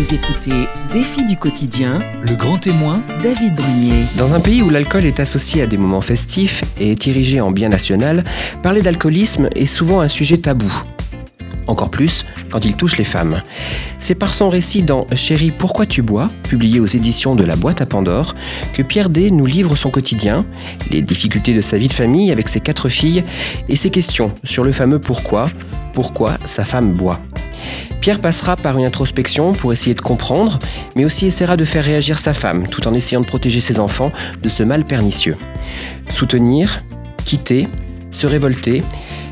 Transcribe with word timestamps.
Vous 0.00 0.14
écoutez 0.14 0.66
Défi 0.90 1.26
du 1.26 1.36
quotidien, 1.36 1.98
Le 2.22 2.34
grand 2.34 2.56
témoin, 2.56 3.02
David 3.22 3.54
Brunier. 3.54 4.06
Dans 4.16 4.32
un 4.32 4.40
pays 4.40 4.62
où 4.62 4.70
l'alcool 4.70 5.04
est 5.04 5.20
associé 5.20 5.60
à 5.60 5.66
des 5.66 5.76
moments 5.76 6.00
festifs 6.00 6.64
et 6.80 6.92
est 6.92 7.06
érigé 7.06 7.42
en 7.42 7.50
bien 7.50 7.68
national, 7.68 8.24
parler 8.62 8.80
d'alcoolisme 8.80 9.50
est 9.54 9.66
souvent 9.66 10.00
un 10.00 10.08
sujet 10.08 10.38
tabou. 10.38 10.72
Encore 11.66 11.90
plus 11.90 12.24
quand 12.50 12.64
il 12.64 12.76
touche 12.76 12.96
les 12.96 13.04
femmes. 13.04 13.42
C'est 13.98 14.14
par 14.14 14.32
son 14.32 14.48
récit 14.48 14.82
dans 14.82 15.06
Chérie, 15.14 15.50
pourquoi 15.50 15.84
tu 15.84 16.00
bois, 16.00 16.30
publié 16.44 16.80
aux 16.80 16.86
éditions 16.86 17.34
de 17.34 17.44
la 17.44 17.56
boîte 17.56 17.82
à 17.82 17.86
Pandore, 17.86 18.32
que 18.72 18.80
Pierre 18.80 19.10
D 19.10 19.30
nous 19.30 19.44
livre 19.44 19.76
son 19.76 19.90
quotidien, 19.90 20.46
les 20.90 21.02
difficultés 21.02 21.52
de 21.52 21.60
sa 21.60 21.76
vie 21.76 21.88
de 21.88 21.92
famille 21.92 22.32
avec 22.32 22.48
ses 22.48 22.60
quatre 22.60 22.88
filles 22.88 23.22
et 23.68 23.76
ses 23.76 23.90
questions 23.90 24.32
sur 24.44 24.64
le 24.64 24.72
fameux 24.72 24.98
pourquoi, 24.98 25.50
pourquoi 25.92 26.38
sa 26.46 26.64
femme 26.64 26.94
boit. 26.94 27.20
Pierre 28.00 28.20
passera 28.20 28.56
par 28.56 28.78
une 28.78 28.84
introspection 28.84 29.52
pour 29.52 29.72
essayer 29.72 29.94
de 29.94 30.00
comprendre, 30.00 30.58
mais 30.96 31.04
aussi 31.04 31.26
essaiera 31.26 31.56
de 31.56 31.64
faire 31.64 31.84
réagir 31.84 32.18
sa 32.18 32.34
femme, 32.34 32.68
tout 32.68 32.88
en 32.88 32.94
essayant 32.94 33.20
de 33.20 33.26
protéger 33.26 33.60
ses 33.60 33.78
enfants 33.78 34.12
de 34.42 34.48
ce 34.48 34.62
mal 34.62 34.84
pernicieux. 34.84 35.36
Soutenir, 36.08 36.82
quitter, 37.24 37.68
se 38.10 38.26
révolter, 38.26 38.82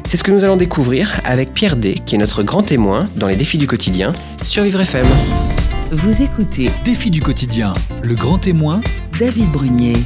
c'est 0.06 0.16
ce 0.16 0.24
que 0.24 0.30
nous 0.30 0.45
allons 0.45 0.56
découvrir 0.56 1.20
avec 1.24 1.52
Pierre 1.52 1.77
D, 1.77 1.95
qui 2.06 2.14
est 2.14 2.19
notre 2.19 2.42
grand 2.42 2.62
témoin 2.62 3.09
dans 3.16 3.27
les 3.27 3.37
défis 3.37 3.59
du 3.59 3.66
quotidien 3.66 4.12
sur 4.42 4.62
Vivre 4.62 4.80
FM. 4.80 5.06
Vous 5.91 6.23
écoutez 6.23 6.70
défi 6.84 7.11
du 7.11 7.20
quotidien, 7.20 7.73
le 8.02 8.14
grand 8.14 8.39
témoin, 8.39 8.80
David 9.19 9.50
Brunier. 9.50 9.97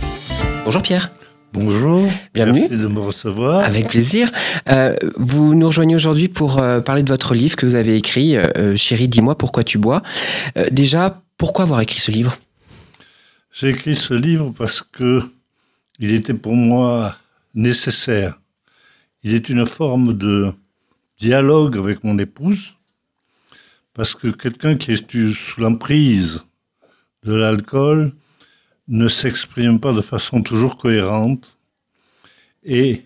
Bonjour 0.65 0.83
Pierre. 0.83 1.11
Bonjour. 1.53 2.09
Bienvenue. 2.33 2.67
Merci 2.71 2.79
de 2.79 2.87
me 2.87 3.01
recevoir. 3.01 3.63
Avec 3.63 3.89
plaisir. 3.89 4.31
Euh, 4.71 4.97
vous 5.17 5.55
nous 5.55 5.67
rejoignez 5.67 5.95
aujourd'hui 5.95 6.29
pour 6.29 6.59
euh, 6.59 6.81
parler 6.81 7.03
de 7.03 7.11
votre 7.11 7.35
livre 7.35 7.57
que 7.57 7.67
vous 7.67 7.75
avez 7.75 7.95
écrit, 7.95 8.39
euh, 8.39 8.75
Chérie, 8.75 9.07
dis-moi 9.07 9.37
pourquoi 9.37 9.63
tu 9.63 9.77
bois. 9.77 10.03
Déjà, 10.71 11.23
pourquoi 11.37 11.65
avoir 11.65 11.83
écrit 11.83 12.01
ce 12.01 12.11
livre? 12.11 12.39
J'ai 13.53 13.69
écrit 13.69 13.97
ce 13.97 14.15
livre 14.15 14.51
parce 14.57 14.81
que 14.81 15.23
il 15.99 16.15
était 16.15 16.33
pour 16.33 16.55
moi 16.55 17.17
nécessaire. 17.55 18.41
Il 19.23 19.35
est 19.35 19.51
une 19.51 19.67
forme 19.67 20.15
de 20.15 20.53
dialogue 21.19 21.77
avec 21.77 22.03
mon 22.03 22.19
épouse, 22.19 22.77
parce 23.93 24.15
que 24.15 24.29
quelqu'un 24.29 24.77
qui 24.77 24.93
est 24.93 25.35
sous 25.35 25.61
l'emprise 25.61 26.41
de 27.25 27.35
l'alcool 27.35 28.13
ne 28.89 29.09
s'exprime 29.09 29.79
pas 29.81 29.93
de 29.93 30.01
façon 30.01 30.43
toujours 30.43 30.77
cohérente. 30.77 31.59
Et 32.65 33.03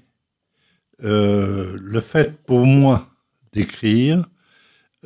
euh, 1.05 1.77
le 1.81 2.01
fait 2.01 2.37
pour 2.45 2.67
moi 2.67 3.09
d'écrire 3.53 4.25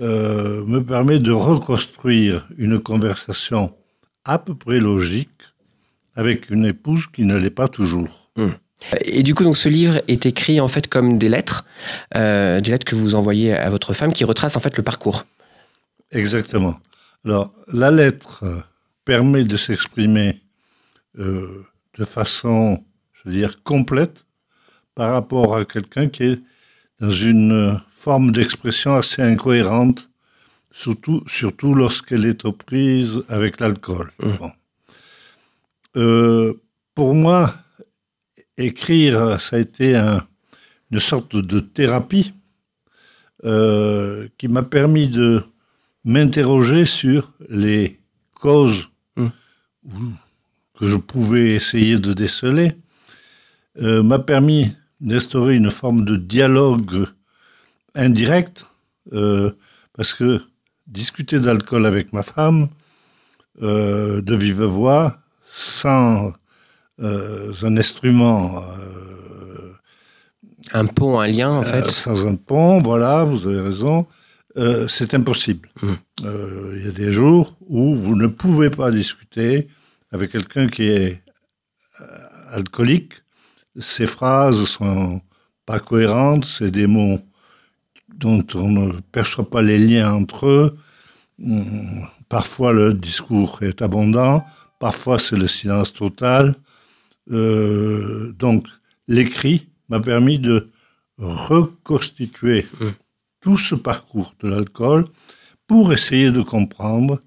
euh, 0.01 0.65
me 0.67 0.83
permet 0.83 1.19
de 1.19 1.33
reconstruire 1.33 2.49
une 2.57 2.79
conversation 2.79 3.75
à 4.25 4.39
peu 4.39 4.55
près 4.55 4.79
logique 4.79 5.29
avec 6.15 6.51
une 6.51 6.65
épouse 6.65 7.07
qui 7.13 7.25
ne 7.25 7.37
l'est 7.37 7.51
pas 7.51 7.69
toujours. 7.69 8.31
Et 9.03 9.23
du 9.23 9.35
coup, 9.35 9.45
donc, 9.45 9.57
ce 9.57 9.69
livre 9.69 10.01
est 10.09 10.25
écrit 10.27 10.61
en 10.61 10.69
fait 10.69 10.89
comme 10.89 11.19
des 11.19 11.29
lettres, 11.29 11.67
euh, 12.17 12.61
des 12.61 12.71
lettres 12.71 12.87
que 12.87 12.95
vous 12.95 13.15
envoyez 13.15 13.53
à 13.53 13.69
votre 13.69 13.93
femme 13.93 14.13
qui 14.13 14.25
retracent 14.25 14.57
en 14.57 14.61
fait 14.61 14.77
le 14.77 14.83
parcours. 14.83 15.25
Exactement. 16.13 16.79
Alors, 17.25 17.53
la 17.73 17.91
lettre 17.91 18.45
permet 19.05 19.45
de 19.45 19.57
s'exprimer 19.57 20.41
euh, 21.19 21.65
de 21.99 22.05
façon, 22.05 22.85
je 23.13 23.23
veux 23.25 23.33
dire, 23.35 23.63
complète 23.63 24.27
par 24.95 25.13
rapport 25.13 25.57
à 25.57 25.65
quelqu'un 25.65 26.09
qui 26.09 26.23
est 26.25 26.41
dans 27.01 27.11
une 27.11 27.81
forme 27.89 28.31
d'expression 28.31 28.95
assez 28.95 29.23
incohérente, 29.23 30.11
surtout, 30.71 31.23
surtout 31.27 31.75
lorsqu'elle 31.75 32.27
est 32.27 32.45
aux 32.45 32.53
prises 32.53 33.23
avec 33.29 33.61
l'alcool. 33.61 34.13
Mmh. 34.23 34.33
Bon. 34.39 34.53
Euh, 35.97 36.55
pour 36.95 37.15
moi, 37.15 37.55
écrire, 38.57 39.41
ça 39.41 39.57
a 39.57 39.59
été 39.59 39.97
un- 39.97 40.27
une 40.91 41.01
sorte 41.01 41.35
de 41.37 41.61
thérapie 41.61 42.33
euh, 43.45 44.29
qui 44.37 44.49
m'a 44.49 44.63
permis 44.63 45.09
de 45.09 45.43
m'interroger 46.05 46.85
sur 46.85 47.33
les 47.49 47.99
causes 48.35 48.91
Mm. 49.17 49.27
ou- 49.85 49.91
que 50.81 50.89
je 50.89 50.97
pouvais 50.97 51.51
essayer 51.51 51.99
de 51.99 52.15
déceler, 52.15 52.73
euh, 53.83 54.03
m'a 54.03 54.19
permis 54.19 54.73
d'instaurer 55.01 55.55
une 55.55 55.71
forme 55.71 56.05
de 56.07 56.17
dialogue 56.17 57.05
indirect, 57.95 58.65
euh, 59.13 59.51
parce 59.95 60.15
que 60.15 60.41
discuter 60.87 61.39
d'alcool 61.39 61.85
avec 61.85 62.15
ma 62.15 62.23
femme, 62.23 62.69
euh, 63.63 64.23
de 64.23 64.35
vive 64.35 64.63
voix, 64.63 65.19
sans 65.53 66.33
un 67.03 67.77
instrument 67.79 68.63
Un 70.73 70.87
pont, 70.87 71.19
un 71.19 71.27
lien 71.27 71.51
en 71.51 71.63
fait. 71.63 71.85
euh, 71.87 71.89
sans 71.89 72.27
un 72.27 72.37
pont, 72.37 72.81
voilà, 72.83 73.25
vous 73.25 73.47
avez 73.47 73.61
raison. 73.61 74.07
Euh, 74.57 74.87
c'est 74.89 75.15
impossible. 75.15 75.69
Mm. 75.83 75.93
Euh, 76.27 76.75
Il 76.77 76.85
y 76.85 76.89
a 76.89 76.93
des 76.93 77.13
jours 77.13 77.57
où 77.69 77.95
vous 77.97 78.17
ne 78.17 78.27
pouvez 78.27 78.69
pas 78.71 78.91
discuter 78.91 79.69
avec 80.13 80.33
quelqu'un 80.33 80.67
qui 80.67 80.85
est 80.85 81.23
euh, 82.01 82.05
alcoolique. 82.51 83.15
Ces 83.79 84.07
phrases 84.07 84.65
sont 84.65 85.21
pas 85.67 85.81
cohérentes, 85.81 86.45
c'est 86.45 86.71
des 86.71 86.87
mots 86.87 87.21
dont 88.15 88.45
on 88.55 88.69
ne 88.69 88.93
perçoit 89.13 89.49
pas 89.49 89.63
les 89.63 89.79
liens 89.79 90.13
entre 90.15 90.47
eux. 90.47 90.79
Mm, 91.39 92.03
Parfois 92.29 92.73
le 92.73 92.95
discours 92.95 93.59
est 93.63 93.83
abondant, 93.83 94.45
parfois 94.79 95.19
c'est 95.19 95.37
le 95.37 95.49
silence 95.49 95.93
total. 95.93 96.55
Euh, 97.31 98.33
donc 98.33 98.67
l'écrit 99.09 99.69
m'a 99.89 100.01
permis 100.01 100.39
de 100.39 100.71
reconstituer 101.19 102.67
Mm. 102.81 102.89
tout 103.41 103.59
ce 103.59 103.75
parcours 103.75 104.35
de 104.41 104.49
l'alcool 104.49 105.05
pour 105.67 105.93
essayer 105.93 106.31
de 106.33 106.43
comprendre 106.43 107.21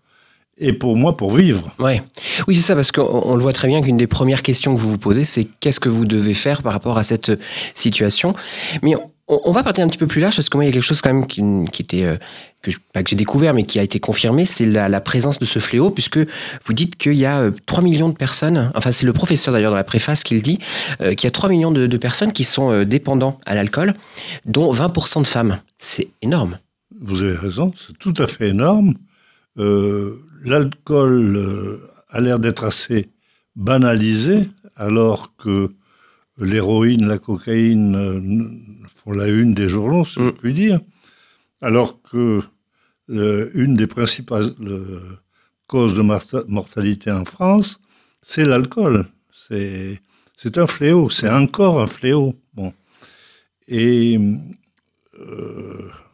et 0.58 0.74
pour 0.74 0.96
moi 0.96 1.18
pour 1.18 1.34
vivre. 1.36 1.72
Ouais. 1.80 2.02
Oui, 2.48 2.56
c'est 2.56 2.62
ça, 2.62 2.76
parce 2.76 2.92
qu'on 2.92 3.02
on 3.26 3.36
le 3.36 3.42
voit 3.42 3.54
très 3.54 3.68
bien 3.68 3.82
qu'une 3.82 3.98
des 3.98 4.08
premières 4.08 4.42
questions 4.44 4.74
que 4.76 4.80
vous 4.80 4.90
vous 4.90 4.98
posez, 4.98 5.26
c'est 5.26 5.46
qu'est-ce 5.60 5.80
que 5.80 5.90
vous 5.90 6.06
devez 6.06 6.34
faire 6.34 6.62
par 6.64 6.74
rapport 6.74 6.98
à 6.98 7.04
cette 7.04 7.32
situation. 7.76 8.34
Mais 8.82 8.96
on, 8.96 9.10
on 9.28 9.52
va 9.52 9.64
partir 9.64 9.84
un 9.84 9.88
petit 9.88 9.98
peu 9.98 10.08
plus 10.08 10.22
large, 10.22 10.36
parce 10.36 10.50
que 10.50 10.58
moi, 10.58 10.66
il 10.66 10.68
y 10.68 10.70
a 10.70 10.74
quelque 10.74 10.84
chose 10.84 11.02
quand 11.02 11.14
même 11.14 11.26
qui, 11.28 11.42
qui 11.72 11.82
était, 11.82 12.04
euh, 12.04 12.18
que 12.62 12.72
je- 12.72 12.78
pas 12.94 13.02
que 13.04 13.10
j'ai 13.10 13.16
découvert, 13.16 13.54
mais 13.54 13.64
qui 13.64 13.80
a 13.80 13.84
été 13.84 14.00
confirmé, 14.00 14.46
c'est 14.46 14.66
la, 14.66 14.90
la 14.90 15.02
présence 15.02 15.40
de 15.40 15.46
ce 15.46 15.60
fléau, 15.60 15.90
puisque 15.90 16.20
vous 16.20 16.74
dites 16.74 16.98
qu'il 16.98 17.14
y 17.16 17.26
a 17.26 17.40
euh, 17.40 17.52
3 17.66 17.82
millions 17.84 18.10
de 18.10 18.16
personnes, 18.16 18.72
enfin 18.76 18.92
c'est 18.92 19.06
le 19.06 19.14
professeur 19.14 19.54
d'ailleurs 19.54 19.72
dans 19.72 19.78
la 19.78 19.84
préface 19.86 20.24
qui 20.24 20.36
le 20.36 20.42
dit, 20.42 20.60
euh, 21.02 21.14
qu'il 21.16 21.26
y 21.26 21.30
a 21.30 21.32
3 21.32 21.50
millions 21.50 21.72
de, 21.72 21.88
de 21.88 21.98
personnes 21.98 22.32
qui 22.34 22.44
sont 22.44 22.72
euh, 22.72 22.86
dépendants 22.86 23.40
à 23.46 23.56
l'alcool, 23.56 23.94
dont 24.46 24.72
20% 24.72 25.22
de 25.24 25.28
femmes. 25.28 25.60
C'est 25.78 26.10
énorme. 26.22 26.58
Vous 27.02 27.24
avez 27.24 27.36
raison, 27.36 27.74
c'est 27.76 27.98
tout 27.98 28.14
à 28.18 28.28
fait 28.28 28.50
énorme. 28.50 28.94
Euh, 29.58 30.20
L'alcool 30.44 31.36
euh, 31.38 31.78
a 32.10 32.20
l'air 32.22 32.40
d'être 32.40 32.64
assez 32.66 33.10
banalisé, 33.56 34.50
alors 34.76 35.36
que 35.38 35.72
l'héroïne, 36.38 37.08
la 37.08 37.18
cocaïne 37.18 37.96
euh, 37.96 38.88
font 38.96 39.12
la 39.14 39.28
une 39.28 39.54
des 39.54 39.70
journaux, 39.70 40.06
si 40.06 40.16
je 40.16 40.26
Mm. 40.26 40.32
puis 40.34 40.54
dire. 40.54 40.80
Alors 41.62 42.02
que 42.02 42.42
euh, 43.10 43.50
une 43.54 43.76
des 43.76 43.88
principales 43.88 44.54
causes 45.68 45.96
de 45.96 46.02
morta- 46.02 46.44
mortalité 46.48 47.12
en 47.12 47.26
France, 47.26 47.80
c'est 48.22 48.46
l'alcool. 48.46 49.06
C'est 49.48 50.58
un 50.58 50.68
fléau, 50.68 51.10
c'est 51.10 51.30
encore 51.30 51.82
un 51.82 51.88
fléau. 51.88 52.36
Bon. 52.54 52.74
Et 53.68 54.18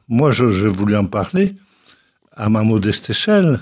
moi, 0.07 0.31
je- 0.31 0.51
j'ai 0.51 0.67
voulu 0.67 0.95
en 0.95 1.05
parler 1.05 1.55
à 2.33 2.49
ma 2.49 2.63
modeste 2.63 3.09
échelle 3.11 3.59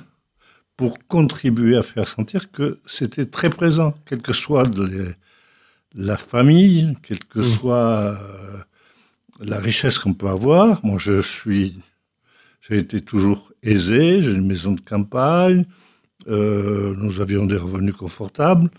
pour 0.77 0.99
contribuer 1.07 1.75
à 1.75 1.83
faire 1.83 2.07
sentir 2.07 2.51
que 2.51 2.79
c'était 2.85 3.25
très 3.25 3.49
présent, 3.49 3.93
quelle 4.05 4.21
que 4.21 4.33
soit 4.33 4.63
les- 4.77 5.15
la 5.95 6.17
famille, 6.17 6.95
quelle 7.03 7.23
que 7.23 7.39
Mm. 7.39 7.43
soit 7.43 8.15
euh, 8.15 8.57
la 9.39 9.59
richesse 9.59 9.97
qu'on 9.99 10.13
peut 10.13 10.27
avoir. 10.29 10.83
Moi, 10.85 10.97
je 10.99 11.21
suis, 11.21 11.79
j'ai 12.61 12.77
été 12.77 13.01
toujours 13.01 13.51
aisé, 13.63 14.21
j'ai 14.21 14.31
une 14.31 14.45
maison 14.45 14.73
de 14.73 14.81
campagne, 14.81 15.65
euh, 16.27 16.93
nous 16.97 17.21
avions 17.21 17.45
des 17.45 17.57
revenus 17.57 17.95
confortables, 17.95 18.69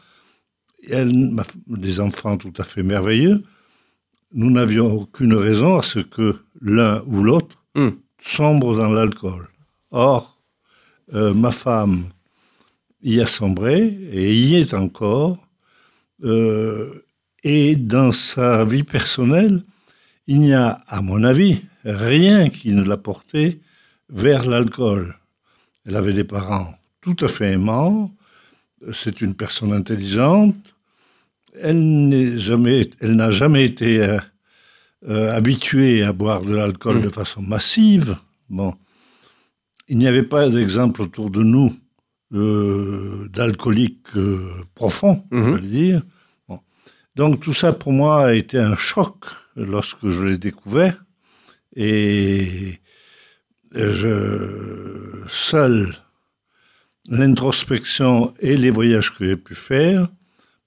et 0.85 0.93
elle, 0.93 1.13
ma- 1.33 1.45
des 1.67 1.99
enfants 2.01 2.37
tout 2.37 2.53
à 2.59 2.65
fait 2.65 2.83
merveilleux. 2.85 3.43
Nous 4.33 4.51
n'avions 4.51 4.93
aucune 4.93 5.35
raison 5.35 5.79
à 5.79 5.83
ce 5.83 5.99
que 5.99 6.37
l'un 6.61 7.03
ou 7.07 7.23
l'autre 7.25 7.65
Mm. 7.75 7.89
sombre 8.21 8.77
dans 8.77 8.93
l'alcool. 8.93 9.49
Or, 9.91 10.38
euh, 11.15 11.35
ma 11.35 11.51
femme 11.51 12.05
y 13.03 13.21
a 13.21 13.27
sombré 13.27 13.99
et 14.13 14.35
y 14.35 14.57
est 14.57 14.75
encore. 14.75 15.39
Euh, 16.25 17.05
et 17.45 17.77
dans 17.77 18.13
sa 18.13 18.65
vie 18.65 18.83
personnelle, 18.83 19.63
il 20.27 20.41
n'y 20.41 20.53
a, 20.53 20.81
à 20.89 21.01
mon 21.01 21.23
avis, 21.25 21.63
rien 21.85 22.51
qui 22.51 22.73
ne 22.73 22.83
l'a 22.83 22.97
portée 22.97 23.61
vers 24.11 24.45
l'alcool. 24.45 25.17
Elle 25.87 25.97
avait 25.97 26.13
des 26.13 26.25
parents 26.25 26.75
tout 27.01 27.17
à 27.21 27.29
fait 27.29 27.53
aimants. 27.53 28.11
C'est 28.93 29.21
une 29.21 29.35
personne 29.35 29.73
intelligente. 29.73 30.75
Elle 31.61 32.09
n'est 32.09 32.39
jamais, 32.39 32.89
n'a 33.03 33.31
jamais 33.31 33.65
été 33.65 34.03
euh, 34.03 34.19
euh, 35.09 35.33
habituée 35.33 36.03
à 36.03 36.13
boire 36.13 36.43
de 36.43 36.55
l'alcool 36.55 36.99
Mm. 36.99 37.03
de 37.03 37.09
façon 37.09 37.41
massive. 37.43 38.17
Bon, 38.51 38.75
il 39.89 39.99
n'y 39.99 40.07
avait 40.07 40.23
pas 40.23 40.49
d'exemple 40.49 41.03
autour 41.03 41.31
de 41.31 41.43
nous 41.43 41.75
euh, 42.35 43.27
d'alcooliques 43.33 44.15
euh, 44.17 44.51
profonds, 44.75 45.25
on 45.33 45.37
Mhm. 45.37 45.51
va 45.53 45.57
le 45.59 45.67
dire. 45.67 46.03
Bon. 46.49 46.61
Donc 47.17 47.41
tout 47.41 47.55
ça 47.55 47.73
pour 47.73 47.93
moi 47.93 48.27
a 48.27 48.35
été 48.35 48.59
un 48.59 48.77
choc 48.77 49.17
lorsque 49.57 50.09
je 50.09 50.25
l'ai 50.25 50.39
découvert. 50.39 51.03
Et 51.77 52.79
je, 53.75 55.23
seul 55.31 55.87
l'introspection 57.09 58.35
et 58.41 58.57
les 58.57 58.71
voyages 58.71 59.15
que 59.15 59.27
j'ai 59.27 59.37
pu 59.37 59.55
faire 59.55 60.09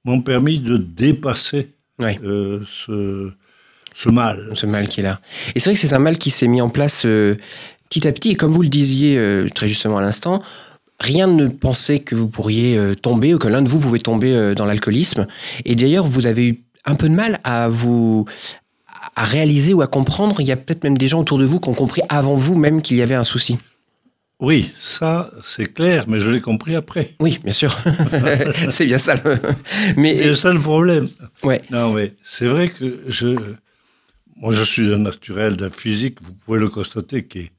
m'ont 0.06 0.21
permis 0.21 0.59
de 0.59 0.77
dépasser 0.77 1.69
euh, 2.01 2.59
ce, 2.68 3.31
ce 3.94 4.09
mal. 4.09 4.50
ce 4.56 4.65
mal 4.65 4.88
qui 4.88 5.01
est 5.01 5.03
là. 5.03 5.21
Et 5.53 5.59
c'est 5.59 5.69
vrai 5.69 5.75
que 5.75 5.81
c'est 5.88 5.94
un 5.94 6.00
mal 6.00 6.18
qui 6.18 6.31
s'est 6.31 6.47
mis 6.47 6.62
en 6.62 6.69
place 6.69 7.06
euh, 7.06 7.35
petit 7.91 8.07
à 8.07 8.11
petit. 8.13 8.31
Et 8.31 8.35
comme 8.35 8.51
vous 8.51 8.61
le 8.63 8.69
disiez 8.69 9.17
euh, 9.17 9.47
très 9.53 9.67
justement 9.67 9.97
à 9.97 10.01
l'instant, 10.01 10.41
rien 10.99 11.27
ne 11.27 11.47
pensait 11.47 11.99
que 11.99 12.15
vous 12.15 12.27
pourriez 12.29 12.77
euh, 12.77 12.95
tomber 12.95 13.33
ou 13.35 13.38
que 13.38 13.47
l'un 13.49 13.61
de 13.61 13.67
vous 13.69 13.79
pouvait 13.79 13.99
tomber 13.99 14.33
euh, 14.33 14.55
dans 14.55 14.65
l'alcoolisme. 14.65 15.27
Et 15.65 15.75
d'ailleurs, 15.75 16.07
vous 16.07 16.25
avez 16.25 16.47
eu 16.47 16.59
un 16.85 16.95
peu 16.95 17.09
de 17.09 17.13
mal 17.13 17.39
à 17.43 17.67
vous 17.69 18.25
à 19.15 19.25
réaliser 19.25 19.73
ou 19.73 19.81
à 19.81 19.88
comprendre. 19.88 20.39
Il 20.39 20.47
y 20.47 20.51
a 20.51 20.57
peut-être 20.57 20.83
même 20.85 20.97
des 20.97 21.07
gens 21.07 21.19
autour 21.19 21.38
de 21.38 21.45
vous 21.45 21.59
qui 21.59 21.69
ont 21.69 21.73
compris 21.73 22.01
avant 22.09 22.33
vous 22.35 22.55
même 22.55 22.81
qu'il 22.81 22.97
y 22.97 23.01
avait 23.01 23.15
un 23.15 23.23
souci. 23.25 23.57
Oui, 24.39 24.71
ça 24.79 25.29
c'est 25.44 25.71
clair, 25.71 26.05
mais 26.07 26.19
je 26.19 26.29
l'ai 26.31 26.41
compris 26.41 26.75
après. 26.75 27.13
Oui, 27.19 27.39
bien 27.44 27.53
sûr. 27.53 27.77
c'est 28.69 28.85
bien 28.85 28.97
ça. 28.97 29.13
le- 29.23 29.37
Mais 29.97 30.17
C'est 30.23 30.35
ça 30.35 30.53
le 30.53 30.59
problème. 30.59 31.09
ouais, 31.44 31.61
Non, 31.69 31.94
mais 31.94 32.13
c'est 32.23 32.47
vrai 32.47 32.69
que 32.69 33.01
je, 33.07 33.27
moi, 34.37 34.51
je 34.53 34.63
suis 34.63 34.91
un 34.94 34.97
naturel 34.97 35.57
d'un 35.57 35.69
physique, 35.69 36.17
vous 36.23 36.33
pouvez 36.33 36.57
le 36.59 36.69
constater, 36.69 37.23
qui 37.25 37.39
est 37.39 37.51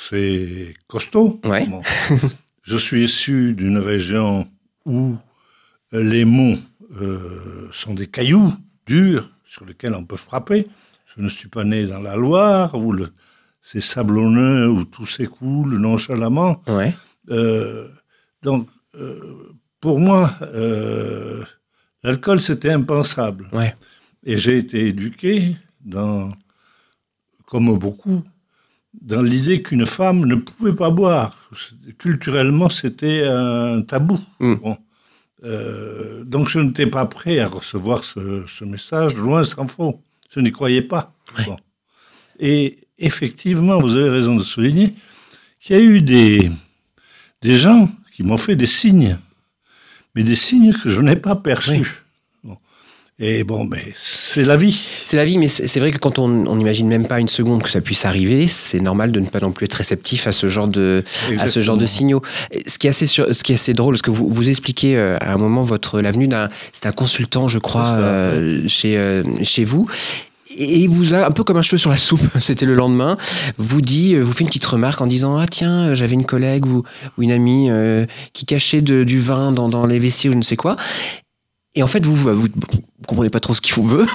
assez 0.00 0.74
costaud. 0.86 1.40
Ouais. 1.44 1.66
Bon. 1.66 1.82
je 2.62 2.76
suis 2.76 3.04
issu 3.04 3.54
d'une 3.54 3.78
région 3.78 4.46
où 4.86 5.16
les 5.92 6.24
monts 6.24 6.58
euh, 7.00 7.68
sont 7.72 7.94
des 7.94 8.06
cailloux 8.06 8.52
durs 8.86 9.30
sur 9.44 9.64
lesquels 9.64 9.94
on 9.94 10.04
peut 10.04 10.16
frapper. 10.16 10.64
Je 11.16 11.22
ne 11.22 11.28
suis 11.28 11.48
pas 11.48 11.64
né 11.64 11.86
dans 11.86 12.00
la 12.00 12.16
Loire 12.16 12.74
où 12.74 12.92
le, 12.92 13.08
c'est 13.62 13.80
sablonneux, 13.82 14.68
où 14.68 14.84
tout 14.84 15.06
s'écoule 15.06 15.76
nonchalamment. 15.78 16.62
ouais, 16.68 16.94
Euh, 17.30 17.88
donc, 18.42 18.68
euh, 18.94 19.52
pour 19.80 19.98
moi, 20.00 20.34
l'alcool, 22.02 22.40
c'était 22.40 22.70
impensable. 22.70 23.48
ouais, 23.52 23.74
Et 24.24 24.38
j'ai 24.38 24.58
été 24.58 24.88
éduqué, 24.88 25.56
dans, 25.80 26.32
comme 27.46 27.76
beaucoup, 27.78 28.22
dans 29.00 29.22
l'idée 29.22 29.62
qu'une 29.62 29.86
femme 29.86 30.26
ne 30.26 30.34
pouvait 30.34 30.74
pas 30.74 30.90
boire. 30.90 31.50
Culturellement, 31.98 32.68
c'était 32.68 33.24
un 33.26 33.82
tabou. 33.82 34.20
Mm. 34.40 34.54
Bon. 34.54 34.78
Euh, 35.42 36.22
donc, 36.24 36.48
je 36.48 36.60
n'étais 36.60 36.86
pas 36.86 37.06
prêt 37.06 37.38
à 37.38 37.48
recevoir 37.48 38.04
ce, 38.04 38.44
ce 38.46 38.64
message, 38.64 39.16
loin 39.16 39.42
s'en 39.44 39.66
faut. 39.66 40.02
Je 40.32 40.40
n'y 40.40 40.52
croyais 40.52 40.82
pas. 40.82 41.14
Ouais. 41.38 41.44
Bon. 41.46 41.56
Et 42.38 42.78
effectivement, 42.98 43.80
vous 43.80 43.96
avez 43.96 44.10
raison 44.10 44.36
de 44.36 44.42
souligner 44.42 44.94
qu'il 45.60 45.76
y 45.76 45.78
a 45.78 45.82
eu 45.82 46.02
des, 46.02 46.50
des 47.42 47.56
gens 47.56 47.88
qui 48.14 48.22
m'ont 48.22 48.36
fait 48.36 48.56
des 48.56 48.66
signes, 48.66 49.18
mais 50.14 50.22
des 50.22 50.36
signes 50.36 50.72
que 50.72 50.88
je 50.88 51.00
n'ai 51.00 51.16
pas 51.16 51.36
perçus. 51.36 51.99
Et 53.22 53.44
bon, 53.44 53.64
mais 53.64 53.92
c'est 54.00 54.44
la 54.44 54.56
vie. 54.56 54.80
C'est 55.04 55.18
la 55.18 55.26
vie, 55.26 55.36
mais 55.36 55.46
c'est 55.48 55.78
vrai 55.78 55.90
que 55.92 55.98
quand 55.98 56.18
on 56.18 56.56
n'imagine 56.56 56.88
même 56.88 57.06
pas 57.06 57.20
une 57.20 57.28
seconde 57.28 57.62
que 57.62 57.68
ça 57.68 57.82
puisse 57.82 58.06
arriver, 58.06 58.46
c'est 58.46 58.80
normal 58.80 59.12
de 59.12 59.20
ne 59.20 59.26
pas 59.26 59.40
non 59.40 59.52
plus 59.52 59.66
être 59.66 59.74
réceptif 59.74 60.26
à 60.26 60.32
ce 60.32 60.48
genre 60.48 60.68
de, 60.68 61.04
à 61.38 61.46
ce 61.48 61.60
genre 61.60 61.76
de 61.76 61.84
signaux. 61.86 62.22
Ce 62.66 62.78
qui 62.78 62.86
est 62.86 62.90
assez, 62.90 63.04
sur- 63.06 63.34
ce 63.34 63.42
qui 63.42 63.52
est 63.52 63.56
assez 63.56 63.74
drôle, 63.74 63.92
parce 63.94 64.00
que 64.02 64.10
vous, 64.10 64.26
vous 64.28 64.48
expliquez 64.48 64.96
euh, 64.96 65.16
à 65.20 65.34
un 65.34 65.36
moment 65.36 65.60
votre 65.60 66.00
l'avenue 66.00 66.28
d'un, 66.28 66.48
c'est 66.72 66.86
un 66.86 66.92
consultant, 66.92 67.46
je 67.46 67.58
crois, 67.58 67.88
euh, 67.98 68.62
chez 68.68 68.96
euh, 68.96 69.22
chez 69.42 69.64
vous. 69.64 69.86
Et 70.56 70.78
il 70.78 70.88
vous 70.88 71.12
a 71.12 71.26
un 71.26 71.30
peu 71.30 71.44
comme 71.44 71.58
un 71.58 71.62
cheveu 71.62 71.76
sur 71.78 71.90
la 71.90 71.98
soupe. 71.98 72.22
C'était 72.40 72.64
le 72.66 72.74
lendemain. 72.74 73.18
Vous 73.58 73.82
dit, 73.82 74.16
vous 74.16 74.32
fait 74.32 74.44
une 74.44 74.48
petite 74.48 74.64
remarque 74.66 75.00
en 75.02 75.06
disant 75.06 75.36
ah 75.36 75.46
tiens, 75.46 75.94
j'avais 75.94 76.14
une 76.14 76.24
collègue 76.24 76.64
ou, 76.64 76.84
ou 77.18 77.22
une 77.22 77.32
amie 77.32 77.68
qui 78.32 78.46
cachait 78.46 78.80
de- 78.80 79.04
du 79.04 79.18
vin 79.20 79.52
dans, 79.52 79.68
dans 79.68 79.84
les 79.84 79.98
vessiers 79.98 80.30
ou 80.30 80.32
je 80.32 80.38
ne 80.38 80.42
sais 80.42 80.56
quoi. 80.56 80.76
Et 81.80 81.82
en 81.82 81.86
fait, 81.86 82.04
vous, 82.04 82.14
vous, 82.14 82.34
vous 82.34 82.48
comprenez 83.06 83.30
pas 83.30 83.40
trop 83.40 83.54
ce 83.54 83.62
qu'il 83.62 83.72
vous 83.72 83.88
veut, 83.88 84.06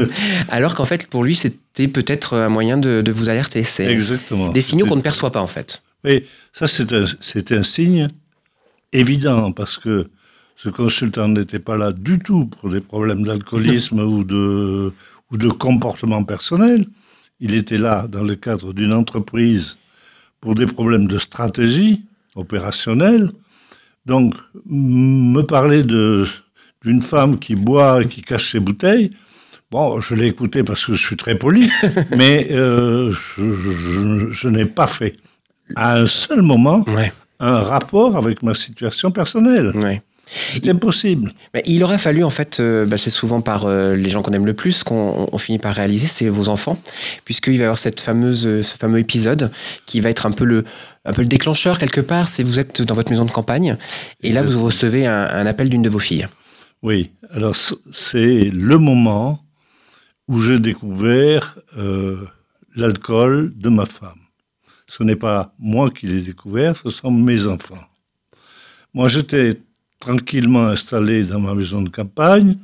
alors 0.48 0.74
qu'en 0.74 0.84
fait, 0.84 1.06
pour 1.06 1.22
lui, 1.22 1.36
c'était 1.36 1.86
peut-être 1.86 2.36
un 2.36 2.48
moyen 2.48 2.76
de, 2.76 3.00
de 3.00 3.12
vous 3.12 3.28
alerter. 3.28 3.62
C'est 3.62 3.86
Exactement. 3.86 4.48
des 4.48 4.60
signaux 4.60 4.86
qu'on 4.86 4.96
ne 4.96 5.02
perçoit 5.02 5.30
pas, 5.30 5.40
en 5.40 5.46
fait. 5.46 5.84
Oui, 6.04 6.24
ça 6.52 6.66
c'est 6.66 6.92
un, 6.92 7.04
c'est 7.20 7.52
un 7.52 7.62
signe 7.62 8.08
évident 8.92 9.52
parce 9.52 9.78
que 9.78 10.08
ce 10.56 10.68
consultant 10.68 11.28
n'était 11.28 11.60
pas 11.60 11.76
là 11.76 11.92
du 11.92 12.18
tout 12.18 12.46
pour 12.46 12.70
des 12.70 12.80
problèmes 12.80 13.22
d'alcoolisme 13.22 14.00
ou 14.14 14.24
de, 14.24 14.92
ou 15.30 15.36
de 15.36 15.48
comportement 15.48 16.24
personnel. 16.24 16.86
Il 17.38 17.54
était 17.54 17.78
là 17.78 18.08
dans 18.08 18.24
le 18.24 18.34
cadre 18.34 18.72
d'une 18.72 18.92
entreprise 18.92 19.78
pour 20.40 20.56
des 20.56 20.66
problèmes 20.66 21.06
de 21.06 21.18
stratégie 21.18 22.04
opérationnelle. 22.34 23.30
Donc, 24.06 24.34
me 24.66 25.42
parler 25.42 25.84
de, 25.84 26.26
d'une 26.84 27.02
femme 27.02 27.38
qui 27.38 27.54
boit 27.54 28.02
et 28.02 28.06
qui 28.06 28.22
cache 28.22 28.52
ses 28.52 28.60
bouteilles, 28.60 29.10
bon, 29.70 30.00
je 30.00 30.14
l'ai 30.14 30.26
écouté 30.26 30.62
parce 30.62 30.84
que 30.84 30.94
je 30.94 31.04
suis 31.04 31.16
très 31.16 31.34
poli, 31.36 31.70
mais 32.16 32.48
euh, 32.50 33.12
je, 33.12 33.42
je- 33.54 33.72
je- 33.72 34.30
je 34.30 34.48
n'ai 34.48 34.64
pas 34.64 34.86
fait 34.86 35.14
à 35.76 35.96
un 35.98 36.06
seul 36.06 36.42
moment 36.42 36.84
Ouais, 36.88 37.12
un 37.40 37.60
rapport 37.60 38.16
avec 38.16 38.42
ma 38.42 38.54
situation 38.54 39.10
personnelle. 39.10 39.72
ouais. 39.82 40.02
C'est 40.54 40.66
impossible. 40.70 41.34
Il 41.66 41.84
aurait 41.84 41.98
fallu, 41.98 42.24
en 42.24 42.30
fait, 42.30 42.58
euh, 42.58 42.86
bah, 42.86 42.96
c'est 42.96 43.10
souvent 43.10 43.42
par 43.42 43.66
euh, 43.66 43.94
les 43.94 44.08
gens 44.08 44.22
qu'on 44.22 44.32
aime 44.32 44.46
le 44.46 44.54
plus 44.54 44.82
qu'on 44.82 45.28
on 45.30 45.36
finit 45.36 45.58
par 45.58 45.74
réaliser, 45.74 46.06
c'est 46.06 46.26
vos 46.30 46.48
enfants, 46.48 46.78
puisqu'il 47.26 47.58
va 47.58 47.58
y 47.58 47.62
avoir 47.64 47.76
cette 47.76 48.00
fameuse, 48.00 48.46
euh, 48.46 48.62
ce 48.62 48.78
fameux 48.78 48.98
épisode 48.98 49.50
qui 49.84 50.00
va 50.00 50.08
être 50.08 50.24
un 50.24 50.30
peu 50.30 50.46
le, 50.46 50.64
un 51.04 51.12
peu 51.12 51.20
le 51.20 51.28
déclencheur 51.28 51.78
quelque 51.78 52.00
part. 52.00 52.28
C'est 52.28 52.44
vous 52.44 52.58
êtes 52.58 52.80
dans 52.80 52.94
votre 52.94 53.10
maison 53.10 53.26
de 53.26 53.30
campagne 53.30 53.76
et 54.22 54.32
là 54.32 54.42
vous 54.42 54.64
recevez 54.64 55.06
un, 55.06 55.26
un 55.30 55.44
appel 55.44 55.68
d'une 55.68 55.82
de 55.82 55.90
vos 55.90 55.98
filles. 55.98 56.26
Oui, 56.82 57.12
alors 57.30 57.54
c'est 57.54 58.50
le 58.50 58.76
moment 58.76 59.44
où 60.26 60.40
j'ai 60.42 60.58
découvert 60.58 61.58
euh, 61.78 62.26
l'alcool 62.74 63.52
de 63.56 63.68
ma 63.68 63.86
femme. 63.86 64.18
Ce 64.88 65.04
n'est 65.04 65.16
pas 65.16 65.54
moi 65.60 65.90
qui 65.90 66.06
l'ai 66.08 66.22
découvert, 66.22 66.76
ce 66.76 66.90
sont 66.90 67.12
mes 67.12 67.46
enfants. 67.46 67.84
Moi, 68.94 69.06
j'étais 69.06 69.54
tranquillement 70.00 70.66
installé 70.66 71.24
dans 71.24 71.38
ma 71.38 71.54
maison 71.54 71.82
de 71.82 71.88
campagne. 71.88 72.58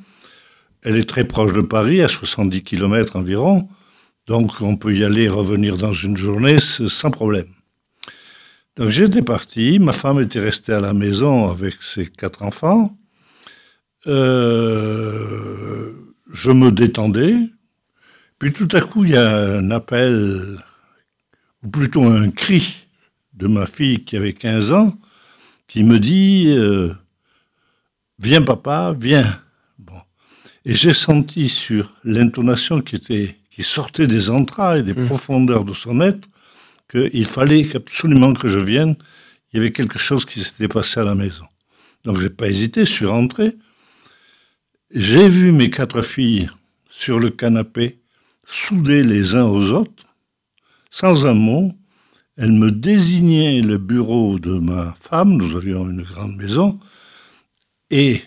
Elle 0.82 0.96
est 0.96 1.08
très 1.08 1.24
proche 1.24 1.52
de 1.52 1.60
Paris, 1.60 2.02
à 2.02 2.08
70 2.08 2.62
km 2.62 3.16
environ. 3.16 3.68
Donc, 4.26 4.60
on 4.60 4.76
peut 4.76 4.94
y 4.94 5.04
aller 5.04 5.22
et 5.22 5.28
revenir 5.28 5.78
dans 5.78 5.92
une 5.92 6.16
journée 6.16 6.58
sans 6.58 7.10
problème. 7.12 7.48
Donc, 8.76 8.90
j'étais 8.90 9.22
parti. 9.22 9.78
Ma 9.78 9.92
femme 9.92 10.20
était 10.20 10.40
restée 10.40 10.72
à 10.72 10.80
la 10.80 10.92
maison 10.92 11.48
avec 11.48 11.82
ses 11.82 12.06
quatre 12.06 12.42
enfants. 12.42 12.98
Euh, 14.08 15.92
je 16.32 16.50
me 16.50 16.70
détendais. 16.70 17.34
Puis 18.38 18.52
tout 18.52 18.68
à 18.72 18.80
coup, 18.80 19.04
il 19.04 19.10
y 19.10 19.16
a 19.16 19.58
un 19.58 19.70
appel, 19.70 20.58
ou 21.62 21.68
plutôt 21.68 22.04
un 22.04 22.30
cri 22.30 22.86
de 23.34 23.46
ma 23.48 23.66
fille 23.66 24.04
qui 24.04 24.16
avait 24.16 24.32
15 24.32 24.72
ans, 24.72 24.98
qui 25.66 25.82
me 25.84 25.98
dit 25.98 26.46
euh, 26.48 26.92
Viens 28.20 28.42
papa, 28.42 28.94
viens. 28.98 29.40
Bon. 29.78 30.00
Et 30.64 30.74
j'ai 30.74 30.94
senti 30.94 31.48
sur 31.48 31.94
l'intonation 32.04 32.80
qui, 32.80 32.96
était, 32.96 33.36
qui 33.50 33.62
sortait 33.62 34.06
des 34.06 34.30
entrailles, 34.30 34.82
des 34.82 34.94
Mmh. 34.94 35.06
profondeurs 35.06 35.64
de 35.64 35.74
son 35.74 36.00
être, 36.00 36.28
qu'il 36.90 37.26
fallait 37.26 37.76
absolument 37.76 38.32
que 38.32 38.48
je 38.48 38.58
vienne. 38.58 38.96
Il 39.52 39.56
y 39.56 39.60
avait 39.60 39.72
quelque 39.72 39.98
chose 39.98 40.24
qui 40.24 40.42
s'était 40.42 40.68
passé 40.68 41.00
à 41.00 41.04
la 41.04 41.14
maison. 41.14 41.44
Donc 42.04 42.20
j'ai 42.20 42.30
pas 42.30 42.48
hésité, 42.48 42.84
je 42.84 42.92
suis 42.92 43.06
rentré. 43.06 43.56
J'ai 44.90 45.28
vu 45.28 45.52
mes 45.52 45.68
quatre 45.68 46.00
filles 46.00 46.48
sur 46.88 47.20
le 47.20 47.28
canapé, 47.28 47.98
soudées 48.46 49.02
les 49.02 49.36
uns 49.36 49.44
aux 49.44 49.70
autres, 49.72 50.06
sans 50.90 51.26
un 51.26 51.34
mot. 51.34 51.74
Elles 52.38 52.52
me 52.52 52.70
désignaient 52.70 53.60
le 53.60 53.76
bureau 53.76 54.38
de 54.38 54.58
ma 54.58 54.94
femme, 54.98 55.36
nous 55.36 55.56
avions 55.56 55.90
une 55.90 56.00
grande 56.00 56.36
maison, 56.36 56.80
et 57.90 58.22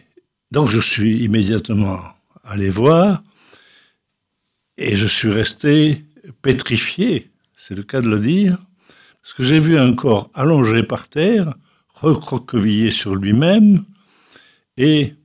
donc 0.51 0.69
je 0.69 0.79
suis 0.79 1.23
immédiatement 1.23 1.97
allé 2.43 2.69
voir, 2.69 3.23
et 4.77 4.95
je 4.95 5.07
suis 5.07 5.31
resté 5.31 6.05
pétrifié, 6.43 7.31
c'est 7.57 7.73
le 7.73 7.83
cas 7.83 8.01
de 8.01 8.09
le 8.09 8.19
dire, 8.19 8.59
Parce 9.23 9.33
que 9.33 9.43
j'ai 9.43 9.59
vu 9.59 9.79
un 9.79 9.95
corps 9.95 10.29
allongé 10.35 10.83
par 10.83 11.09
terre, 11.09 11.55
recroquevillé 11.89 12.91
sur 12.91 13.15
lui-même, 13.15 13.83
et 14.77 15.15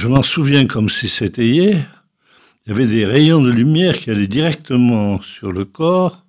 je 0.00 0.08
m'en 0.08 0.22
souviens 0.22 0.66
comme 0.66 0.88
si 0.88 1.10
c'était 1.10 1.46
hier, 1.46 2.06
il 2.64 2.70
y 2.70 2.72
avait 2.72 2.86
des 2.86 3.04
rayons 3.04 3.42
de 3.42 3.50
lumière 3.50 3.98
qui 3.98 4.10
allaient 4.10 4.26
directement 4.26 5.20
sur 5.20 5.52
le 5.52 5.66
corps, 5.66 6.24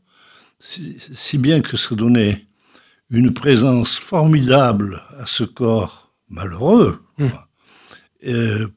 si, 0.59 0.97
si 0.99 1.37
bien 1.37 1.61
que 1.61 1.77
ça 1.77 1.95
donnait 1.95 2.45
une 3.09 3.33
présence 3.33 3.97
formidable 3.97 5.01
à 5.17 5.25
ce 5.25 5.45
corps 5.45 6.13
malheureux, 6.29 7.01
Mmh. 7.17 7.27
euh, 8.27 8.67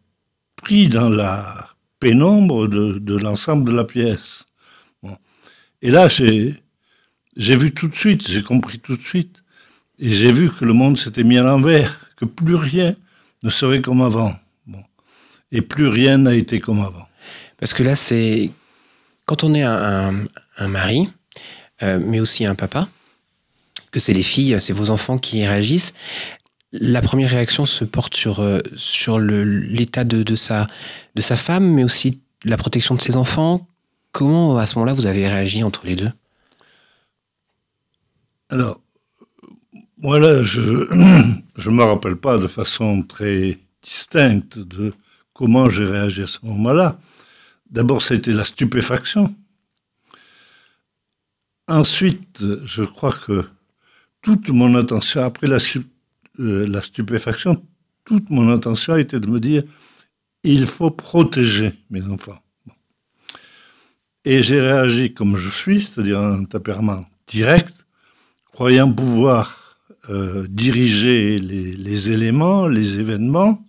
pris 0.63 0.89
dans 0.89 1.09
la 1.09 1.71
pénombre 1.99 2.69
de, 2.69 2.99
de 2.99 3.17
l'ensemble 3.17 3.65
de 3.65 3.75
la 3.75 3.85
pièce. 3.85 4.45
Bon. 5.03 5.17
Et 5.83 5.91
là, 5.91 6.07
j'ai 6.09 6.63
j'ai 7.37 7.57
vu 7.57 7.73
tout 7.73 7.89
de 7.89 7.97
suite, 7.97 8.29
j'ai 8.29 8.43
compris 8.45 8.79
tout 8.79 8.97
de 8.97 9.03
suite, 9.03 9.43
et 9.99 10.13
j'ai 10.13 10.31
vu 10.31 10.51
que 10.51 10.65
le 10.65 10.73
monde 10.73 10.97
s'était 10.97 11.25
mis 11.25 11.39
à 11.39 11.43
l'envers, 11.43 12.13
que 12.17 12.27
plus 12.27 12.55
rien 12.55 12.95
ne 13.43 13.51
serait 13.51 13.83
comme 13.83 14.03
avant. 14.03 14.37
Et 15.53 15.63
plus 15.63 15.87
rien 15.89 16.19
n'a 16.19 16.35
été 16.35 16.59
comme 16.61 16.81
avant. 16.81 17.07
Parce 17.59 17.75
que 17.75 17.83
là, 17.83 17.97
c'est 17.97 18.51
quand 19.27 19.45
on 19.45 19.55
est 19.55 19.63
un, 19.63 20.11
un- 20.11 20.25
un 20.59 20.69
mari, 20.69 21.09
euh, 21.83 22.01
mais 22.05 22.21
aussi 22.21 22.45
un 22.47 22.55
papa, 22.55 22.89
que 23.91 24.01
c'est 24.01 24.13
les 24.13 24.23
filles, 24.23 24.57
c'est 24.61 24.73
vos 24.73 24.91
enfants 24.91 25.19
qui 25.19 25.47
réagissent. 25.47 25.95
La 26.73 27.01
première 27.03 27.31
réaction 27.31 27.67
se 27.67 27.85
porte 27.85 28.15
sur, 28.17 28.41
euh, 28.41 28.59
sur 28.77 29.19
l'état 29.21 30.05
de, 30.05 30.23
de, 30.23 30.37
sa, 30.37 30.67
de 31.15 31.23
sa 31.23 31.37
femme, 31.37 31.73
mais 31.73 31.85
aussi 31.85 32.21
la 32.45 32.57
protection 32.57 32.95
de 32.97 33.01
ses 33.01 33.17
enfants. 33.17 33.67
Comment, 34.13 34.57
à 34.59 34.67
ce 34.67 34.75
moment-là, 34.77 34.93
vous 34.93 35.07
avez 35.07 35.29
réagi 35.29 35.63
entre 35.63 35.87
les 35.87 35.97
deux? 35.97 36.11
Alors, 38.49 38.81
moi 39.99 40.19
là, 40.19 40.43
je 40.45 40.61
ne 40.95 41.71
me 41.71 41.83
rappelle 41.85 42.17
pas 42.17 42.39
de 42.39 42.47
façon 42.47 43.03
très 43.03 43.59
distincte 43.83 44.59
de 44.59 44.93
comment 45.35 45.69
j'ai 45.69 45.85
réagi 45.85 46.23
à 46.23 46.26
ce 46.26 46.38
moment-là. 46.45 46.99
D'abord, 47.69 48.00
c'était 48.00 48.33
la 48.33 48.45
stupéfaction. 48.45 49.35
Ensuite, 51.69 52.43
je 52.64 52.85
crois 52.85 53.12
que 53.12 53.43
toute 54.23 54.49
mon 54.49 54.75
attention, 54.76 55.23
après 55.23 55.49
la, 55.49 55.59
euh, 56.38 56.81
stupéfaction, 56.81 57.62
toute 58.05 58.31
mon 58.31 58.53
attention 58.53 58.97
était 58.97 59.21
de 59.21 59.26
me 59.26 59.41
dire, 59.41 59.64
il 60.45 60.67
faut 60.67 60.91
protéger 60.91 61.73
mes 61.91 62.03
enfants. 62.03 62.38
Et 64.25 64.43
j'ai 64.43 64.61
réagi 64.61 65.12
comme 65.12 65.37
je 65.37 65.50
suis, 65.50 65.83
c'est-à-dire 65.83 66.21
un 66.21 66.45
tempérament 66.45 67.07
direct, 67.26 67.87
croyant 68.53 68.91
pouvoir 68.91 69.79
euh, 70.11 70.47
diriger 70.49 71.38
les 71.38 72.11
éléments, 72.11 72.67
les 72.67 73.00
événements. 73.00 73.62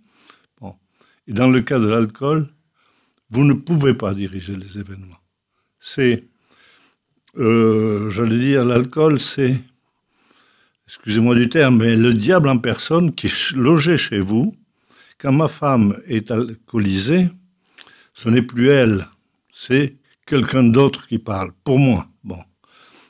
Et 1.28 1.32
dans 1.32 1.48
le 1.48 1.60
cas 1.60 1.78
de 1.78 1.88
l'alcool, 1.88 2.48
vous 3.30 3.44
ne 3.44 3.54
pouvez 3.54 3.94
pas 3.94 4.14
diriger 4.14 4.54
les 4.54 4.78
événements. 4.78 5.20
C'est, 5.80 6.24
euh, 7.36 8.10
j'allais 8.10 8.38
dire, 8.38 8.64
l'alcool, 8.64 9.18
c'est, 9.18 9.60
excusez-moi 10.86 11.34
du 11.34 11.48
terme, 11.48 11.78
mais 11.78 11.96
le 11.96 12.14
diable 12.14 12.48
en 12.48 12.58
personne 12.58 13.14
qui 13.14 13.26
est 13.26 13.52
logé 13.56 13.96
chez 13.96 14.20
vous. 14.20 14.56
Quand 15.18 15.32
ma 15.32 15.48
femme 15.48 15.96
est 16.06 16.30
alcoolisée, 16.30 17.28
ce 18.14 18.28
n'est 18.28 18.42
plus 18.42 18.68
elle, 18.68 19.06
c'est 19.52 19.96
quelqu'un 20.26 20.62
d'autre 20.62 21.06
qui 21.06 21.18
parle, 21.18 21.52
pour 21.64 21.78
moi. 21.78 22.08
Bon. 22.22 22.38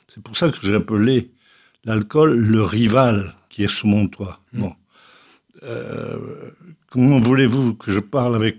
C'est 0.07 0.23
pour 0.23 0.37
ça 0.37 0.49
que 0.49 0.57
j'ai 0.61 0.75
appelé 0.75 1.31
l'alcool 1.83 2.37
le 2.37 2.63
rival 2.63 3.35
qui 3.49 3.63
est 3.63 3.67
sous 3.67 3.87
mon 3.87 4.07
toit. 4.07 4.39
Bon. 4.53 4.73
Euh, 5.63 6.51
comment 6.89 7.19
voulez-vous 7.19 7.73
que 7.75 7.91
je 7.91 7.99
parle 7.99 8.35
avec 8.35 8.57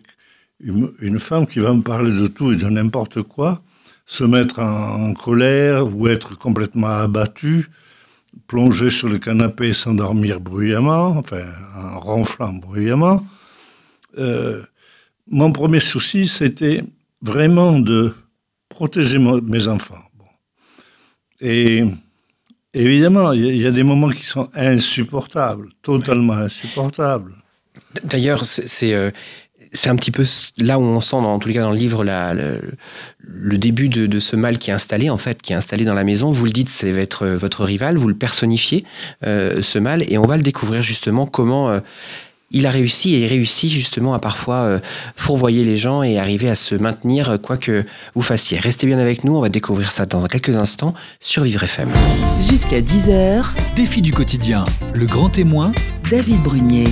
une, 0.61 1.19
femme 1.19 1.47
qui 1.47 1.61
va 1.61 1.73
me 1.73 1.83
parler 1.83 2.13
de 2.13 2.27
tout 2.27 2.53
et 2.53 2.57
de 2.57 2.67
n'importe 2.67 3.23
quoi, 3.23 3.63
se 4.07 4.25
mettre 4.25 4.59
en, 4.61 5.13
colère 5.15 5.87
ou 5.95 6.09
être 6.09 6.37
complètement 6.37 6.89
abattu, 6.89 7.69
plonger 8.47 8.91
sur 8.91 9.09
le 9.09 9.19
canapé, 9.19 9.73
s'endormir 9.73 10.41
bruyamment, 10.41 11.09
enfin 11.09 11.45
en 11.77 12.01
ronflant 12.01 12.53
bruyamment? 12.55 13.25
Euh, 14.19 14.63
Mon 15.31 15.53
premier 15.53 15.81
souci, 15.81 16.27
c'était 16.27 16.83
vraiment 17.23 17.79
de 17.79 18.15
protéger 18.69 19.19
mes 19.19 19.69
enfants. 19.69 20.03
Et 21.41 21.85
évidemment, 22.75 23.33
il 23.33 23.57
y 23.57 23.67
a 23.67 23.71
des 23.71 23.83
moments 23.85 24.11
qui 24.11 24.25
sont 24.25 24.49
insupportables, 24.55 25.69
totalement 25.83 26.35
insupportables. 26.35 27.35
D'ailleurs, 28.05 28.45
c'est 28.45 28.69
c'est, 28.69 28.95
euh, 28.95 29.11
c'est 29.73 29.91
un 29.91 29.97
petit 29.97 30.11
peu 30.11 30.25
là 30.59 30.79
où 30.79 30.83
on 30.83 31.01
sent, 31.01 31.17
dans, 31.17 31.35
en 31.35 31.39
tous 31.39 31.49
les 31.49 31.55
cas 31.55 31.63
dans 31.63 31.71
le 31.73 31.77
livre, 31.79 32.05
la- 32.05 32.33
le, 32.35 32.61
le 33.21 33.59
début 33.59 33.89
de, 33.89 34.07
de 34.07 34.21
ce 34.21 34.35
mal 34.37 34.57
qui 34.59 34.71
est 34.71 34.75
installé, 34.75 35.11
en 35.11 35.19
fait, 35.19 35.43
qui 35.43 35.53
est 35.53 35.57
installé 35.57 35.85
dans 35.85 35.95
la 35.95 36.05
maison. 36.05 36.31
Vous 36.31 36.45
le 36.47 36.51
dites, 36.53 36.69
c'est 36.71 36.91
va 36.93 37.01
être 37.01 37.25
euh, 37.27 37.37
votre 37.37 37.65
rival, 37.65 37.97
vous 37.99 38.09
le 38.09 38.15
personnifiez, 38.15 38.85
euh, 39.27 39.61
ce 39.63 39.79
mal, 39.79 40.05
et 40.11 40.17
on 40.19 40.25
va 40.27 40.37
le 40.37 40.43
découvrir 40.43 40.81
justement 40.83 41.27
comment 41.27 41.69
euh, 41.71 41.81
il 42.51 42.67
a 42.67 42.71
réussi, 42.71 43.15
et 43.15 43.25
il 43.25 43.27
réussit 43.27 43.71
justement 43.71 44.15
à 44.15 44.19
parfois 44.19 44.57
euh, 44.63 44.79
fourvoyer 45.17 45.65
les 45.65 45.77
gens 45.77 46.03
et 46.03 46.19
arriver 46.19 46.49
à 46.49 46.55
se 46.55 46.75
maintenir, 46.75 47.37
quoi 47.43 47.59
que 47.59 47.85
vous 48.15 48.23
fassiez. 48.23 48.59
Restez 48.59 48.87
bien 48.87 48.99
avec 48.99 49.23
nous, 49.23 49.37
on 49.37 49.41
va 49.43 49.51
découvrir 49.51 49.93
ça 49.93 50.07
dans 50.07 50.27
quelques 50.29 50.57
instants 50.57 50.95
sur 51.21 51.43
Vivre 51.43 51.63
FM. 51.65 51.91
Jusqu'à 52.41 52.81
10h, 52.81 53.45
Défi 53.77 54.01
du 54.01 54.13
quotidien, 54.15 54.65
le 54.95 55.05
grand 55.05 55.29
témoin, 55.29 55.73
David 56.11 56.43
Brunier. 56.43 56.87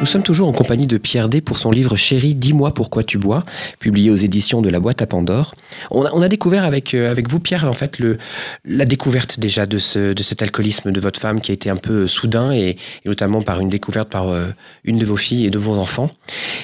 Nous 0.00 0.06
sommes 0.06 0.22
toujours 0.22 0.48
en 0.48 0.52
compagnie 0.52 0.86
de 0.86 0.98
Pierre 0.98 1.28
D 1.28 1.40
pour 1.40 1.56
son 1.58 1.70
livre 1.70 1.96
Chérie, 1.96 2.34
dis-moi 2.34 2.74
pourquoi 2.74 3.04
tu 3.04 3.16
bois, 3.16 3.44
publié 3.78 4.10
aux 4.10 4.16
éditions 4.16 4.60
de 4.60 4.68
la 4.68 4.80
boîte 4.80 5.00
à 5.00 5.06
Pandore. 5.06 5.54
On 5.90 6.04
a, 6.22 6.28
découvert 6.28 6.64
avec, 6.64 6.92
euh, 6.94 7.10
avec 7.10 7.28
vous, 7.30 7.38
Pierre, 7.38 7.64
en 7.64 7.72
fait, 7.72 7.98
le, 7.98 8.18
la 8.64 8.84
découverte 8.84 9.38
déjà 9.38 9.64
de, 9.64 9.78
ce, 9.78 10.12
de 10.12 10.22
cet 10.22 10.42
alcoolisme 10.42 10.90
de 10.90 11.00
votre 11.00 11.20
femme 11.20 11.40
qui 11.40 11.52
a 11.52 11.54
été 11.54 11.70
un 11.70 11.76
peu 11.76 12.06
soudain 12.06 12.52
et, 12.52 12.76
notamment 13.06 13.42
par 13.42 13.60
une 13.60 13.68
découverte 13.68 14.10
par 14.10 14.28
euh, 14.28 14.46
une 14.84 14.98
de 14.98 15.06
vos 15.06 15.16
filles 15.16 15.46
et 15.46 15.50
de 15.50 15.58
vos 15.58 15.78
enfants. 15.78 16.10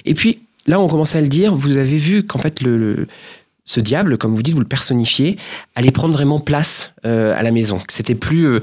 Et 0.04 0.14
puis, 0.14 0.40
là, 0.66 0.80
on 0.80 0.88
commence 0.88 1.14
à 1.14 1.20
le 1.20 1.28
dire, 1.28 1.54
vous 1.54 1.76
avez 1.76 1.96
vu 1.96 2.24
qu'en 2.24 2.38
fait, 2.38 2.60
le- 2.60 3.06
ce 3.68 3.80
diable, 3.80 4.16
comme 4.16 4.34
vous 4.34 4.42
dites, 4.42 4.54
vous 4.54 4.60
le 4.60 4.66
personnifiez, 4.66 5.36
allait 5.74 5.90
prendre 5.90 6.14
vraiment 6.14 6.40
place 6.40 6.94
euh, 7.04 7.34
à 7.36 7.42
la 7.42 7.52
maison. 7.52 7.80
C'était 7.88 8.14
plus, 8.14 8.46
euh, 8.46 8.60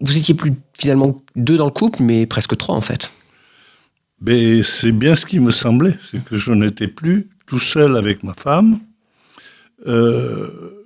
vous 0.00 0.16
étiez 0.16 0.32
plus 0.32 0.52
finalement 0.78 1.20
deux 1.34 1.56
dans 1.56 1.64
le 1.64 1.72
couple, 1.72 2.04
mais 2.04 2.24
presque 2.24 2.56
trois 2.56 2.76
en 2.76 2.80
fait. 2.80 3.12
Mais 4.20 4.62
c'est 4.62 4.92
bien 4.92 5.16
ce 5.16 5.26
qui 5.26 5.40
me 5.40 5.50
semblait, 5.50 5.98
c'est 6.08 6.24
que 6.24 6.36
je 6.36 6.52
n'étais 6.52 6.86
plus 6.86 7.28
tout 7.46 7.58
seul 7.58 7.96
avec 7.96 8.22
ma 8.22 8.32
femme. 8.32 8.78
Euh, 9.88 10.84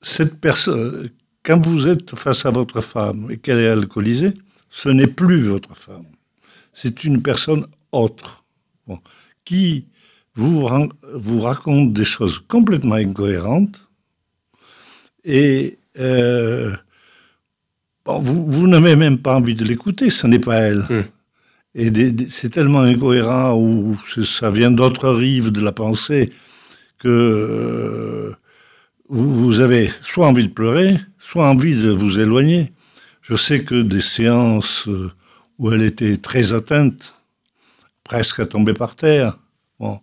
cette 0.00 0.40
personne, 0.40 1.10
quand 1.42 1.60
vous 1.60 1.88
êtes 1.88 2.16
face 2.16 2.46
à 2.46 2.50
votre 2.50 2.80
femme 2.80 3.30
et 3.30 3.36
qu'elle 3.36 3.58
est 3.58 3.68
alcoolisée, 3.68 4.32
ce 4.70 4.88
n'est 4.88 5.06
plus 5.06 5.42
votre 5.42 5.76
femme. 5.76 6.06
C'est 6.72 7.04
une 7.04 7.20
personne 7.20 7.66
autre, 7.92 8.44
qui 9.44 9.84
vous, 10.40 10.66
vous 11.14 11.40
raconte 11.40 11.92
des 11.92 12.04
choses 12.04 12.38
complètement 12.38 12.94
incohérentes 12.94 13.86
et 15.24 15.78
euh, 15.98 16.74
bon, 18.06 18.18
vous, 18.20 18.46
vous 18.50 18.66
n'avez 18.68 18.96
même 18.96 19.18
pas 19.18 19.36
envie 19.36 19.54
de 19.54 19.64
l'écouter, 19.64 20.08
ce 20.10 20.26
n'est 20.26 20.38
pas 20.38 20.56
elle. 20.56 20.84
Et 21.74 21.90
des- 21.90 22.10
des- 22.12 22.30
c'est 22.30 22.48
tellement 22.48 22.80
incohérent 22.80 23.54
ou 23.54 23.96
ça 24.24 24.50
vient 24.50 24.70
d'autres 24.70 25.10
rives 25.10 25.50
de 25.50 25.60
la 25.60 25.72
pensée 25.72 26.32
que 26.98 27.08
euh, 27.08 28.34
vous, 29.08 29.34
vous 29.34 29.60
avez 29.60 29.90
soit 30.00 30.26
envie 30.26 30.44
de 30.48 30.52
pleurer, 30.52 30.98
soit 31.18 31.46
envie 31.48 31.80
de 31.80 31.90
vous 31.90 32.18
éloigner. 32.18 32.72
Je 33.22 33.36
sais 33.36 33.62
que 33.62 33.82
des 33.82 34.00
séances 34.00 34.88
euh, 34.88 35.10
où 35.58 35.70
elle 35.72 35.82
était 35.82 36.16
très 36.16 36.52
atteinte, 36.54 37.14
presque 38.04 38.40
à 38.40 38.46
tomber 38.46 38.72
par 38.74 38.96
terre. 38.96 39.38
Bon, 39.78 40.00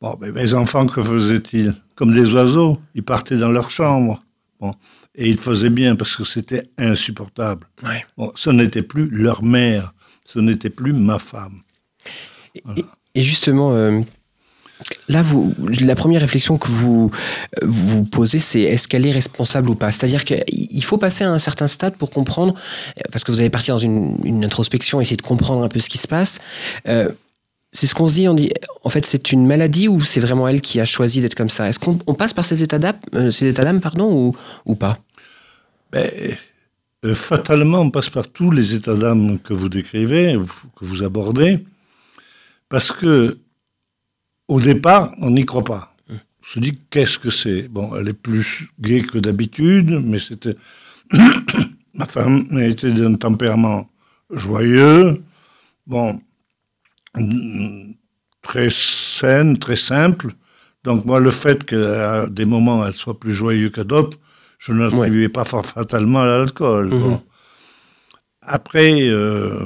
bon 0.00 0.16
mais 0.20 0.32
mes 0.32 0.54
enfants, 0.54 0.86
que 0.86 1.02
faisaient-ils? 1.02 1.74
Comme 1.94 2.12
des 2.12 2.32
oiseaux, 2.32 2.78
ils 2.94 3.02
partaient 3.02 3.36
dans 3.36 3.50
leur 3.50 3.70
chambre. 3.70 4.22
Bon, 4.60 4.72
et 5.14 5.28
ils 5.28 5.38
faisaient 5.38 5.70
bien 5.70 5.94
parce 5.94 6.16
que 6.16 6.24
c'était 6.24 6.70
insupportable. 6.78 7.66
Ouais. 7.84 8.04
Bon, 8.16 8.32
ce 8.34 8.50
n'était 8.50 8.82
plus 8.82 9.08
leur 9.08 9.44
mère, 9.44 9.94
ce 10.24 10.40
n'était 10.40 10.70
plus 10.70 10.92
ma 10.92 11.18
femme. 11.20 11.62
Et, 12.54 12.84
et 13.14 13.22
justement, 13.22 13.72
euh, 13.72 14.00
là, 15.08 15.22
vous, 15.22 15.54
la 15.80 15.94
première 15.94 16.20
réflexion 16.20 16.58
que 16.58 16.66
vous 16.68 17.12
euh, 17.62 17.66
vous 17.66 18.04
posez, 18.04 18.40
c'est 18.40 18.62
est-ce 18.62 18.88
qu'elle 18.88 19.06
est 19.06 19.12
responsable 19.12 19.70
ou 19.70 19.76
pas? 19.76 19.92
C'est-à-dire 19.92 20.24
qu'il 20.24 20.84
faut 20.84 20.98
passer 20.98 21.22
à 21.22 21.30
un 21.30 21.38
certain 21.38 21.68
stade 21.68 21.96
pour 21.96 22.10
comprendre, 22.10 22.54
euh, 22.98 23.02
parce 23.12 23.22
que 23.22 23.30
vous 23.30 23.38
allez 23.38 23.50
partir 23.50 23.74
dans 23.74 23.80
une, 23.80 24.16
une 24.24 24.44
introspection, 24.44 25.00
essayer 25.00 25.16
de 25.16 25.22
comprendre 25.22 25.62
un 25.62 25.68
peu 25.68 25.78
ce 25.78 25.88
qui 25.88 25.98
se 25.98 26.08
passe. 26.08 26.40
Euh, 26.88 27.10
c'est 27.72 27.86
ce 27.86 27.94
qu'on 27.94 28.08
se 28.08 28.14
dit, 28.14 28.28
on 28.28 28.34
dit, 28.34 28.50
en 28.82 28.88
fait, 28.88 29.04
c'est 29.04 29.32
une 29.32 29.46
maladie 29.46 29.88
ou 29.88 30.00
c'est 30.00 30.20
vraiment 30.20 30.48
elle 30.48 30.60
qui 30.60 30.80
a 30.80 30.84
choisi 30.84 31.20
d'être 31.20 31.34
comme 31.34 31.50
ça? 31.50 31.68
Est-ce 31.68 31.78
qu'on 31.78 31.98
on 32.06 32.14
passe 32.14 32.32
par 32.32 32.44
ces 32.44 32.62
états 32.62 32.78
d'âme, 32.78 32.96
euh, 33.14 33.30
ces 33.30 33.46
états 33.46 33.62
d'âme, 33.62 33.80
pardon, 33.80 34.10
ou, 34.10 34.36
ou 34.64 34.74
pas? 34.74 34.98
Ben, 35.92 36.10
euh, 37.04 37.14
fatalement, 37.14 37.80
on 37.80 37.90
passe 37.90 38.10
par 38.10 38.28
tous 38.28 38.50
les 38.50 38.74
états 38.74 38.94
d'âme 38.94 39.38
que 39.38 39.52
vous 39.52 39.68
décrivez, 39.68 40.36
que 40.76 40.84
vous 40.84 41.02
abordez, 41.02 41.64
parce 42.68 42.90
que 42.90 43.38
au 44.48 44.60
départ, 44.60 45.12
on 45.18 45.30
n'y 45.30 45.44
croit 45.44 45.64
pas. 45.64 45.94
On 46.10 46.14
se 46.42 46.58
dit, 46.58 46.78
qu'est-ce 46.88 47.18
que 47.18 47.28
c'est? 47.28 47.68
Bon, 47.68 47.94
elle 47.94 48.08
est 48.08 48.14
plus 48.14 48.70
gaie 48.80 49.02
que 49.02 49.18
d'habitude, 49.18 49.90
mais 50.02 50.18
c'était... 50.18 50.56
Ma 51.94 52.06
femme 52.06 52.46
était 52.60 52.92
d'un 52.92 53.14
tempérament 53.14 53.90
joyeux, 54.30 55.20
bon, 55.86 56.18
très 58.42 58.70
saine, 58.70 59.58
très 59.58 59.76
simple. 59.76 60.32
Donc 60.84 61.04
moi, 61.04 61.20
le 61.20 61.30
fait 61.30 61.64
qu'à 61.64 62.26
des 62.26 62.44
moments, 62.44 62.86
elle 62.86 62.94
soit 62.94 63.18
plus 63.18 63.32
joyeuse 63.32 63.72
que 63.72 63.80
d'autres, 63.80 64.18
je 64.58 64.72
ne 64.72 64.84
l'attribuais 64.84 65.28
pas 65.28 65.44
fatalement 65.44 66.22
à 66.22 66.26
l'alcool. 66.26 66.88
Mhm. 66.92 67.18
Après, 68.42 69.02
euh, 69.02 69.58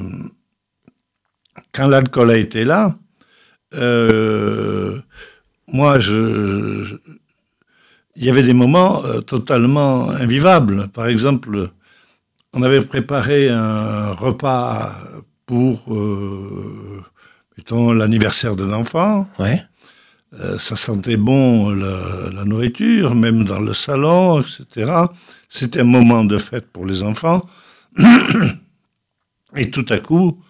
quand 1.71 1.87
l'alcool 1.87 2.31
a 2.31 2.37
été 2.37 2.65
là, 2.65 2.93
euh, 3.75 4.99
moi, 5.67 5.99
je, 5.99 6.97
il 8.15 8.25
y 8.25 8.29
avait 8.29 8.43
des 8.43 8.53
moments 8.53 9.03
euh, 9.05 9.21
totalement 9.21 10.09
invivables. 10.09 10.89
Par 10.89 11.07
exemple, 11.07 11.69
on 12.53 12.61
avait 12.61 12.81
préparé 12.81 13.49
un 13.49 14.11
repas 14.11 14.95
pour, 15.45 15.95
mettons, 17.57 17.91
l'anniversaire 17.91 18.55
d'un 18.55 18.73
enfant. 18.73 19.27
Ouais. 19.39 19.63
Euh, 20.39 20.57
ça 20.57 20.75
sentait 20.75 21.17
bon 21.17 21.69
la, 21.69 22.43
nourriture, 22.45 23.13
même 23.13 23.45
dans 23.45 23.59
le 23.59 23.73
salon, 23.73 24.41
etc. 24.41 24.91
C'était 25.47 25.81
un 25.81 25.85
moment 25.85 26.23
de 26.23 26.37
fête 26.37 26.71
pour 26.71 26.85
les 26.85 27.03
enfants. 27.03 27.41
Et 29.55 29.69
tout 29.69 29.85
à 29.89 29.99
coup, 29.99 30.41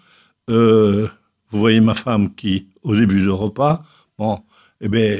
euh, 0.48 1.06
vous 1.50 1.58
voyez 1.58 1.80
ma 1.80 1.94
femme 1.94 2.34
qui, 2.34 2.68
au 2.82 2.96
début 2.96 3.20
du 3.20 3.28
repas, 3.28 3.84
bon, 4.18 4.42
eh 4.80 4.88
bien, 4.88 5.18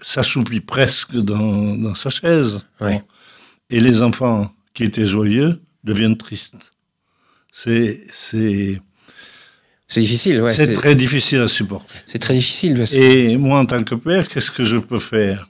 s'assoupit 0.00 0.60
presque 0.60 1.16
dans, 1.16 1.94
sa 1.94 2.08
chaise. 2.10 2.62
Et 3.70 3.80
les 3.80 4.00
enfants 4.02 4.50
qui 4.72 4.84
étaient 4.84 5.06
joyeux 5.06 5.60
deviennent 5.84 6.16
tristes. 6.16 6.72
C'est, 7.52 8.06
c'est, 8.10 8.80
c'est 9.88 10.02
difficile, 10.02 10.42
ouais. 10.42 10.52
C'est 10.52 10.74
très 10.74 10.94
difficile 10.94 11.40
à 11.40 11.48
supporter. 11.48 11.96
C'est 12.04 12.18
très 12.18 12.34
difficile. 12.34 12.84
Et 12.92 13.38
moi, 13.38 13.58
en 13.58 13.64
tant 13.64 13.82
que 13.82 13.94
père, 13.94 14.28
qu'est-ce 14.28 14.50
que 14.50 14.62
je 14.62 14.76
peux 14.76 14.98
faire? 14.98 15.48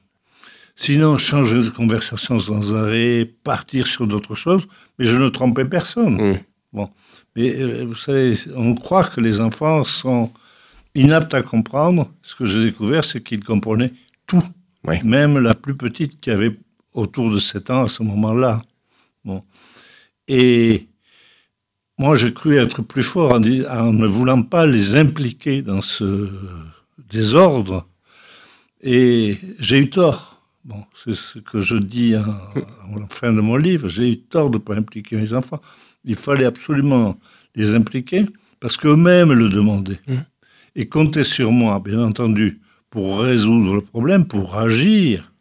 Sinon, 0.77 1.19
changer 1.19 1.57
de 1.57 1.71
conversation 1.71 2.39
sans 2.39 2.73
arrêt, 2.73 3.29
partir 3.43 3.89
sur 3.89 4.07
d'autres 4.07 4.37
choses, 4.37 4.69
mais 4.97 5.07
je 5.07 5.17
ne 5.17 5.29
trompais 5.29 5.65
personne. 5.65 6.33
Mm. 6.33 6.39
Bon. 6.73 6.89
Mais 7.35 7.53
euh, 7.57 7.85
vous 7.85 7.97
savez, 7.97 8.37
on 8.55 8.77
croit 8.77 9.03
que 9.05 9.21
les 9.21 9.41
enfants 9.41 9.83
sont 9.83 10.31
inaptes 10.95 11.35
à 11.35 11.43
comprendre. 11.43 12.09
Ce 12.23 12.37
que 12.37 12.47
j'ai 12.47 12.63
découvert, 12.63 13.05
c'est 13.05 13.21
qu'ils 13.21 13.43
comprenaient 13.43 13.93
tout. 14.29 14.45
Même 15.03 15.39
la 15.39 15.55
plus 15.55 15.77
petite 15.77 16.21
qui 16.21 16.31
avait 16.31 16.57
autour 16.95 17.33
de 17.33 17.41
7 17.41 17.71
ans 17.71 17.85
à 17.85 17.89
ce 17.89 18.05
moment-là. 18.05 18.63
Bon. 19.25 19.43
Et 20.29 20.87
moi, 21.99 22.15
j'ai 22.15 22.33
cru 22.33 22.57
être 22.57 22.83
plus 22.83 23.03
fort 23.03 23.33
en, 23.33 23.41
ne 23.41 24.07
voulant 24.07 24.43
pas 24.43 24.67
les 24.67 24.95
impliquer 24.95 25.63
dans 25.63 25.81
ce 25.81 26.29
désordre. 27.11 27.89
Et 28.83 29.37
j'ai 29.59 29.79
eu 29.81 29.91
tort. 29.91 30.41
Bon, 30.65 30.85
c'est 30.95 31.15
ce 31.15 31.41
que 31.41 31.61
je 31.61 31.75
dis 31.75 32.15
en, 32.17 33.07
fin 33.11 33.33
de 33.33 33.41
mon 33.41 33.57
livre. 33.57 33.89
J'ai 33.89 34.13
eu 34.13 34.19
tort 34.19 34.51
de 34.51 34.59
ne 34.59 34.63
pas 34.63 34.77
impliquer 34.77 35.17
mes 35.17 35.33
enfants. 35.33 35.61
Il 36.05 36.15
fallait 36.15 36.45
absolument 36.45 37.19
les 37.57 37.75
impliquer 37.75 38.27
parce 38.61 38.77
qu'eux-mêmes 38.77 39.33
le 39.33 39.49
demandaient. 39.49 40.01
Mmh. 40.07 40.15
Et 40.77 40.87
comptaient 40.87 41.25
sur 41.25 41.51
moi, 41.51 41.83
bien 41.85 42.01
entendu, 42.01 42.59
pour 42.91 43.21
résoudre 43.21 43.75
le 43.75 43.81
problème, 43.81 44.25
pour 44.25 44.57
agir. 44.57 45.33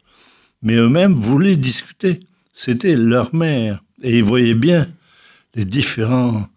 Mais 0.63 0.75
eux-mêmes 0.75 1.13
voulaient 1.13 1.55
discuter. 1.55 2.19
C'était 2.51 2.95
leur 2.95 3.35
mère. 3.35 3.83
Et 4.01 4.17
ils 4.17 4.23
voyaient 4.23 4.55
bien 4.55 4.87
les 5.57 5.65
différents 5.65 6.47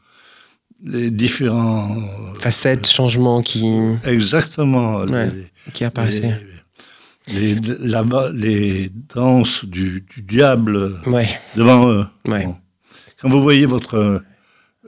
les 0.82 1.10
différents 1.10 1.94
facettes, 2.38 2.86
changements 2.86 3.42
qui 3.42 3.68
exactement 4.04 5.04
qui 5.74 5.84
apparaissaient. 5.84 6.40
Les, 7.28 7.54
les 8.32 8.90
danses 9.14 9.64
du, 9.66 10.04
diable 10.22 11.00
ouais. 11.06 11.28
devant 11.54 11.88
eux. 11.90 12.06
Ouais. 12.26 12.48
Quand 13.20 13.28
vous 13.28 13.42
voyez 13.42 13.66
votre 13.66 14.22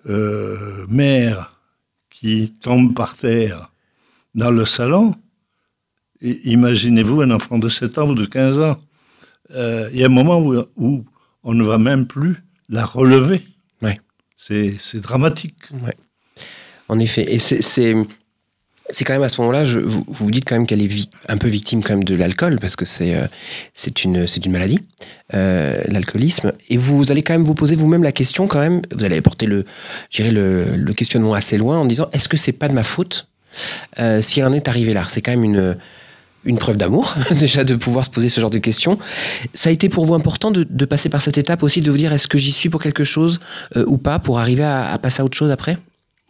euh, 0.08 0.86
mère 0.88 1.60
qui 2.10 2.54
tombe 2.60 2.94
par 2.94 3.16
terre 3.16 3.70
dans 4.34 4.50
le 4.50 4.64
salon, 4.64 5.14
imaginez-vous 6.22 7.20
un 7.20 7.30
enfant 7.30 7.58
de 7.58 7.68
7 7.68 7.98
ans 7.98 8.08
ou 8.08 8.14
de 8.14 8.24
15 8.24 8.58
ans. 8.60 8.76
Euh, 9.54 9.90
il 9.92 10.00
y 10.00 10.02
a 10.02 10.06
un 10.06 10.10
moment 10.10 10.40
où, 10.76 11.04
on 11.44 11.54
ne 11.54 11.64
va 11.64 11.78
même 11.78 12.06
plus 12.06 12.42
la 12.68 12.86
relever. 12.86 13.44
C'est 14.46 15.00
dramatique. 15.00 15.54
En 16.88 16.98
effet. 16.98 17.32
Et 17.32 17.38
c'est 17.38 17.62
c'est 18.90 19.04
quand 19.04 19.14
même 19.14 19.22
à 19.22 19.28
ce 19.28 19.40
moment-là, 19.40 19.64
vous, 19.64 20.04
vous 20.06 20.30
dites 20.30 20.44
quand 20.46 20.54
même 20.54 20.66
qu'elle 20.66 20.82
est 20.82 21.08
un 21.28 21.38
peu 21.38 21.48
victime 21.48 21.82
quand 21.82 21.94
même 21.94 22.04
de 22.04 22.14
l'alcool, 22.14 22.58
parce 22.60 22.76
que 22.76 22.84
c'est 22.84 23.14
euh, 23.14 23.26
une, 24.04 24.26
une 24.44 24.52
maladie, 24.52 24.80
euh, 25.32 25.82
l'alcoolisme. 25.88 26.52
Et 26.68 26.76
vous 26.76 27.10
allez 27.10 27.22
quand 27.22 27.32
même 27.32 27.44
vous 27.44 27.54
poser 27.54 27.74
vous-même 27.74 28.02
la 28.02 28.12
question 28.12 28.46
quand 28.46 28.58
même, 28.58 28.82
vous 28.94 29.04
allez 29.04 29.20
porter 29.22 29.46
le, 29.46 29.64
le, 30.18 30.76
le 30.76 30.94
questionnement 30.94 31.32
assez 31.32 31.56
loin 31.56 31.78
en 31.78 31.86
disant, 31.86 32.08
est-ce 32.12 32.28
que 32.28 32.36
c'est 32.36 32.52
pas 32.52 32.68
de 32.68 32.74
ma 32.74 32.82
faute 32.82 33.28
euh, 33.98 34.20
si 34.20 34.40
elle 34.40 34.46
en 34.46 34.52
est 34.52 34.68
arrivée 34.68 34.92
là? 34.92 35.06
C'est 35.08 35.22
quand 35.22 35.32
même 35.32 35.44
une, 35.44 35.76
une 36.44 36.58
preuve 36.58 36.76
d'amour, 36.76 37.14
déjà 37.30 37.64
de 37.64 37.74
pouvoir 37.76 38.04
se 38.04 38.10
poser 38.10 38.28
ce 38.28 38.40
genre 38.40 38.50
de 38.50 38.58
questions. 38.58 38.98
Ça 39.54 39.70
a 39.70 39.72
été 39.72 39.88
pour 39.88 40.04
vous 40.06 40.14
important 40.14 40.50
de, 40.50 40.84
passer 40.84 41.08
par 41.08 41.22
cette 41.22 41.38
étape 41.38 41.62
aussi, 41.62 41.80
de 41.80 41.90
vous 41.90 41.96
dire 41.96 42.12
est-ce 42.12 42.28
que 42.28 42.38
j'y 42.38 42.52
suis 42.52 42.68
pour 42.68 42.82
quelque 42.82 43.04
chose 43.04 43.40
euh, 43.76 43.84
ou 43.86 43.98
pas, 43.98 44.18
pour 44.18 44.38
arriver 44.38 44.64
à, 44.64 44.98
passer 44.98 45.22
à 45.22 45.24
autre 45.24 45.36
chose 45.36 45.50
après? 45.50 45.78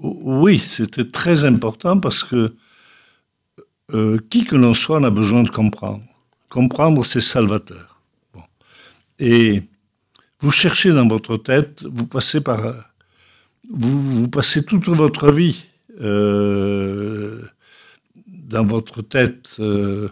Oui, 0.01 0.63
c'était 0.65 1.05
très 1.05 1.45
important 1.45 1.99
parce 1.99 2.25
que 2.25 2.55
euh, 3.95 4.19
qui 4.31 4.45
que 4.45 4.57
l'on 4.57 4.75
soit, 4.75 4.99
on 4.99 5.05
a 5.05 5.11
besoin 5.11 5.43
de 5.43 5.51
comprendre. 5.51 6.03
Comprendre, 6.49 7.05
c'est 7.05 7.21
salvateur. 7.21 8.01
Et 9.19 9.63
vous 10.41 10.51
cherchez 10.51 10.91
dans 10.91 11.07
votre 11.07 11.37
tête, 11.37 11.83
vous 11.85 12.07
passez 12.07 12.41
par... 12.41 12.75
Vous, 13.71 14.23
vous 14.23 14.29
passez 14.29 14.65
toute 14.65 14.89
votre 14.89 15.31
vie. 15.31 15.65
Euh, 16.01 17.41
dans 18.53 18.65
votre 18.65 19.03
tête 19.03 19.57
euh, 19.59 20.09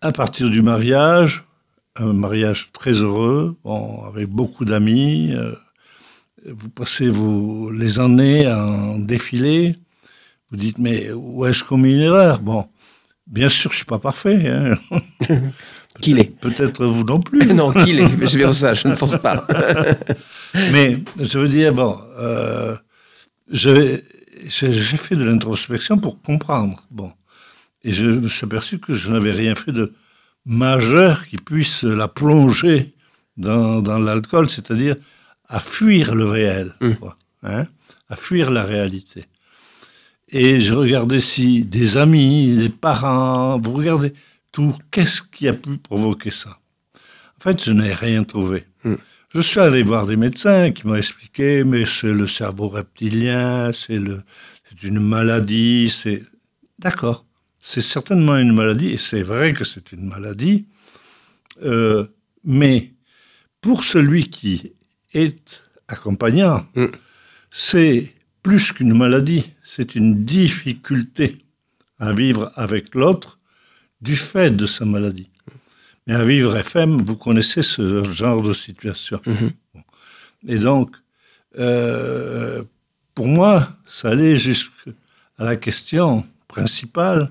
à 0.00 0.10
partir 0.10 0.50
du 0.50 0.62
mariage, 0.62 1.44
un 1.96 2.12
mariage 2.12 2.70
très 2.72 2.92
heureux, 2.92 3.56
avec 4.08 4.28
beaucoup 4.28 4.64
d'amis. 4.64 5.32
Euh, 5.34 5.54
vous 6.46 6.70
passez 6.70 7.08
vos, 7.08 7.70
les 7.70 8.00
années 8.00 8.50
en 8.50 8.98
défilé. 8.98 9.76
Vous 10.50 10.56
dites, 10.56 10.78
mais 10.78 11.12
où 11.12 11.46
ai-je 11.46 11.64
commis 11.64 11.92
une 11.92 12.00
erreur? 12.00 12.40
Bon, 12.40 12.66
bien 13.26 13.48
sûr, 13.48 13.70
je 13.70 13.76
ne 13.76 13.78
suis 13.78 13.86
pas 13.86 13.98
parfait. 13.98 14.48
Hein. 14.48 14.74
Qu'il 16.00 16.18
est 16.18 16.34
Peut-être 16.40 16.86
vous 16.86 17.04
non 17.04 17.20
plus. 17.20 17.46
non, 17.54 17.70
qu'il 17.70 18.00
est. 18.00 18.26
Je 18.26 18.38
vais 18.38 18.52
ça, 18.54 18.72
je 18.72 18.88
ne 18.88 18.94
pense 18.94 19.16
pas. 19.18 19.46
mais 20.72 20.96
je 21.20 21.38
veux 21.38 21.48
dire, 21.48 21.74
bon, 21.74 21.98
euh, 22.18 22.74
j'ai 23.50 24.00
fait 24.96 25.16
de 25.16 25.24
l'introspection 25.24 25.98
pour 25.98 26.22
comprendre. 26.22 26.82
Bon, 26.90 27.12
et 27.84 27.92
je 27.92 28.06
me 28.06 28.28
suis 28.28 28.44
aperçu 28.44 28.78
que 28.78 28.94
je 28.94 29.10
n'avais 29.10 29.32
rien 29.32 29.54
fait 29.54 29.72
de 29.72 29.92
majeur 30.44 31.26
qui 31.26 31.36
puisse 31.36 31.84
la 31.84 32.08
plonger 32.08 32.92
dans, 33.36 33.80
dans 33.80 33.98
l'alcool, 33.98 34.48
c'est-à-dire 34.48 34.96
à 35.48 35.60
fuir 35.60 36.14
le 36.14 36.26
réel, 36.26 36.74
mmh. 36.80 36.92
hein, 37.44 37.66
à 38.08 38.16
fuir 38.16 38.50
la 38.50 38.64
réalité. 38.64 39.24
Et 40.28 40.60
je 40.60 40.72
regardais 40.72 41.20
si 41.20 41.64
des 41.64 41.96
amis, 41.96 42.56
des 42.56 42.68
parents, 42.68 43.58
vous 43.58 43.72
regardez 43.72 44.14
tout, 44.50 44.76
qu'est-ce 44.90 45.22
qui 45.22 45.48
a 45.48 45.52
pu 45.52 45.76
provoquer 45.78 46.30
ça? 46.30 46.58
En 46.94 47.42
fait, 47.42 47.62
je 47.62 47.72
n'ai 47.72 47.92
rien 47.92 48.24
trouvé. 48.24 48.64
Mmh. 48.84 48.94
Je 49.34 49.40
suis 49.40 49.60
allé 49.60 49.82
voir 49.82 50.06
des 50.06 50.16
médecins 50.16 50.72
qui 50.72 50.86
m'ont 50.86 50.94
expliqué, 50.94 51.64
mais 51.64 51.86
c'est 51.86 52.12
le 52.12 52.26
cerveau 52.26 52.68
reptilien, 52.68 53.72
c'est 53.72 53.98
une 54.82 55.00
maladie, 55.00 55.90
c'est... 55.90 56.22
D'accord 56.78 57.24
c'est 57.64 57.80
certainement 57.80 58.36
une 58.36 58.52
maladie, 58.52 58.90
et 58.90 58.98
c'est 58.98 59.22
vrai 59.22 59.52
que 59.52 59.64
c'est 59.64 59.92
une 59.92 60.08
maladie, 60.08 60.66
euh, 61.62 62.04
mais 62.44 62.92
pour 63.60 63.84
celui 63.84 64.28
qui 64.28 64.72
est 65.14 65.62
accompagnant, 65.86 66.66
mm. 66.74 66.86
c'est 67.52 68.12
plus 68.42 68.72
qu'une 68.72 68.94
maladie, 68.94 69.52
c'est 69.62 69.94
une 69.94 70.24
difficulté 70.24 71.36
à 72.00 72.12
vivre 72.12 72.50
avec 72.56 72.96
l'autre 72.96 73.38
du 74.00 74.16
fait 74.16 74.50
de 74.50 74.66
sa 74.66 74.84
maladie. 74.84 75.30
Mais 76.08 76.14
à 76.14 76.24
vivre 76.24 76.56
FM, 76.56 77.00
vous 77.02 77.16
connaissez 77.16 77.62
ce 77.62 78.02
genre 78.10 78.42
de 78.42 78.52
situation. 78.52 79.20
Mm-hmm. 79.24 79.82
Et 80.48 80.58
donc, 80.58 80.96
euh, 81.60 82.64
pour 83.14 83.28
moi, 83.28 83.76
ça 83.86 84.08
allait 84.08 84.36
jusqu'à 84.36 84.90
la 85.38 85.54
question 85.54 86.24
principale 86.48 87.30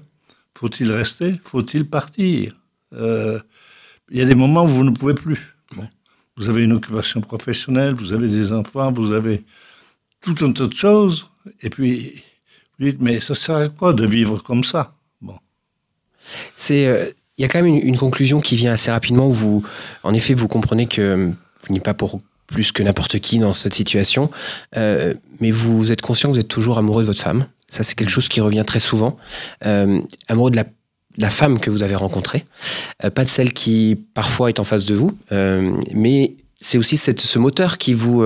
faut-il 0.61 0.91
rester? 0.91 1.29
Faut-il 1.43 1.83
partir? 1.97 2.53
Euh, 2.93 3.39
Il 4.11 4.17
y 4.19 4.21
a 4.21 4.25
des 4.25 4.35
moments 4.43 4.63
où 4.65 4.67
vous 4.67 4.83
ne 4.83 4.91
pouvez 4.99 5.15
plus. 5.15 5.41
Vous 6.37 6.49
avez 6.49 6.63
une 6.63 6.73
occupation 6.73 7.19
professionnelle, 7.21 7.93
vous 7.93 8.13
avez 8.13 8.27
des 8.27 8.51
enfants, 8.51 8.91
vous 8.91 9.11
avez 9.11 9.43
tout 10.21 10.35
un 10.45 10.51
tas 10.51 10.67
de 10.67 10.73
choses. 10.85 11.29
Et 11.61 11.69
puis, 11.69 12.23
vous 12.77 12.85
dites 12.85 13.01
mais 13.01 13.19
ça 13.27 13.35
sert 13.35 13.55
à 13.57 13.69
quoi 13.69 13.93
de 13.93 14.05
vivre 14.05 14.37
comme 14.47 14.63
ça? 14.63 14.93
Bon. 15.21 15.37
C'est. 16.55 16.85
euh, 16.87 17.05
Il 17.37 17.41
y 17.41 17.45
a 17.45 17.47
quand 17.49 17.61
même 17.61 17.73
une, 17.75 17.87
une 17.91 17.97
conclusion 17.97 18.39
qui 18.39 18.55
vient 18.55 18.73
assez 18.73 18.91
rapidement 18.91 19.27
où 19.27 19.33
vous, 19.33 19.63
en 20.03 20.13
effet, 20.13 20.33
vous 20.35 20.47
comprenez 20.47 20.85
que 20.87 21.31
vous 21.63 21.73
n'êtes 21.73 21.83
pas 21.83 21.95
pour 21.95 22.21
plus 22.47 22.71
que 22.71 22.83
n'importe 22.83 23.19
qui 23.19 23.39
dans 23.39 23.53
cette 23.53 23.73
situation, 23.73 24.29
euh, 24.77 25.13
mais 25.39 25.51
vous 25.51 25.91
êtes 25.91 26.01
conscient 26.01 26.29
que 26.29 26.35
vous 26.35 26.39
êtes 26.45 26.55
toujours 26.59 26.77
amoureux 26.77 27.03
de 27.03 27.07
votre 27.07 27.21
femme. 27.21 27.47
Ça, 27.71 27.83
c'est 27.83 27.95
quelque 27.95 28.09
chose 28.09 28.27
qui 28.27 28.41
revient 28.41 28.65
très 28.67 28.81
souvent. 28.81 29.17
Euh, 29.65 30.01
amoureux 30.27 30.51
de 30.51 30.61
la, 31.17 31.29
femme 31.29 31.57
que 31.57 31.69
vous 31.69 31.83
avez 31.83 31.95
rencontrée, 31.95 32.45
Euh, 33.03 33.09
pas 33.09 33.23
de 33.23 33.29
celle 33.29 33.53
qui 33.53 33.97
parfois 34.13 34.49
est 34.49 34.59
en 34.59 34.65
face 34.65 34.85
de 34.85 34.93
vous, 34.93 35.17
euh, 35.31 35.71
mais 35.93 36.35
c'est 36.59 36.77
aussi 36.77 36.97
ce 36.97 37.39
moteur 37.39 37.77
qui 37.77 37.93
vous, 37.93 38.23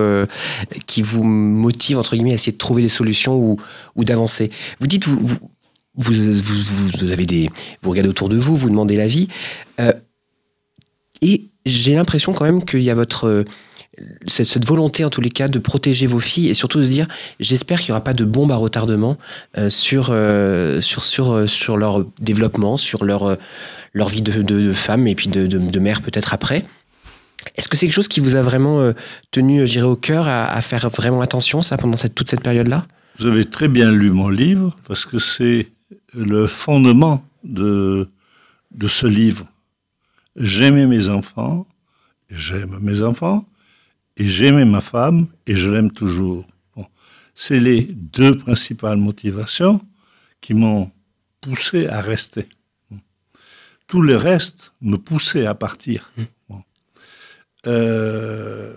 qui 0.87 1.01
vous 1.01 1.23
motive, 1.23 1.97
entre 1.97 2.15
guillemets, 2.15 2.31
à 2.31 2.33
essayer 2.33 2.51
de 2.51 2.57
trouver 2.57 2.81
des 2.81 2.89
solutions 2.89 3.35
ou, 3.35 3.57
ou 3.95 4.03
d'avancer. 4.03 4.51
Vous 4.79 4.87
dites, 4.87 5.07
vous, 5.07 5.17
vous, 5.21 5.37
vous, 5.95 6.13
vous, 6.99 7.11
avez 7.11 7.25
des, 7.25 7.49
vous 7.81 7.91
regardez 7.91 8.09
autour 8.09 8.27
de 8.27 8.35
vous, 8.35 8.57
vous 8.57 8.69
demandez 8.69 8.97
l'avis, 8.97 9.29
et 11.21 11.45
j'ai 11.65 11.95
l'impression 11.95 12.33
quand 12.33 12.43
même 12.43 12.65
qu'il 12.65 12.81
y 12.81 12.89
a 12.89 12.93
votre 12.93 13.45
cette, 14.27 14.65
volonté 14.65 15.05
en 15.05 15.09
tous 15.09 15.21
les 15.21 15.29
cas 15.29 15.47
de 15.47 15.59
protéger 15.59 16.07
vos 16.07 16.19
filles 16.19 16.49
et 16.49 16.53
surtout 16.53 16.79
de 16.79 16.85
se 16.85 16.89
dire 16.89 17.07
j'espère 17.39 17.79
qu'il 17.79 17.91
n'y 17.91 17.93
aura 17.93 18.03
pas 18.03 18.13
de 18.13 18.25
bombe 18.25 18.51
à 18.51 18.55
retardement 18.55 19.17
euh, 19.57 19.69
sur, 19.69 20.07
euh, 20.09 20.81
sur, 20.81 21.03
sur, 21.03 21.31
euh, 21.31 21.47
sur 21.47 21.77
leur 21.77 22.05
développement, 22.19 22.77
sur 22.77 23.05
leur, 23.05 23.37
leur 23.93 24.09
vie 24.09 24.21
de, 24.21 24.73
femme 24.73 25.07
et 25.07 25.15
puis 25.15 25.27
de, 25.27 25.47
de, 25.47 25.79
mère 25.79 26.01
peut-être 26.01 26.33
après. 26.33 26.65
Est-ce 27.55 27.69
que 27.69 27.77
c'est 27.77 27.85
quelque 27.85 27.95
chose 27.95 28.07
qui 28.07 28.19
vous 28.19 28.35
a 28.35 28.41
vraiment 28.41 28.79
euh, 28.79 28.93
tenu, 29.31 29.63
dirais, 29.65 29.85
au 29.85 29.95
cœur 29.95 30.27
à, 30.27 30.45
à 30.51 30.61
faire 30.61 30.89
vraiment 30.89 31.21
attention 31.21 31.61
ça 31.61 31.77
pendant 31.77 31.97
cette, 31.97 32.15
toute 32.15 32.29
cette 32.29 32.41
période-là? 32.41 32.85
Vous 33.19 33.27
avez 33.27 33.45
très 33.45 33.67
bien 33.67 33.91
lu 33.91 34.11
mon 34.11 34.29
livre 34.29 34.75
parce 34.87 35.05
que 35.05 35.19
c'est 35.19 35.67
le 36.13 36.47
fondement 36.47 37.23
de, 37.43 38.07
de 38.71 38.87
ce 38.87 39.05
livre. 39.07 39.45
J'aimais 40.35 40.87
mes 40.87 41.07
enfants, 41.07 41.65
j'aime 42.29 42.77
mes 42.81 43.01
enfants, 43.01 43.45
et 44.17 44.27
j'aimais 44.27 44.65
ma 44.65 44.81
femme, 44.81 45.27
et 45.45 45.55
je 45.55 45.69
l'aime 45.69 45.91
toujours. 45.91 46.45
Bon. 46.75 46.85
C'est 47.33 47.59
les 47.59 47.81
deux 47.83 48.37
principales 48.37 48.97
motivations 48.97 49.81
qui 50.41 50.53
m'ont 50.53 50.91
poussé 51.41 51.87
à 51.87 52.01
rester. 52.01 52.43
Tout 53.87 54.01
le 54.01 54.15
reste 54.15 54.73
me 54.81 54.97
poussait 54.97 55.45
à 55.45 55.53
partir. 55.53 56.11
Bon. 56.49 56.63
Euh, 57.67 58.73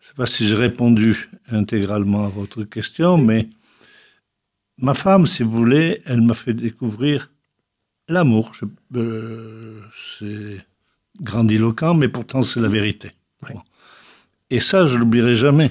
je 0.00 0.06
ne 0.06 0.08
sais 0.08 0.14
pas 0.16 0.26
si 0.26 0.46
j'ai 0.46 0.54
répondu 0.54 1.30
intégralement 1.50 2.24
à 2.24 2.28
votre 2.28 2.62
question, 2.64 3.18
mais 3.18 3.48
ma 4.78 4.94
femme, 4.94 5.26
si 5.26 5.42
vous 5.42 5.50
voulez, 5.50 6.00
elle 6.04 6.20
m'a 6.20 6.34
fait 6.34 6.54
découvrir 6.54 7.30
l'amour. 8.08 8.52
Euh, 8.94 9.80
c'est 10.18 10.60
grandiloquent, 11.20 11.94
mais 11.94 12.08
pourtant 12.08 12.42
c'est 12.42 12.60
la 12.60 12.68
vérité. 12.68 13.10
Bon. 13.42 13.60
Et 14.50 14.60
ça, 14.60 14.86
je 14.86 14.96
l'oublierai 14.96 15.36
jamais. 15.36 15.70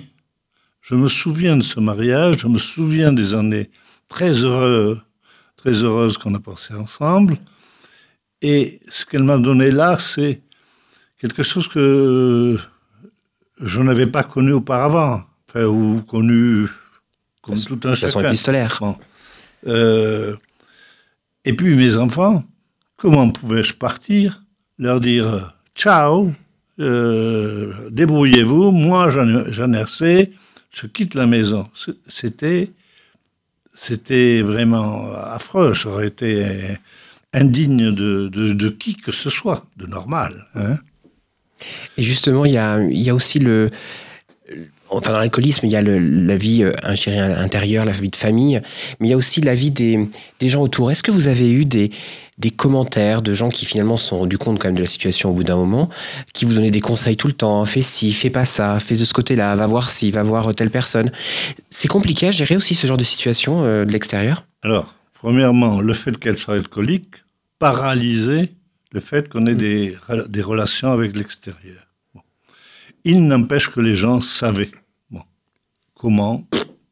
Je 0.82 0.96
me 0.96 1.08
souviens 1.08 1.58
de 1.58 1.64
ce 1.64 1.80
mariage, 1.80 2.38
je 2.40 2.48
me 2.48 2.58
souviens 2.58 3.12
des 3.12 3.34
années 3.34 3.70
très 4.08 4.32
heureuses, 4.46 5.00
très 5.56 5.72
heureuses 5.74 6.18
qu'on 6.18 6.34
a 6.36 6.40
passées 6.40 6.76
ensemble. 6.76 7.38
Et 8.42 8.80
ce 8.88 9.06
qu'elle 9.06 9.24
m'a 9.24 9.38
donné 9.38 9.72
là, 9.72 9.98
c'est 10.00 10.42
quelque 11.20 11.44
chose 11.44 11.68
que 11.68 12.58
je 13.60 13.82
n'avais 13.82 14.06
pas 14.08 14.24
connu 14.24 14.54
auparavant, 14.54 15.24
enfin, 15.50 15.66
ou 15.66 16.02
connu 16.04 16.68
comme 17.42 17.56
Façon- 17.58 17.76
tout 17.78 17.88
un 17.88 17.96
façon 17.96 18.20
chacun. 18.20 18.30
épistolaire. 18.30 18.78
Bon. 18.80 18.96
Euh, 19.66 20.36
et 21.44 21.54
puis 21.54 21.76
mes 21.76 21.96
enfants, 21.98 22.44
comment 22.96 23.30
pouvais-je 23.32 23.74
partir, 23.74 24.44
leur 24.78 25.00
dire 25.02 25.28
euh, 25.28 25.42
ciao, 25.76 26.32
euh, 26.80 27.72
débrouillez-vous, 27.90 28.72
moi 28.72 29.10
j'en 29.10 29.74
ai, 29.74 29.78
assez, 29.78 30.30
je 30.72 30.88
quitte 30.88 31.16
la 31.16 31.28
maison. 31.28 31.64
C'était, 32.08 32.72
c'était 33.74 34.42
vraiment 34.42 35.12
affreux, 35.14 35.74
ça 35.74 35.90
aurait 35.90 36.08
été 36.08 36.46
indigne 37.34 37.92
de, 37.92 38.28
de, 38.30 38.70
qui 38.70 38.96
que 38.96 39.12
ce 39.12 39.30
soit, 39.30 39.66
de 39.78 39.86
normal. 39.86 40.48
hein. 40.56 40.78
Et 41.98 42.04
justement, 42.04 42.46
il 42.46 42.54
y 42.54 42.58
a, 42.58 42.80
il 42.82 43.02
y 43.02 43.10
a 43.10 43.16
aussi 43.16 43.40
le. 43.40 43.72
Enfin, 44.90 45.12
dans 45.14 45.20
l'alcoolisme, 45.20 45.66
il 45.66 45.72
y 45.72 45.76
a 45.76 45.82
le- 45.82 46.00
la 46.00 46.36
vie 46.38 46.64
euh, 46.64 46.72
intérieure, 47.38 47.86
la 47.86 47.92
vie 47.92 48.10
de 48.10 48.16
famille, 48.16 48.62
mais 49.00 49.08
il 49.08 49.12
y 49.12 49.14
a 49.14 49.18
aussi 49.18 49.42
la 49.42 49.54
vie 49.56 49.72
des, 49.72 50.08
des 50.40 50.50
gens 50.50 50.62
autour. 50.62 50.92
Est-ce 50.92 51.04
que 51.04 51.12
vous 51.12 51.28
avez 51.28 51.52
eu 51.52 51.66
des, 51.66 51.92
des 52.38 52.52
commentaires 52.52 53.22
de 53.22 53.34
gens 53.34 53.50
qui 53.50 53.66
finalement 53.66 53.98
se 53.98 54.08
sont 54.08 54.20
rendus 54.20 54.38
compte 54.38 54.60
quand 54.60 54.68
même 54.70 54.76
de 54.76 54.82
la 54.82 54.88
situation 54.88 55.30
au 55.32 55.34
bout 55.34 55.44
d'un 55.44 55.56
moment, 55.58 55.90
qui 56.34 56.46
vous 56.46 56.54
donnaient 56.54 56.72
des 56.72 56.80
conseils 56.82 57.18
tout 57.18 57.28
le 57.28 57.34
temps 57.34 57.66
Fais 57.66 57.82
ci, 57.82 58.14
fais 58.14 58.30
pas 58.30 58.46
ça, 58.46 58.80
fais 58.80 58.96
de 58.96 59.04
ce 59.06 59.14
côté-là, 59.14 59.56
va 59.56 59.68
voir 59.68 59.90
ci, 59.92 60.10
va 60.12 60.24
voir 60.24 60.54
telle 60.56 60.70
personne. 60.70 61.12
C'est 61.70 61.88
compliqué 61.90 62.28
à 62.28 62.32
gérer 62.32 62.56
aussi 62.56 62.74
ce 62.76 62.88
genre 62.88 62.98
de 62.98 63.04
situation 63.04 63.64
euh, 63.64 63.84
de 63.86 63.92
l'extérieur? 63.92 64.46
Alors, 64.64 64.94
premièrement, 65.14 65.82
le 65.82 65.94
fait 65.94 66.18
qu'elle 66.18 66.38
soit 66.38 66.56
alcoolique 66.56 67.16
paralysait 67.60 68.52
le 68.94 69.00
fait 69.02 69.28
qu'on 69.28 69.46
ait 69.48 69.56
des, 69.56 69.98
re- 70.10 70.28
des 70.28 70.42
relations 70.42 70.92
avec 70.92 71.16
l'extérieur. 71.16 71.87
Il 73.04 73.26
n'empêche 73.28 73.70
que 73.70 73.80
les 73.80 73.96
gens 73.96 74.22
savaient. 74.22 74.72
Bon. 75.10 75.22
Comment? 75.94 76.48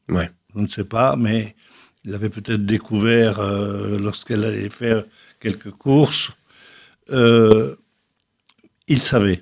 Ouais. 0.09 0.29
Je 0.55 0.61
ne 0.61 0.67
sais 0.67 0.85
pas, 0.85 1.15
mais 1.15 1.55
il 2.03 2.13
avait 2.13 2.29
peut-être 2.29 2.65
découvert 2.65 3.39
euh, 3.39 3.99
lorsqu'elle 3.99 4.43
allait 4.43 4.69
faire 4.69 5.03
quelques 5.39 5.71
courses. 5.71 6.31
Euh, 7.11 7.75
il 8.87 9.01
savait. 9.01 9.41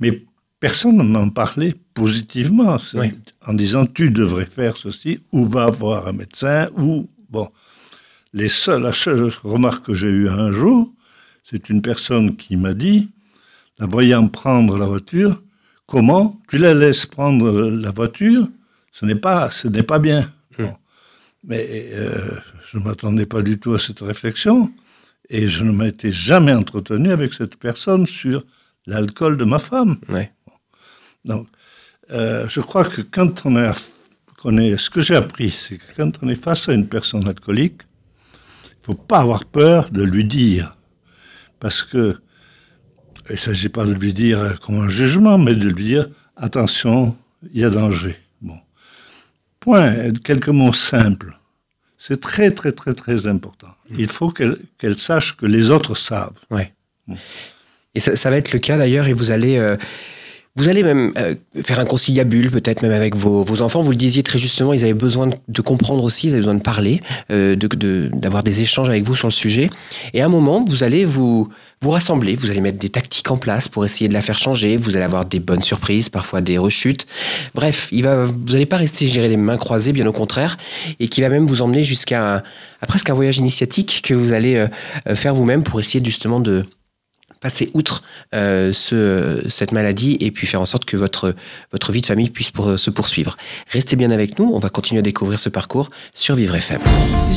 Mais 0.00 0.24
personne 0.60 0.96
ne 0.96 1.02
m'en 1.02 1.28
parlait 1.30 1.74
positivement, 1.94 2.78
Oui. 2.94 3.12
en 3.46 3.54
disant 3.54 3.86
tu 3.86 4.10
devrais 4.10 4.46
faire 4.46 4.76
ceci, 4.76 5.20
ou 5.32 5.46
va 5.46 5.70
voir 5.70 6.08
un 6.08 6.12
médecin, 6.12 6.68
ou 6.76 7.08
bon. 7.30 7.48
Les 8.32 8.48
seuls, 8.48 8.82
la 8.82 8.92
seule 8.92 9.30
remarque 9.44 9.86
que 9.86 9.94
j'ai 9.94 10.08
eue 10.08 10.28
un 10.28 10.50
jour, 10.50 10.92
c'est 11.44 11.68
une 11.70 11.82
personne 11.82 12.34
qui 12.36 12.56
m'a 12.56 12.74
dit, 12.74 13.10
la 13.78 13.86
voyant 13.86 14.26
prendre 14.26 14.76
la 14.76 14.86
voiture, 14.86 15.40
comment 15.86 16.40
tu 16.48 16.58
la 16.58 16.74
laisses 16.74 17.06
prendre 17.06 17.50
la 17.70 17.90
voiture 17.90 18.48
Ce 18.92 19.04
n'est 19.04 19.14
pas, 19.14 19.50
ce 19.50 19.68
n'est 19.68 19.82
pas 19.82 19.98
bien. 19.98 20.30
Bon. 20.58 20.74
Mais 21.44 21.90
euh, 21.92 22.38
je 22.70 22.78
ne 22.78 22.84
m'attendais 22.84 23.26
pas 23.26 23.42
du 23.42 23.58
tout 23.58 23.74
à 23.74 23.78
cette 23.78 24.00
réflexion, 24.00 24.72
et 25.28 25.48
je 25.48 25.62
ne 25.64 25.72
m'étais 25.72 26.10
jamais 26.10 26.52
entretenu 26.54 27.10
avec 27.10 27.34
cette 27.34 27.56
personne 27.56 28.06
sur 28.06 28.42
l'alcool 28.86 29.36
de 29.36 29.44
ma 29.44 29.58
femme. 29.58 29.96
Ouais. 30.08 30.32
Donc, 31.24 31.48
euh, 32.10 32.46
je 32.48 32.60
crois 32.60 32.84
que 32.84 33.00
quand 33.02 33.44
on 33.46 33.56
est, 33.56 33.70
qu'on 34.38 34.56
est- 34.58 34.76
ce 34.78 34.90
que 34.90 35.00
j'ai 35.00 35.16
appris, 35.16 35.50
c'est 35.50 35.78
que 35.78 35.84
quand 35.96 36.12
on 36.22 36.28
est 36.28 36.34
face 36.34 36.68
à 36.68 36.72
une 36.74 36.86
personne 36.86 37.26
alcoolique, 37.28 37.80
il 38.64 38.90
ne 38.90 38.94
faut 38.94 38.94
pas 38.94 39.20
avoir 39.20 39.44
peur 39.46 39.90
de 39.90 40.02
lui 40.02 40.24
dire. 40.24 40.76
Parce 41.60 41.82
que, 41.82 42.18
il 43.30 43.32
ne 43.32 43.38
s'agit 43.38 43.68
pas 43.68 43.84
de 43.84 43.92
lui 43.92 44.12
dire 44.12 44.58
comme 44.60 44.80
un 44.80 44.88
jugement, 44.88 45.38
mais 45.38 45.54
de 45.54 45.68
lui 45.68 45.84
dire 45.84 46.08
attention, 46.36 47.16
il 47.52 47.60
y 47.60 47.64
a 47.64 47.70
danger. 47.70 48.16
Bon. 48.40 48.58
Point, 49.60 50.12
quelques 50.24 50.48
mots 50.48 50.72
simples. 50.72 51.36
C'est 51.98 52.20
très, 52.20 52.50
très, 52.50 52.72
très, 52.72 52.92
très 52.92 53.26
important. 53.26 53.74
Il 53.96 54.08
faut 54.08 54.30
qu'elle 54.30 54.98
sache 54.98 55.36
que 55.36 55.46
les 55.46 55.70
autres 55.70 55.94
savent. 55.94 56.38
Et 57.94 58.00
ça, 58.00 58.16
ça 58.16 58.28
va 58.28 58.36
être 58.36 58.52
le 58.52 58.58
cas 58.58 58.76
d'ailleurs, 58.76 59.06
et 59.06 59.12
vous 59.12 59.30
allez, 59.30 59.56
euh, 59.56 59.76
vous 60.56 60.68
allez 60.68 60.84
même 60.84 61.12
euh, 61.18 61.34
faire 61.62 61.80
un 61.80 61.84
conciliabule, 61.84 62.48
peut-être 62.48 62.82
même 62.82 62.92
avec 62.92 63.16
vos, 63.16 63.42
vos 63.42 63.60
enfants. 63.60 63.80
Vous 63.80 63.90
le 63.90 63.96
disiez 63.96 64.22
très 64.22 64.38
justement, 64.38 64.72
ils 64.72 64.84
avaient 64.84 64.94
besoin 64.94 65.28
de, 65.48 65.62
comprendre 65.62 66.04
aussi, 66.04 66.28
ils 66.28 66.30
avaient 66.30 66.40
besoin 66.42 66.54
de 66.54 66.62
parler, 66.62 67.00
euh, 67.32 67.56
de- 67.56 67.66
de- 67.66 68.08
d'avoir 68.12 68.44
des 68.44 68.60
échanges 68.62 68.88
avec 68.88 69.02
vous 69.02 69.16
sur 69.16 69.26
le 69.26 69.32
sujet. 69.32 69.68
Et 70.12 70.22
à 70.22 70.26
un 70.26 70.28
moment, 70.28 70.64
vous 70.64 70.84
allez 70.84 71.04
vous, 71.04 71.48
vous 71.82 71.90
rassembler, 71.90 72.36
vous 72.36 72.50
allez 72.50 72.60
mettre 72.60 72.78
des 72.78 72.88
tactiques 72.88 73.28
en 73.32 73.36
place 73.36 73.66
pour 73.66 73.84
essayer 73.84 74.06
de 74.06 74.14
la 74.14 74.20
faire 74.20 74.38
changer. 74.38 74.76
Vous 74.76 74.90
allez 74.94 75.04
avoir 75.04 75.24
des 75.24 75.40
bonnes 75.40 75.62
surprises, 75.62 76.08
parfois 76.08 76.40
des 76.40 76.56
rechutes. 76.56 77.08
Bref, 77.56 77.88
il 77.90 78.04
va, 78.04 78.24
vous 78.24 78.36
n'allez 78.52 78.66
pas 78.66 78.76
rester, 78.76 79.06
dirais, 79.06 79.26
les 79.28 79.36
mains 79.36 79.56
croisées, 79.56 79.92
bien 79.92 80.06
au 80.06 80.12
contraire, 80.12 80.56
et 81.00 81.08
qui 81.08 81.20
va 81.20 81.30
même 81.30 81.46
vous 81.48 81.62
emmener 81.62 81.82
jusqu'à 81.82 82.44
presque 82.86 83.10
un 83.10 83.14
voyage 83.14 83.38
initiatique 83.38 84.02
que 84.04 84.14
vous 84.14 84.32
allez 84.32 84.54
euh, 84.54 84.68
euh, 85.08 85.16
faire 85.16 85.34
vous-même 85.34 85.64
pour 85.64 85.80
essayer 85.80 86.04
justement 86.04 86.38
de 86.38 86.64
passer 87.44 87.70
outre 87.74 88.02
euh, 88.34 88.72
ce, 88.72 89.44
cette 89.50 89.72
maladie 89.72 90.16
et 90.20 90.30
puis 90.30 90.46
faire 90.46 90.62
en 90.62 90.64
sorte 90.64 90.86
que 90.86 90.96
votre, 90.96 91.34
votre 91.72 91.92
vie 91.92 92.00
de 92.00 92.06
famille 92.06 92.30
puisse 92.30 92.50
pour, 92.50 92.78
se 92.78 92.88
poursuivre. 92.88 93.36
Restez 93.68 93.96
bien 93.96 94.10
avec 94.10 94.38
nous, 94.38 94.50
on 94.54 94.58
va 94.58 94.70
continuer 94.70 95.00
à 95.00 95.02
découvrir 95.02 95.38
ce 95.38 95.50
parcours 95.50 95.90
sur 96.14 96.36
Vivre 96.36 96.54
FM. 96.54 96.80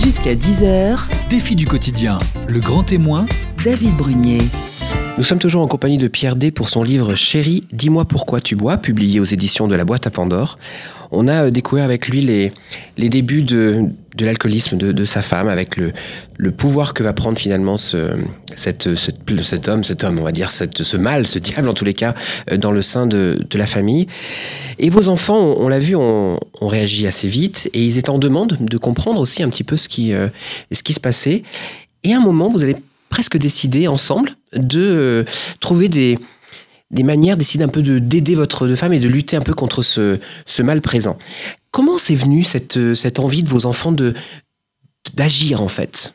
Jusqu'à 0.02 0.34
10h, 0.34 0.98
Défi 1.30 1.58
du 1.58 1.68
quotidien, 1.68 2.20
le 2.48 2.62
grand 2.62 2.84
témoin, 2.84 3.26
David 3.66 3.98
Brunier. 3.98 4.40
Nous 5.18 5.26
sommes 5.26 5.40
toujours 5.40 5.62
en 5.62 5.68
compagnie 5.68 5.98
de 5.98 6.08
Pierre 6.08 6.38
D 6.38 6.52
pour 6.52 6.70
son 6.70 6.84
livre 6.84 7.16
Chérie, 7.16 7.62
dis-moi 7.74 8.06
pourquoi 8.06 8.40
tu 8.40 8.56
bois, 8.56 8.78
publié 8.78 9.20
aux 9.20 9.26
éditions 9.26 9.68
de 9.68 9.76
la 9.76 9.84
boîte 9.84 10.08
à 10.08 10.10
Pandore. 10.10 10.58
On 11.12 11.28
a 11.28 11.46
euh, 11.46 11.50
découvert 11.50 11.86
avec 11.86 12.08
lui 12.08 12.22
les, 12.22 12.52
les 12.98 13.10
débuts 13.10 13.44
de, 13.44 13.84
de 14.16 14.26
l'alcoolisme 14.26 14.78
de, 14.78 14.92
de, 14.92 15.06
sa 15.06 15.22
femme, 15.22 15.48
avec 15.48 15.78
le, 15.78 15.94
le 16.38 16.52
pouvoir 16.52 16.94
que 16.94 17.04
va 17.04 17.14
prendre 17.14 17.38
finalement 17.38 17.78
ce, 17.78 18.16
cette, 18.56 18.96
cet 18.96 19.68
homme, 19.68 19.84
cet 19.84 20.04
homme, 20.04 20.20
on 20.20 20.24
va 20.24 20.32
dire, 20.32 20.50
cette, 20.50 20.84
ce 20.84 20.98
mal, 20.98 21.28
ce 21.28 21.40
diable 21.40 21.70
en 21.70 21.74
tous 21.74 21.86
les 21.86 21.94
cas, 21.94 22.14
euh, 22.52 22.58
dans 22.58 22.72
le 22.72 22.82
sein 22.82 23.08
de, 23.08 23.40
de 23.50 23.58
la 23.58 23.68
famille. 23.68 24.08
Et 24.80 24.90
vos 24.90 25.08
enfants, 25.08 25.56
on, 25.58 25.68
l'a 25.68 25.80
vu, 25.80 25.96
ont 25.96 26.40
on 26.62 26.68
réagi 26.68 27.08
assez 27.08 27.28
vite 27.28 27.70
et 27.74 27.84
ils 27.84 27.98
étaient 27.98 28.10
en 28.10 28.20
demande 28.20 28.58
de 28.60 28.78
comprendre 28.78 29.22
aussi 29.22 29.44
un 29.44 29.50
petit 29.50 29.64
peu 29.64 29.78
ce 29.78 29.88
qui, 29.88 30.14
euh, 30.14 30.28
ce 30.72 30.84
qui 30.84 30.94
se 30.94 31.00
passait. 31.00 31.44
Et 32.04 32.14
à 32.14 32.18
un 32.18 32.22
moment, 32.22 32.50
vous 32.50 32.62
allez 32.62 32.76
presque 33.10 33.38
décidé 33.38 33.88
ensemble 33.88 34.32
de 34.54 35.26
trouver 35.60 35.90
des, 35.90 36.18
des 36.92 37.04
manières, 37.04 37.38
d'essayer 37.38 37.64
un 37.64 37.70
peu 37.70 37.82
de 37.82 38.00
d'aider 38.00 38.36
votre 38.36 38.68
femme 38.76 38.94
et 38.94 39.00
de 39.00 39.08
lutter 39.08 39.36
un 39.36 39.42
peu 39.42 39.54
contre 39.54 39.82
ce, 39.82 40.20
ce 40.46 40.62
mal 40.62 40.82
présent. 40.82 41.18
Comment 41.72 41.98
c'est 41.98 42.16
venu 42.16 42.44
cette, 42.44 42.94
cette 42.96 43.20
envie 43.20 43.44
de 43.44 43.50
vos 43.50 43.66
enfants 43.66 43.92
de 43.92 44.14
d'agir 45.14 45.62
en 45.62 45.68
fait? 45.68 46.14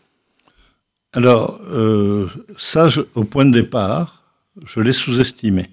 Alors, 1.15 1.61
euh, 1.71 2.27
ça, 2.57 2.89
je, 2.89 3.03
au 3.15 3.25
point 3.25 3.45
de 3.45 3.53
départ, 3.53 4.23
je 4.65 4.81
l'ai 4.81 4.95
sous-estimé. 4.95 5.69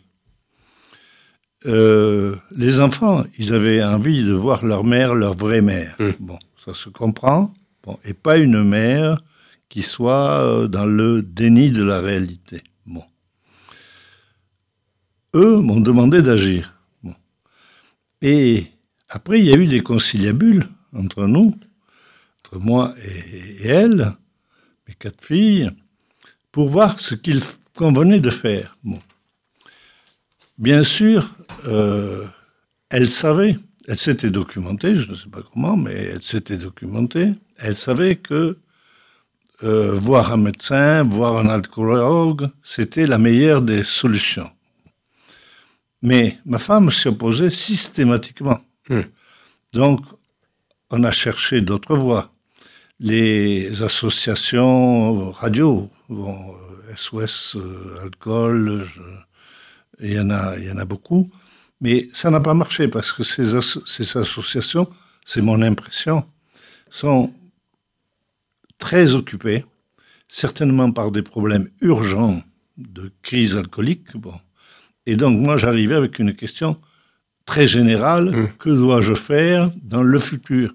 Euh, 1.65 2.35
les 2.55 2.79
enfants, 2.79 3.23
ils 3.37 3.53
avaient 3.53 3.83
envie 3.83 4.23
de 4.23 4.33
voir 4.33 4.65
leur 4.65 4.83
mère, 4.83 5.15
leur 5.15 5.35
vraie 5.35 5.61
mère. 5.61 5.95
Mm. 5.99 6.09
Bon, 6.19 6.39
ça 6.65 6.73
se 6.73 6.89
comprend. 6.89 7.53
Bon, 7.83 7.97
et 8.03 8.13
pas 8.13 8.37
une 8.37 8.63
mère 8.63 9.21
qui 9.69 9.81
soit 9.81 10.41
euh, 10.41 10.67
dans 10.67 10.85
le 10.85 11.21
déni 11.21 11.71
de 11.71 11.83
la 11.83 12.01
réalité. 12.01 12.61
Eux 15.33 15.57
m'ont 15.57 15.79
demandé 15.79 16.21
d'agir. 16.21 16.75
Et 18.21 18.65
après, 19.07 19.39
il 19.39 19.45
y 19.45 19.53
a 19.53 19.55
eu 19.55 19.65
des 19.65 19.81
conciliabules 19.81 20.67
entre 20.95 21.25
nous, 21.25 21.55
entre 22.39 22.59
moi 22.59 22.93
et, 23.03 23.67
elle, 23.67 24.13
mes 24.87 24.93
quatre 24.95 25.23
filles, 25.23 25.71
pour 26.51 26.69
voir 26.69 26.99
ce 26.99 27.15
qu'il 27.15 27.41
convenait 27.75 28.19
de 28.19 28.29
faire. 28.29 28.77
Bien 30.57 30.83
sûr, 30.83 31.35
euh, 31.67 32.25
elle 32.89 33.09
savait, 33.09 33.57
elle 33.87 33.97
s'était 33.97 34.31
documentée, 34.31 34.95
je 34.95 35.11
ne 35.11 35.15
sais 35.15 35.29
pas 35.29 35.41
comment, 35.53 35.77
mais 35.77 35.93
elle 35.93 36.21
s'était 36.21 36.57
documentée, 36.57 37.33
elle 37.57 37.75
savait 37.75 38.17
que 38.17 38.57
euh, 39.63 39.93
voir 39.93 40.33
un 40.33 40.37
médecin, 40.37 41.03
voir 41.03 41.37
un 41.37 41.47
alcoologue, 41.47 42.49
c'était 42.63 43.07
la 43.07 43.17
meilleure 43.17 43.61
des 43.61 43.83
solutions. 43.83 44.49
Mais 46.01 46.39
ma 46.45 46.59
femme 46.59 46.89
s'y 46.91 47.07
opposait 47.07 47.49
systématiquement. 47.49 48.59
Hmm. 48.89 49.01
Donc, 49.73 50.01
on 50.89 51.03
a 51.03 51.11
cherché 51.11 51.61
d'autres 51.61 51.95
voies. 51.95 52.31
Les 52.99 53.81
associations 53.81 55.31
radio, 55.31 55.89
bon, 56.09 56.35
SOS 56.95 57.55
euh, 57.55 58.03
Alcool, 58.03 58.85
il 60.01 60.13
y, 60.13 60.19
en 60.19 60.29
a, 60.29 60.57
il 60.57 60.65
y 60.65 60.71
en 60.71 60.77
a 60.77 60.85
beaucoup, 60.85 61.29
mais 61.81 62.09
ça 62.13 62.29
n'a 62.29 62.39
pas 62.39 62.53
marché 62.53 62.87
parce 62.87 63.13
que 63.13 63.23
ces, 63.23 63.57
ces 63.85 64.17
associations, 64.17 64.89
c'est 65.25 65.41
mon 65.41 65.61
impression, 65.61 66.25
sont 66.89 67.33
très 68.79 69.13
occupées, 69.13 69.65
certainement 70.27 70.91
par 70.91 71.11
des 71.11 71.21
problèmes 71.21 71.69
urgents 71.81 72.41
de 72.77 73.11
crise 73.21 73.55
alcoolique. 73.55 74.15
Bon. 74.15 74.33
Et 75.09 75.15
donc, 75.15 75.39
moi, 75.39 75.57
j'arrivais 75.57 75.95
avec 75.95 76.19
une 76.19 76.33
question 76.35 76.77
très 77.45 77.67
générale 77.67 78.25
Mm. 78.29 78.47
que 78.59 78.69
dois-je 78.69 79.15
faire 79.15 79.71
dans 79.83 80.03
le 80.03 80.19
futur? 80.19 80.67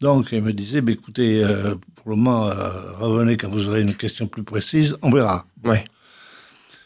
Donc, 0.00 0.28
il 0.32 0.42
me 0.42 0.52
disait 0.52 0.80
bah, 0.80 0.92
écoutez, 0.92 1.42
euh, 1.44 1.74
pour 1.96 2.10
le 2.10 2.16
moment, 2.16 2.46
euh, 2.48 2.92
revenez 2.98 3.36
quand 3.36 3.50
vous 3.50 3.66
aurez 3.68 3.82
une 3.82 3.94
question 3.94 4.26
plus 4.28 4.44
précise, 4.44 4.96
on 5.02 5.10
verra. 5.10 5.44
Ouais. 5.64 5.82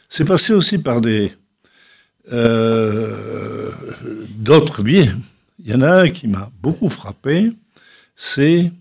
C'est 0.09 0.25
passé 0.25 0.53
aussi 0.53 0.77
par 0.79 0.99
des 0.99 1.31
euh, 2.33 3.69
d'autres 4.29 4.81
biais. 4.81 5.11
Il 5.63 5.71
y 5.71 5.75
en 5.75 5.81
a 5.81 5.91
un 6.03 6.09
qui 6.09 6.27
m'a 6.27 6.49
beaucoup 6.61 6.89
frappé, 6.89 7.51
c'est 8.15 8.71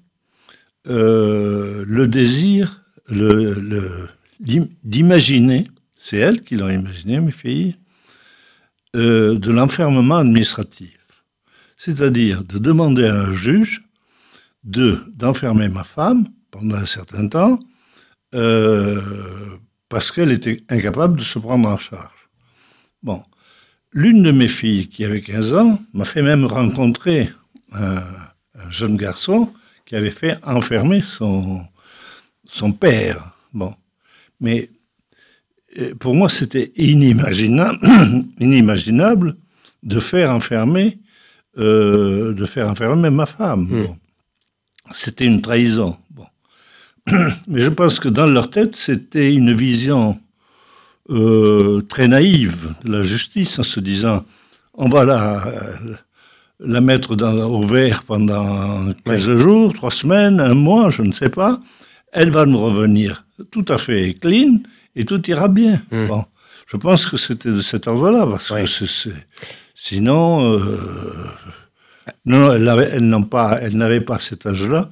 le 0.87 2.05
désir 2.07 2.83
le, 3.09 3.55
le- 3.55 4.09
d'im- 4.41 4.69
d'imaginer, 4.83 5.71
c'est 5.99 6.19
elles 6.19 6.41
qui 6.43 6.57
l'ont 6.57 6.69
imaginé, 6.71 7.21
mes 7.21 7.33
filles, 7.33 7.75
euh, 8.95 9.39
de 9.39 9.51
l'enfermement 9.51 10.19
administratif. 10.19 10.99
C'est-à-dire 11.77 12.45
de 12.45 12.59
demander 12.59 13.07
à 13.07 13.15
un 13.15 13.33
juge 13.33 13.83
de, 14.63 15.01
d'enfermer 15.15 15.69
ma 15.69 15.85
femme 15.85 16.27
pendant 16.51 16.77
un 16.77 16.87
certain 16.87 17.29
temps 17.29 17.59
euh, 18.35 19.01
parce 19.89 20.11
qu'elle 20.11 20.33
était 20.33 20.63
incapable 20.69 21.17
de 21.17 21.23
se 21.23 21.39
prendre 21.39 21.69
en 21.69 21.79
charge. 21.79 22.29
Bon. 23.03 23.23
L'une 23.93 24.23
de 24.23 24.33
mes 24.33 24.49
filles, 24.49 24.89
qui 24.89 25.05
avait 25.05 25.21
15 25.21 25.55
ans, 25.55 25.79
m'a 25.93 26.05
fait 26.05 26.23
même 26.23 26.45
rencontrer 26.45 27.31
un, 27.73 28.03
un 28.59 28.71
jeune 28.71 28.97
garçon 28.97 29.53
qui 29.85 29.95
avait 29.95 30.11
fait 30.11 30.39
enfermer 30.45 31.01
son, 31.01 31.65
son 32.45 32.73
père. 32.73 33.31
Bon. 33.53 33.75
Mais 34.41 34.71
pour 35.99 36.15
moi, 36.15 36.29
c'était 36.29 36.73
inimaginable, 36.77 37.79
inimaginable 38.41 39.37
de 39.83 40.01
faire 40.01 40.31
enfermer, 40.31 40.99
euh, 41.59 42.33
de 42.33 42.47
faire 42.47 42.69
enfermer 42.69 43.11
ma 43.11 43.27
femme. 43.27 43.69
Hmm. 43.71 43.85
Bon. 43.85 43.97
C'était 44.93 45.27
une 45.27 45.41
trahison. 45.41 45.97
Bon. 46.11 46.27
Mais 47.49 47.61
je 47.61 47.71
pense 47.71 47.99
que 47.99 48.09
dans 48.09 48.27
leur 48.27 48.51
tête, 48.51 48.77
c'était 48.77 49.33
une 49.33 49.55
vision 49.55 50.19
euh, 51.11 51.81
très 51.83 52.09
naïve 52.09 52.73
de 52.85 52.93
la 52.93 53.03
justice 53.03 53.59
en 53.59 53.63
se 53.63 53.81
disant 53.81 54.25
on 54.75 54.89
va 54.89 55.05
la, 55.05 55.45
la 56.61 56.81
mettre 56.81 57.15
dans, 57.15 57.33
au 57.45 57.63
vert 57.67 58.03
pendant 58.05 58.93
15 59.05 59.37
jours, 59.37 59.73
3 59.73 59.91
semaines, 59.91 60.41
un 60.41 60.55
mois, 60.55 60.91
je 60.91 61.03
ne 61.03 61.13
sais 61.13 61.29
pas. 61.29 61.61
Elle 62.13 62.31
va 62.31 62.47
nous 62.47 62.59
revenir 62.59 63.25
tout 63.51 63.65
à 63.69 63.79
fait 63.79 64.15
clean 64.15 64.61
et 64.97 65.05
tout 65.05 65.23
ira 65.31 65.49
bien. 65.49 65.83
Mm. 65.91 66.07
Bon. 66.07 66.25
Je 66.67 66.77
pense 66.77 67.07
que 67.07 67.17
c'était 67.17 67.51
de 67.51 67.61
cet 67.61 67.87
ordre-là, 67.89 68.27
parce 68.27 68.49
que 68.49 68.87
sinon, 69.75 70.59
euh, 70.59 70.79
non, 72.25 72.53
elle 72.53 72.65
n'avait 72.65 74.01
pas, 74.01 74.07
pas 74.07 74.17
à 74.17 74.21
cet 74.21 74.47
âge-là 74.47 74.89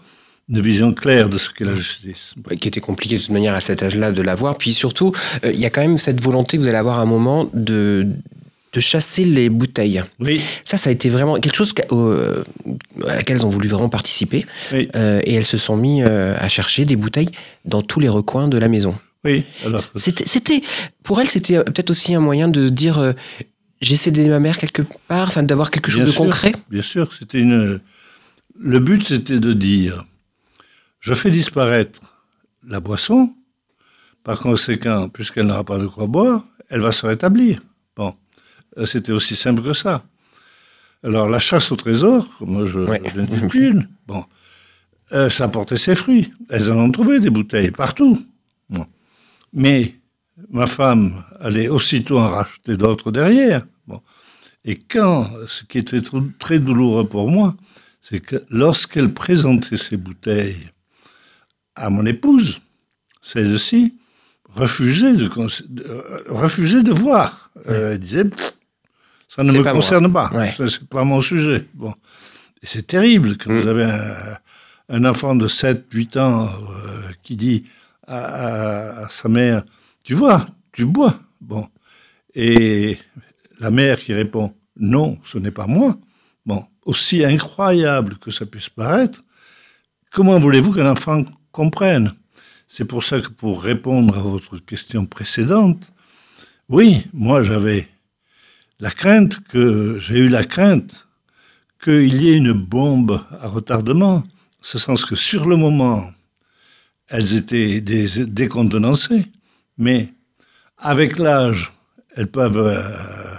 une 0.48 0.60
vision 0.60 0.92
claire 0.92 1.28
de 1.30 1.38
ce 1.38 1.48
qu'est 1.50 1.64
la 1.64 1.74
justice. 1.74 2.34
Ouais, 2.50 2.56
qui 2.56 2.68
était 2.68 2.80
compliqué 2.80 3.16
de 3.16 3.20
toute 3.20 3.30
manière 3.30 3.54
à 3.54 3.60
cet 3.60 3.82
âge-là 3.82 4.12
de 4.12 4.20
l'avoir. 4.20 4.58
Puis 4.58 4.74
surtout, 4.74 5.12
euh, 5.44 5.52
il 5.52 5.58
y 5.60 5.64
a 5.64 5.70
quand 5.70 5.80
même 5.80 5.98
cette 5.98 6.20
volonté 6.20 6.56
que 6.56 6.62
vous 6.62 6.68
allez 6.68 6.76
avoir 6.76 6.98
à 6.98 7.02
un 7.02 7.06
moment 7.06 7.48
de, 7.54 8.06
de 8.72 8.80
chasser 8.80 9.24
les 9.24 9.48
bouteilles. 9.48 10.02
Oui, 10.20 10.42
Ça, 10.64 10.76
ça 10.76 10.90
a 10.90 10.92
été 10.92 11.08
vraiment 11.08 11.36
quelque 11.36 11.56
chose 11.56 11.72
euh, 11.92 12.42
à 13.06 13.16
laquelle 13.16 13.36
elles 13.36 13.46
ont 13.46 13.50
voulu 13.50 13.68
vraiment 13.68 13.88
participer. 13.88 14.44
oui, 14.72 14.88
Euh, 14.96 15.20
et 15.24 15.34
elles 15.34 15.44
se 15.44 15.56
sont 15.56 15.76
mis 15.76 16.02
euh, 16.02 16.34
à 16.38 16.48
chercher 16.48 16.84
des 16.84 16.96
bouteilles 16.96 17.30
dans 17.64 17.80
tous 17.82 18.00
les 18.00 18.08
recoins 18.08 18.48
de 18.48 18.58
la 18.58 18.68
maison. 18.68 18.94
Oui. 19.24 19.44
Alors, 19.64 19.80
C'était, 19.96 20.26
c'était 20.26 20.62
pour 21.02 21.20
elles, 21.20 21.28
c'était 21.28 21.56
euh, 21.56 21.64
peut-être 21.64 21.90
aussi 21.90 22.14
un 22.14 22.20
moyen 22.20 22.48
de 22.48 22.68
dire 22.68 22.98
euh, 22.98 23.12
j'essaie 23.80 24.10
d'aider 24.10 24.28
ma 24.30 24.40
mère 24.40 24.58
quelque 24.58 24.82
part, 25.08 25.28
enfin 25.28 25.42
d'avoir 25.42 25.70
quelque 25.70 25.90
chose 25.90 26.00
Bien 26.02 26.06
de 26.06 26.10
sûr. 26.12 26.22
concret. 26.24 26.52
Bien 26.70 26.82
sûr, 26.82 27.12
c'était 27.14 27.40
une. 27.40 27.80
Le 28.58 28.78
but, 28.78 29.02
c'était 29.04 29.40
de 29.40 29.52
dire 29.52 30.04
je 31.00 31.14
fais 31.14 31.30
disparaître 31.30 32.00
la 32.66 32.80
boisson. 32.80 33.34
Par 34.24 34.38
conséquent, 34.38 35.08
puisqu'elle 35.08 35.46
n'aura 35.46 35.64
pas 35.64 35.78
de 35.78 35.88
quoi 35.88 36.06
boire, 36.06 36.44
elle 36.68 36.80
va 36.80 36.92
se 36.92 37.04
rétablir. 37.06 37.60
Bon, 37.96 38.14
Euh, 38.78 38.86
c'était 38.86 39.10
aussi 39.12 39.34
simple 39.36 39.62
que 39.62 39.72
ça. 39.72 40.02
Alors, 41.02 41.28
la 41.28 41.40
chasse 41.40 41.72
au 41.72 41.76
trésor, 41.76 42.28
comme 42.38 42.64
je 42.64 42.78
Ouais. 42.78 43.02
l'intitule, 43.16 43.88
bon, 44.06 44.24
euh, 45.12 45.28
ça 45.28 45.48
portait 45.48 45.76
ses 45.76 45.96
fruits. 45.96 46.30
Elles 46.50 46.70
en 46.70 46.76
ont 46.78 46.90
trouvé 46.92 47.18
des 47.18 47.30
bouteilles 47.30 47.72
partout. 47.72 48.16
Bon. 48.70 48.86
Mais 49.52 49.94
ma 50.50 50.66
femme 50.66 51.22
allait 51.40 51.68
aussitôt 51.68 52.18
en 52.18 52.28
racheter 52.28 52.76
d'autres 52.76 53.10
derrière. 53.12 53.64
Bon. 53.86 54.00
Et 54.64 54.76
quand, 54.78 55.28
ce 55.46 55.64
qui 55.64 55.78
était 55.78 55.98
tr- 55.98 56.30
très 56.38 56.58
douloureux 56.58 57.06
pour 57.08 57.30
moi, 57.30 57.54
c'est 58.00 58.20
que 58.20 58.36
lorsqu'elle 58.50 59.12
présentait 59.12 59.76
ces 59.76 59.96
bouteilles 59.96 60.56
à 61.74 61.90
mon 61.90 62.04
épouse, 62.06 62.60
celle-ci, 63.22 63.94
refusait 64.54 65.14
de, 65.14 65.30
euh, 65.34 66.02
refusait 66.28 66.82
de 66.82 66.92
voir. 66.92 67.50
Euh, 67.68 67.92
elle 67.92 67.98
disait, 67.98 68.24
ça 69.28 69.42
ne 69.42 69.52
me 69.52 69.58
pas 69.62 69.72
moi. 69.72 69.72
concerne 69.72 70.12
pas, 70.12 70.30
Ouais. 70.34 70.52
C'est 70.56 70.84
pas 70.88 71.04
mon 71.04 71.22
sujet. 71.22 71.66
Bon. 71.74 71.94
Et 72.62 72.66
c'est 72.66 72.86
terrible 72.86 73.36
quand 73.38 73.50
Mm. 73.52 73.60
vous 73.60 73.66
avez 73.68 73.84
un, 73.84 74.36
un 74.88 75.04
enfant 75.04 75.34
de 75.34 75.48
7, 75.48 75.86
8 75.92 76.16
ans 76.18 76.46
euh, 76.46 77.02
qui 77.22 77.36
dit 77.36 77.64
à, 78.06 79.08
sa 79.10 79.28
mère, 79.28 79.64
tu 80.02 80.14
vois, 80.14 80.46
tu 80.72 80.84
bois. 80.84 81.14
Bon. 81.40 81.68
Et 82.34 82.98
la 83.60 83.70
mère 83.70 83.98
qui 83.98 84.12
répond, 84.12 84.54
non, 84.76 85.18
ce 85.24 85.38
n'est 85.38 85.50
pas 85.50 85.66
moi. 85.66 85.96
Bon, 86.44 86.64
aussi 86.84 87.24
incroyable 87.24 88.18
que 88.18 88.30
ça 88.30 88.46
puisse 88.46 88.68
paraître, 88.68 89.20
comment 90.10 90.38
voulez-vous 90.40 90.72
qu'un 90.72 90.90
enfant 90.90 91.22
comprenne? 91.52 92.12
C'est 92.68 92.86
pour 92.86 93.04
ça 93.04 93.20
que 93.20 93.28
pour 93.28 93.62
répondre 93.62 94.18
à 94.18 94.22
votre 94.22 94.58
question 94.58 95.04
précédente, 95.04 95.92
oui, 96.68 97.06
moi 97.12 97.42
j'avais 97.42 97.88
la 98.80 98.90
crainte 98.90 99.40
que, 99.44 99.98
j'ai 100.00 100.18
eu 100.18 100.28
la 100.28 100.44
crainte 100.44 101.06
qu'il 101.82 102.22
y 102.22 102.30
ait 102.30 102.36
une 102.36 102.52
bombe 102.52 103.20
à 103.40 103.48
retardement, 103.48 104.14
en 104.14 104.24
ce 104.60 104.78
sens 104.78 105.04
que 105.04 105.16
sur 105.16 105.46
le 105.48 105.56
moment, 105.56 106.10
elles 107.12 107.34
étaient 107.34 107.80
décontenancées, 107.80 109.26
mais 109.78 110.08
avec 110.78 111.18
l'âge, 111.18 111.72
elles 112.16 112.26
peuvent 112.30 112.58
euh, 112.58 113.36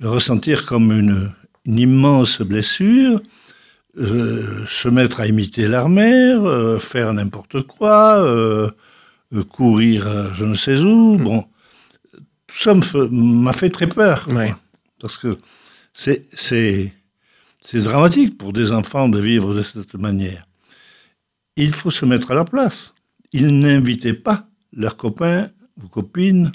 le 0.00 0.08
ressentir 0.08 0.64
comme 0.64 0.92
une, 0.92 1.30
une 1.66 1.78
immense 1.78 2.40
blessure, 2.40 3.20
euh, 3.98 4.64
se 4.68 4.88
mettre 4.88 5.20
à 5.20 5.26
imiter 5.26 5.66
leur 5.66 5.88
mère, 5.88 6.44
euh, 6.44 6.78
faire 6.78 7.12
n'importe 7.12 7.62
quoi, 7.62 8.22
euh, 8.22 8.70
courir 9.50 10.34
je 10.34 10.44
ne 10.44 10.54
sais 10.54 10.78
où. 10.78 11.16
Bon, 11.18 11.44
tout 12.46 12.56
ça 12.56 12.74
m'a 13.10 13.52
fait 13.52 13.70
très 13.70 13.88
peur. 13.88 14.24
quoi. 14.24 14.44
Parce 15.00 15.16
que 15.16 15.36
c'est 15.92 16.92
dramatique 17.74 18.38
pour 18.38 18.52
des 18.52 18.72
enfants 18.72 19.08
de 19.08 19.18
vivre 19.18 19.52
de 19.54 19.62
cette 19.62 19.94
manière. 19.94 20.46
Il 21.56 21.72
faut 21.72 21.90
se 21.90 22.04
mettre 22.04 22.30
à 22.30 22.34
leur 22.34 22.44
place. 22.44 22.94
Ils 23.32 23.58
n'invitaient 23.58 24.14
pas 24.14 24.46
leurs 24.72 24.96
copains 24.96 25.50
ou 25.82 25.88
copines 25.88 26.52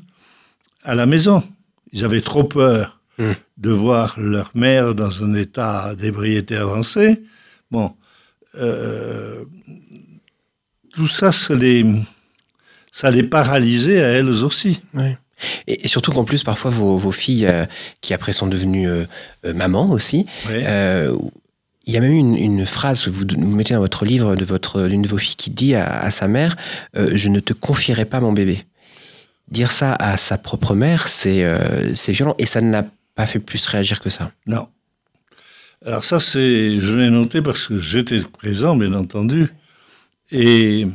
à 0.83 0.95
la 0.95 1.05
maison. 1.05 1.43
Ils 1.91 2.03
avaient 2.03 2.21
trop 2.21 2.43
peur 2.43 2.99
Mm. 3.19 3.31
de 3.57 3.69
voir 3.69 4.15
leur 4.19 4.49
mère 4.55 4.95
dans 4.95 5.23
un 5.23 5.35
état 5.35 5.93
d'ébriété 5.95 6.55
avancé. 6.55 7.21
Bon, 7.69 7.93
euh, 8.55 9.45
tout 10.93 11.07
ça, 11.07 11.31
ça 11.31 11.53
les, 11.53 11.85
ça 12.91 13.11
les 13.11 13.21
paralysait 13.21 14.03
à 14.03 14.07
elles 14.07 14.29
aussi. 14.29 14.81
Et, 15.67 15.87
surtout 15.87 16.11
qu'en 16.11 16.23
plus, 16.23 16.43
parfois, 16.43 16.71
vos, 16.71 16.97
vos 16.97 17.11
filles, 17.11 17.45
euh, 17.45 17.65
qui 18.01 18.15
après 18.15 18.33
sont 18.33 18.47
devenues 18.47 18.89
euh, 18.89 19.05
euh, 19.45 19.53
mamans 19.53 19.91
aussi. 19.91 20.25
Il 21.85 21.93
y 21.93 21.97
a 21.97 21.99
même 21.99 22.13
une, 22.13 22.37
une 22.37 22.65
phrase 22.65 23.03
que 23.03 23.09
vous, 23.09 23.25
mettez 23.37 23.73
dans 23.73 23.81
votre 23.81 24.05
livre 24.05 24.35
de 24.35 24.45
votre 24.45 24.87
d'une 24.87 25.01
de 25.01 25.07
vos 25.07 25.17
filles 25.17 25.35
qui 25.35 25.49
dit 25.49 25.75
à, 25.75 26.09
sa 26.11 26.27
mère 26.27 26.55
euh, 26.95 27.11
Je 27.13 27.29
ne 27.29 27.39
te 27.39 27.53
confierai 27.53 28.05
pas 28.05 28.19
mon 28.19 28.31
bébé. 28.31 28.63
Dire 29.49 29.71
ça 29.71 29.93
à 29.93 30.15
sa 30.17 30.37
propre 30.37 30.75
mère, 30.75 31.07
c'est 31.07 31.43
euh, 31.43 31.93
violent 32.07 32.35
et 32.37 32.45
ça 32.45 32.61
ne 32.61 32.71
l'a 32.71 32.85
pas 33.15 33.25
fait 33.25 33.39
plus 33.39 33.65
réagir 33.65 33.99
que 33.99 34.09
ça. 34.09 34.31
Non. 34.47 34.67
Alors 35.85 36.05
ça, 36.05 36.21
c'est, 36.21 36.79
je 36.79 36.95
l'ai 36.95 37.09
noté 37.09 37.41
parce 37.41 37.67
que 37.67 37.79
j'étais 37.79 38.19
présent, 38.21 38.75
bien 38.75 38.93
entendu. 38.93 39.53
Et 40.31 40.87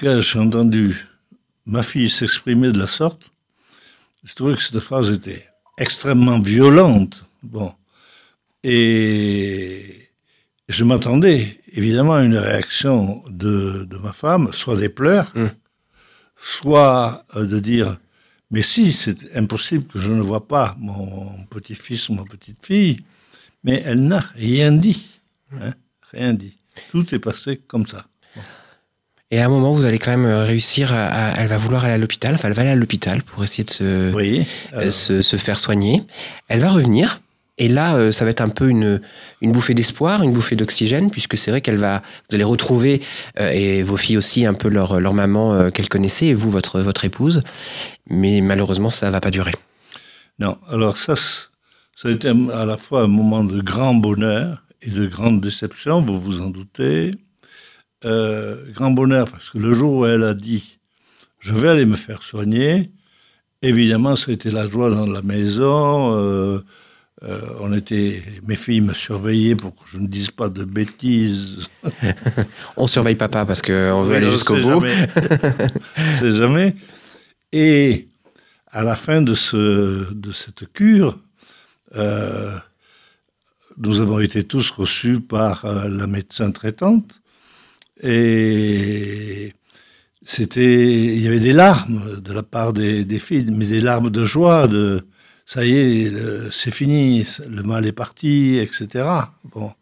quand 0.00 0.20
j'ai 0.20 0.38
entendu 0.40 1.06
ma 1.64 1.84
fille 1.84 2.10
s'exprimer 2.10 2.72
de 2.72 2.78
la 2.78 2.88
sorte, 2.88 3.30
je 4.24 4.34
trouvais 4.34 4.54
que 4.54 4.62
cette 4.62 4.80
phrase 4.80 5.12
était 5.12 5.48
extrêmement 5.78 6.40
violente. 6.40 7.24
Bon. 7.44 7.72
Et 8.64 10.10
je 10.68 10.84
m'attendais 10.84 11.58
évidemment 11.72 12.14
à 12.14 12.22
une 12.22 12.36
réaction 12.36 13.22
de, 13.28 13.84
de 13.88 13.96
ma 13.98 14.12
femme, 14.12 14.50
soit 14.52 14.76
des 14.76 14.88
pleurs, 14.88 15.30
Mm. 15.34 15.46
soit 16.40 17.24
euh, 17.36 17.44
de 17.46 17.58
dire 17.60 17.96
mais 18.50 18.62
si, 18.62 18.92
c'est 18.94 19.36
impossible 19.36 19.84
que 19.84 19.98
je 19.98 20.10
ne 20.10 20.22
vois 20.22 20.48
pas 20.48 20.74
mon 20.78 21.30
petit-fils 21.50 22.08
ou 22.08 22.14
ma 22.14 22.24
petite-fille. 22.24 22.96
Mais 23.62 23.82
elle 23.84 24.02
n'a 24.06 24.20
rien 24.36 24.72
dit. 24.72 25.06
hein, 25.52 25.74
rien 26.12 26.32
dit. 26.32 26.56
Tout 26.90 27.14
est 27.14 27.18
passé 27.18 27.60
comme 27.66 27.86
ça. 27.86 28.06
Et 29.30 29.38
à 29.38 29.44
un 29.44 29.48
moment, 29.50 29.72
vous 29.72 29.84
allez 29.84 29.98
quand 29.98 30.12
même 30.12 30.24
euh, 30.24 30.44
réussir 30.44 30.94
à, 30.94 31.34
elle 31.36 31.48
va 31.48 31.58
vouloir 31.58 31.84
aller 31.84 31.92
à 31.92 31.98
l'hôpital, 31.98 32.34
enfin 32.36 32.48
elle 32.48 32.54
va 32.54 32.62
aller 32.62 32.70
à 32.70 32.74
l'hôpital 32.74 33.22
pour 33.22 33.44
essayer 33.44 33.64
de 33.64 33.70
se, 33.70 34.10
euh, 34.72 34.90
se, 34.90 35.20
se 35.20 35.36
faire 35.36 35.58
soigner. 35.58 36.02
Elle 36.48 36.60
va 36.60 36.70
revenir. 36.70 37.20
Et 37.58 37.68
là, 37.68 37.96
euh, 37.96 38.12
ça 38.12 38.24
va 38.24 38.30
être 38.30 38.40
un 38.40 38.48
peu 38.48 38.68
une, 38.68 39.00
bouffée 39.42 39.74
d'espoir, 39.74 40.22
une 40.22 40.32
bouffée 40.32 40.56
d'oxygène, 40.56 41.10
puisque 41.10 41.36
c'est 41.36 41.50
vrai 41.50 41.60
qu'elle 41.60 41.76
va, 41.76 42.02
vous 42.28 42.34
allez 42.34 42.44
retrouver, 42.44 43.02
euh, 43.40 43.50
et 43.50 43.82
vos 43.82 43.96
filles 43.96 44.16
aussi, 44.16 44.46
un 44.46 44.54
peu 44.54 44.68
leur, 44.68 45.12
maman 45.12 45.54
euh, 45.54 45.70
qu'elle 45.70 45.88
connaissait, 45.88 46.26
et 46.26 46.34
vous, 46.34 46.50
votre, 46.50 46.80
votre 46.80 47.04
épouse. 47.04 47.40
Mais 48.08 48.40
malheureusement, 48.40 48.90
ça 48.90 49.10
va 49.10 49.20
pas 49.20 49.30
durer. 49.30 49.52
Non, 50.38 50.56
alors 50.68 50.98
ça, 50.98 51.16
ça 51.16 52.08
a 52.08 52.10
été 52.10 52.32
à 52.52 52.64
la 52.64 52.76
fois 52.76 53.02
un 53.02 53.08
moment 53.08 53.42
de 53.42 53.60
grand 53.60 53.94
bonheur 53.94 54.62
et 54.80 54.90
de 54.90 55.06
grande 55.06 55.40
déception, 55.40 56.00
vous 56.00 56.20
vous 56.20 56.40
en 56.40 56.50
doutez. 56.50 57.10
Euh, 58.04 58.70
grand 58.72 58.92
bonheur 58.92 59.28
parce 59.28 59.50
que 59.50 59.58
le 59.58 59.74
jour 59.74 59.92
où 59.92 60.06
elle 60.06 60.22
a 60.22 60.32
dit 60.32 60.78
je 61.40 61.52
vais 61.52 61.68
aller 61.68 61.84
me 61.84 61.96
faire 61.96 62.22
soigner, 62.22 62.90
évidemment, 63.60 64.14
ça 64.14 64.30
a 64.30 64.34
été 64.34 64.52
la 64.52 64.68
joie 64.68 64.90
dans 64.90 65.06
la 65.06 65.22
maison. 65.22 66.62
Euh, 67.24 67.40
on 67.60 67.72
était, 67.72 68.22
mes 68.46 68.54
filles 68.54 68.80
me 68.80 68.94
surveillaient 68.94 69.56
pour 69.56 69.74
que 69.74 69.82
je 69.86 69.98
ne 69.98 70.06
dise 70.06 70.30
pas 70.30 70.48
de 70.48 70.64
bêtises. 70.64 71.68
On 72.76 72.86
surveille 72.86 73.16
papa 73.16 73.44
parce 73.44 73.60
qu'on 73.60 74.02
veut 74.02 74.16
aller 74.16 74.30
jusqu'au 74.30 74.56
bout. 74.56 74.84
On 75.98 76.20
sait 76.20 76.32
jamais. 76.32 76.76
Et 77.50 78.06
à 78.68 78.84
la 78.84 78.94
fin 78.94 79.20
de, 79.20 79.34
ce, 79.34 80.12
de 80.12 80.30
cette 80.30 80.72
cure, 80.72 81.18
euh, 81.96 82.56
nous 83.78 84.00
avons 84.00 84.20
été 84.20 84.44
tous 84.44 84.70
reçus 84.70 85.20
par 85.20 85.64
euh, 85.64 85.88
la 85.88 86.06
médecin 86.06 86.52
traitante. 86.52 87.20
Et 88.00 89.54
c'était, 90.24 91.16
il 91.16 91.20
y 91.20 91.26
avait 91.26 91.40
des 91.40 91.52
larmes 91.52 92.20
de 92.20 92.32
la 92.32 92.44
part 92.44 92.72
des, 92.72 93.04
des 93.04 93.18
filles, 93.18 93.46
mais 93.50 93.66
des 93.66 93.80
larmes 93.80 94.10
de 94.10 94.24
joie, 94.24 94.68
de 94.68 95.04
ça 95.48 95.64
y 95.64 95.78
est, 95.78 96.12
c'est 96.52 96.70
fini, 96.70 97.26
le 97.48 97.62
mal 97.62 97.86
est 97.86 97.92
parti, 97.92 98.58
etc. 98.58 99.08
Bon, 99.44 99.72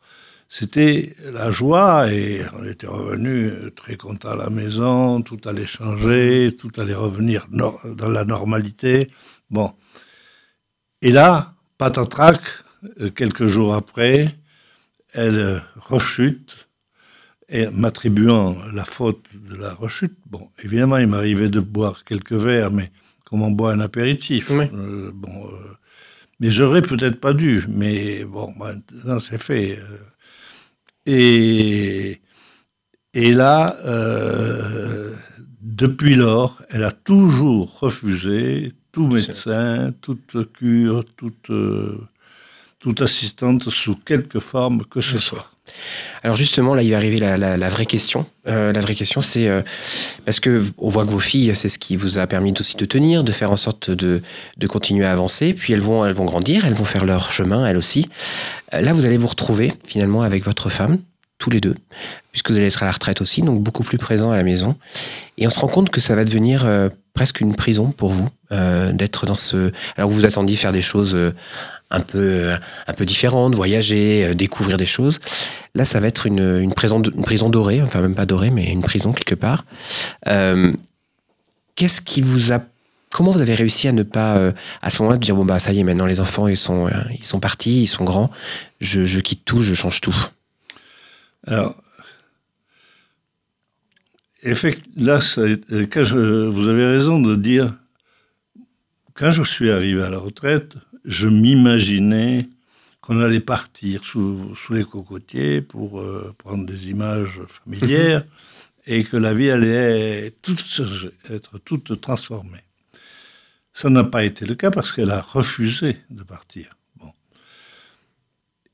c'était 0.49 1.13
la 1.33 1.51
joie 1.51 2.13
et 2.13 2.43
on 2.57 2.65
était 2.65 2.87
revenus 2.87 3.53
très 3.75 3.97
contents 3.97 4.29
à 4.29 4.37
la 4.37 4.49
maison, 4.49 5.23
tout 5.23 5.41
allait 5.45 5.67
changer, 5.67 6.57
tout 6.57 6.71
allait 6.77 6.95
revenir 6.95 7.49
dans 7.51 8.09
la 8.09 8.25
normalité. 8.25 9.11
Bon. 9.51 9.73
Et 11.03 11.11
là, 11.11 11.55
patatrac, 11.79 12.43
euh, 13.01 13.11
quelques 13.11 13.49
jours 13.49 13.75
après, 13.75 14.37
elle 15.15 15.41
euh, 15.41 15.59
rechute 15.75 16.69
et 17.49 17.67
m'attribuant 17.71 18.57
la 18.73 18.85
faute 18.85 19.27
de 19.35 19.57
la 19.57 19.75
rechute. 19.75 20.17
Bon, 20.27 20.49
évidemment, 20.63 20.99
il 20.99 21.09
m'arrivait 21.09 21.51
de 21.51 21.59
boire 21.59 22.05
quelques 22.05 22.35
verres, 22.35 22.71
mais 22.71 22.93
comme 23.27 23.43
on 23.43 23.51
boit 23.51 23.73
un 23.75 23.81
apéritif. 23.81 24.51
Oui. 24.51 24.67
Euh, 24.75 25.11
bon, 25.15 25.47
euh, 25.49 25.51
mais 26.41 26.51
j'aurais 26.51 26.83
peut-être 26.83 27.21
pas 27.21 27.35
dû, 27.35 27.65
mais 27.69 28.25
bon, 28.25 28.53
maintenant 28.59 29.21
c'est 29.21 29.43
fait. 29.43 29.79
euh. 29.79 29.99
Et, 31.07 32.21
et 33.15 33.33
là, 33.35 33.77
euh, 33.85 35.15
depuis 35.61 36.15
lors, 36.17 36.63
elle 36.71 36.85
a 36.85 36.93
toujours 36.93 37.79
refusé 37.81 38.71
tout 38.93 39.07
médecin, 39.09 39.93
toute 40.01 40.53
cure, 40.53 41.05
toute, 41.17 41.51
toute 42.81 43.03
assistante 43.03 43.71
sous 43.71 43.97
quelque 43.97 44.41
forme 44.41 44.85
que 44.87 45.01
ce 45.01 45.19
soit. 45.19 45.51
Alors 46.23 46.37
justement, 46.37 46.75
là, 46.75 46.83
il 46.83 46.91
va 46.91 46.97
arriver 46.97 47.19
la, 47.19 47.37
la- 47.37 47.69
vraie 47.69 47.87
question. 47.87 48.27
Euh, 48.49 48.73
la 48.73 48.81
vraie 48.81 48.95
question, 48.95 49.23
c'est 49.23 49.49
euh, 49.49 49.63
parce 50.25 50.41
que 50.41 50.63
on 50.79 50.89
voit 50.89 51.05
que 51.05 51.11
vos 51.11 51.19
filles, 51.21 51.53
c'est 51.55 51.69
ce 51.69 51.79
qui 51.79 51.97
vous 51.97 52.19
a 52.19 52.27
permis 52.27 52.53
aussi 52.59 52.77
de 52.77 52.85
tenir, 52.85 53.23
de 53.25 53.33
faire 53.33 53.51
en 53.53 53.57
sorte 53.57 53.91
de, 53.91 54.23
de 54.57 54.67
continuer 54.67 55.05
à 55.05 55.13
avancer. 55.13 55.53
Puis 55.53 55.73
elles 55.73 55.81
vont, 55.81 56.05
elles 56.05 56.15
vont 56.15 56.25
grandir, 56.25 56.65
elles 56.65 56.75
vont 56.75 56.85
faire 56.85 57.05
leur 57.05 57.31
chemin, 57.33 57.67
elles 57.67 57.77
aussi. 57.77 58.09
Euh, 58.75 58.81
Là, 58.81 58.93
vous 58.93 59.05
allez 59.05 59.17
vous 59.17 59.27
retrouver 59.29 59.73
finalement 59.87 60.23
avec 60.23 60.45
votre 60.45 60.69
femme, 60.69 60.99
tous 61.39 61.51
les 61.51 61.61
deux, 61.61 61.75
puisque 62.33 62.51
vous 62.51 62.57
allez 62.57 62.67
être 62.67 62.83
à 62.83 62.87
la 62.87 62.93
retraite 62.93 63.21
aussi, 63.21 63.43
donc 63.43 63.63
beaucoup 63.63 63.83
plus 63.83 63.99
présent 63.99 64.31
à 64.31 64.37
la 64.37 64.43
maison. 64.43 64.77
Et 65.39 65.47
on 65.47 65.51
se 65.51 65.59
rend 65.61 65.69
compte 65.69 65.91
que 65.91 66.01
ça 66.01 66.15
va 66.15 66.25
devenir 66.25 66.67
presque 67.13 67.41
une 67.41 67.55
prison 67.55 67.91
pour 67.93 68.11
vous 68.11 68.29
d'être 68.93 69.27
dans 69.27 69.37
ce. 69.37 69.71
Alors 69.99 70.09
vous 70.09 70.17
vous 70.17 70.25
attendiez 70.25 70.57
faire 70.57 70.73
des 70.73 70.81
choses. 70.81 71.15
Un 71.91 72.01
peu, 72.01 72.19
euh, 72.19 72.57
un 72.87 72.93
peu 72.93 73.05
voyager, 73.55 74.27
euh, 74.27 74.35
découvrir 74.35 74.77
des 74.77 74.87
choses. 74.87 75.21
Là, 75.75 75.85
ça 75.85 76.01
va 76.01 76.09
être 76.09 76.27
une, 76.27 76.61
une, 76.61 76.73
prison, 76.73 77.03
une 77.03 77.23
prison 77.23 77.49
dorée, 77.49 77.83
enfin 77.83 78.01
même 78.01 78.15
pas 78.15 78.27
dorée, 78.27 78.51
mais 78.51 78.71
une 78.71 78.83
prison 78.83 79.13
quelque 79.13 79.35
part. 79.35 79.65
Euh, 80.27 80.73
qu'est-ce 81.75 82.01
qui 82.01 82.21
vous 82.21 82.53
a 82.53 82.61
Comment 83.11 83.31
vous 83.31 83.41
avez 83.41 83.55
réussi 83.55 83.89
à 83.89 83.93
ne 83.93 84.03
pas, 84.03 84.53
à 84.83 84.91
ce 84.91 85.01
moment-là, 85.01 85.17
dire 85.17 85.35
bon 85.35 85.45
bah 85.47 85.59
ça 85.59 85.73
y 85.73 85.79
est, 85.79 85.85
maintenant 85.85 86.05
les 86.05 86.21
enfants 86.21 86.49
ils 86.49 86.57
sont, 86.57 86.91
ils 87.17 87.25
sont 87.25 87.41
partis, 87.41 87.85
ils 87.85 87.87
sont 87.87 88.05
grands, 88.05 88.31
je, 88.81 89.07
je 89.07 89.21
quitte 89.21 89.43
tout, 89.47 89.63
je 89.63 89.73
change 89.73 90.03
tout? 90.03 90.15
Alors, 91.47 91.75
là, 94.97 95.19
vous 95.19 96.69
avez 96.69 96.85
raison 96.85 97.19
de 97.19 97.37
dire, 97.37 97.75
quand 99.15 99.31
je 99.31 99.43
suis 99.45 99.71
arrivé 99.71 100.03
à 100.03 100.11
la 100.11 100.19
retraite, 100.19 100.77
je 101.07 101.29
m'imaginais 101.29 102.49
qu'on 103.01 103.21
allait 103.23 103.41
partir 103.41 104.05
sous, 104.05 104.55
sous 104.57 104.75
les 104.75 104.85
cocotiers 104.85 105.63
pour 105.63 106.01
euh, 106.01 106.35
prendre 106.37 106.67
des 106.67 106.91
images 106.91 107.41
familières 107.47 108.25
et 108.87 109.05
que 109.05 109.17
la 109.17 109.33
vie 109.33 109.51
allait 109.51 110.33
toute 110.43 110.61
être 111.31 111.59
toute 111.59 112.01
transformée. 112.01 112.65
Ça 113.73 113.91
n'a 113.91 114.05
pas 114.05 114.25
été 114.25 114.45
le 114.45 114.55
cas 114.55 114.71
parce 114.71 114.93
qu'elle 114.93 115.11
a 115.11 115.21
refusé 115.21 115.99
de 116.11 116.23
partir. 116.23 116.77
Bon. 116.97 117.13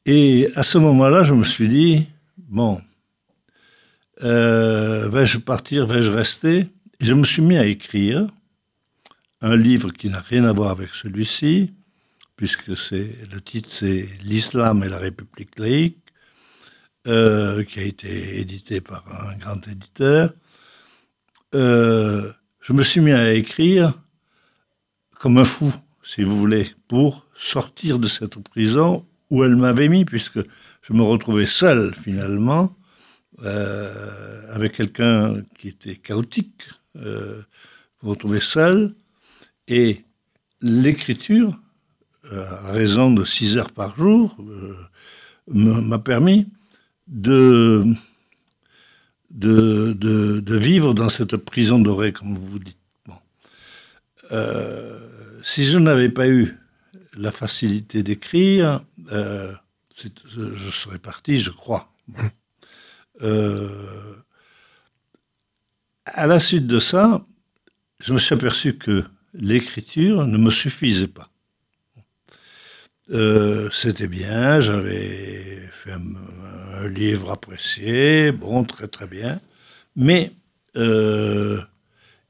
Et 0.06 0.48
à 0.54 0.62
ce 0.62 0.78
moment-là, 0.78 1.24
je 1.24 1.34
me 1.34 1.44
suis 1.44 1.68
dit, 1.68 2.06
bon, 2.38 2.80
euh, 4.22 5.08
vais-je 5.08 5.38
partir, 5.38 5.86
vais-je 5.86 6.10
rester? 6.10 6.68
Et 7.00 7.04
Je 7.04 7.14
me 7.14 7.24
suis 7.24 7.42
mis 7.42 7.56
à 7.56 7.66
écrire 7.66 8.26
un 9.40 9.56
livre 9.56 9.90
qui 9.90 10.08
n'a 10.08 10.20
rien 10.20 10.44
à 10.44 10.52
voir 10.52 10.70
avec 10.70 10.90
celui-ci, 10.90 11.72
puisque 12.42 12.76
c'est 12.76 13.08
le 13.32 13.40
titre 13.40 13.68
c'est 13.70 14.08
L'islam 14.24 14.82
et 14.82 14.88
la 14.88 14.98
République 14.98 15.56
laïque, 15.60 16.12
euh, 17.06 17.62
qui 17.62 17.78
a 17.78 17.84
été 17.84 18.40
édité 18.40 18.80
par 18.80 19.04
un 19.28 19.36
grand 19.36 19.68
éditeur. 19.68 20.32
Euh, 21.54 22.32
je 22.58 22.72
me 22.72 22.82
suis 22.82 23.00
mis 23.00 23.12
à 23.12 23.32
écrire 23.32 23.92
comme 25.20 25.38
un 25.38 25.44
fou, 25.44 25.72
si 26.02 26.24
vous 26.24 26.36
voulez, 26.36 26.68
pour 26.88 27.28
sortir 27.32 28.00
de 28.00 28.08
cette 28.08 28.36
prison 28.42 29.06
où 29.30 29.44
elle 29.44 29.54
m'avait 29.54 29.88
mis, 29.88 30.04
puisque 30.04 30.40
je 30.82 30.92
me 30.94 31.02
retrouvais 31.02 31.46
seul 31.46 31.94
finalement, 31.94 32.76
euh, 33.44 34.52
avec 34.52 34.72
quelqu'un 34.72 35.42
qui 35.60 35.68
était 35.68 35.94
chaotique, 35.94 36.70
vous 36.96 37.44
vous 38.00 38.10
retrouvez 38.10 38.40
seul, 38.40 38.96
et 39.68 40.04
l'écriture, 40.60 41.61
à 42.32 42.72
raison 42.72 43.12
de 43.12 43.24
6 43.24 43.56
heures 43.56 43.72
par 43.72 43.96
jour, 43.96 44.36
euh, 44.40 44.76
m'a 45.48 45.98
permis 45.98 46.48
de, 47.08 47.84
de, 49.30 49.92
de, 49.92 50.56
vivre 50.56 50.94
dans 50.94 51.08
cette 51.08 51.36
prison 51.36 51.78
dorée, 51.78 52.12
comme 52.12 52.36
vous 52.36 52.58
dites. 52.58 52.78
Bon. 53.06 53.14
Euh, 54.30 54.98
si 55.42 55.64
je 55.64 55.78
n'avais 55.78 56.08
pas 56.08 56.28
eu 56.28 56.56
la 57.16 57.32
facilité 57.32 58.02
d'écrire, 58.02 58.82
euh, 59.12 59.52
je 59.94 60.70
serais 60.70 60.98
parti, 60.98 61.40
je 61.40 61.50
crois. 61.50 61.92
Euh, 63.20 64.16
à 66.06 66.26
la 66.26 66.40
suite 66.40 66.66
de 66.66 66.80
ça, 66.80 67.24
je 68.00 68.12
me 68.12 68.18
suis 68.18 68.34
aperçu 68.34 68.76
que 68.76 69.04
l'écriture 69.34 70.26
ne 70.26 70.38
me 70.38 70.50
suffisait 70.50 71.06
pas. 71.06 71.31
Euh, 73.10 73.68
C'était 73.72 74.06
bien, 74.06 74.60
j'avais 74.60 75.58
fait 75.70 75.92
un, 75.92 76.88
livre 76.88 77.30
apprécié, 77.30 78.32
bon, 78.32 78.64
très 78.64 78.88
très 78.88 79.06
bien, 79.06 79.40
mais 79.96 80.32
euh, 80.76 81.60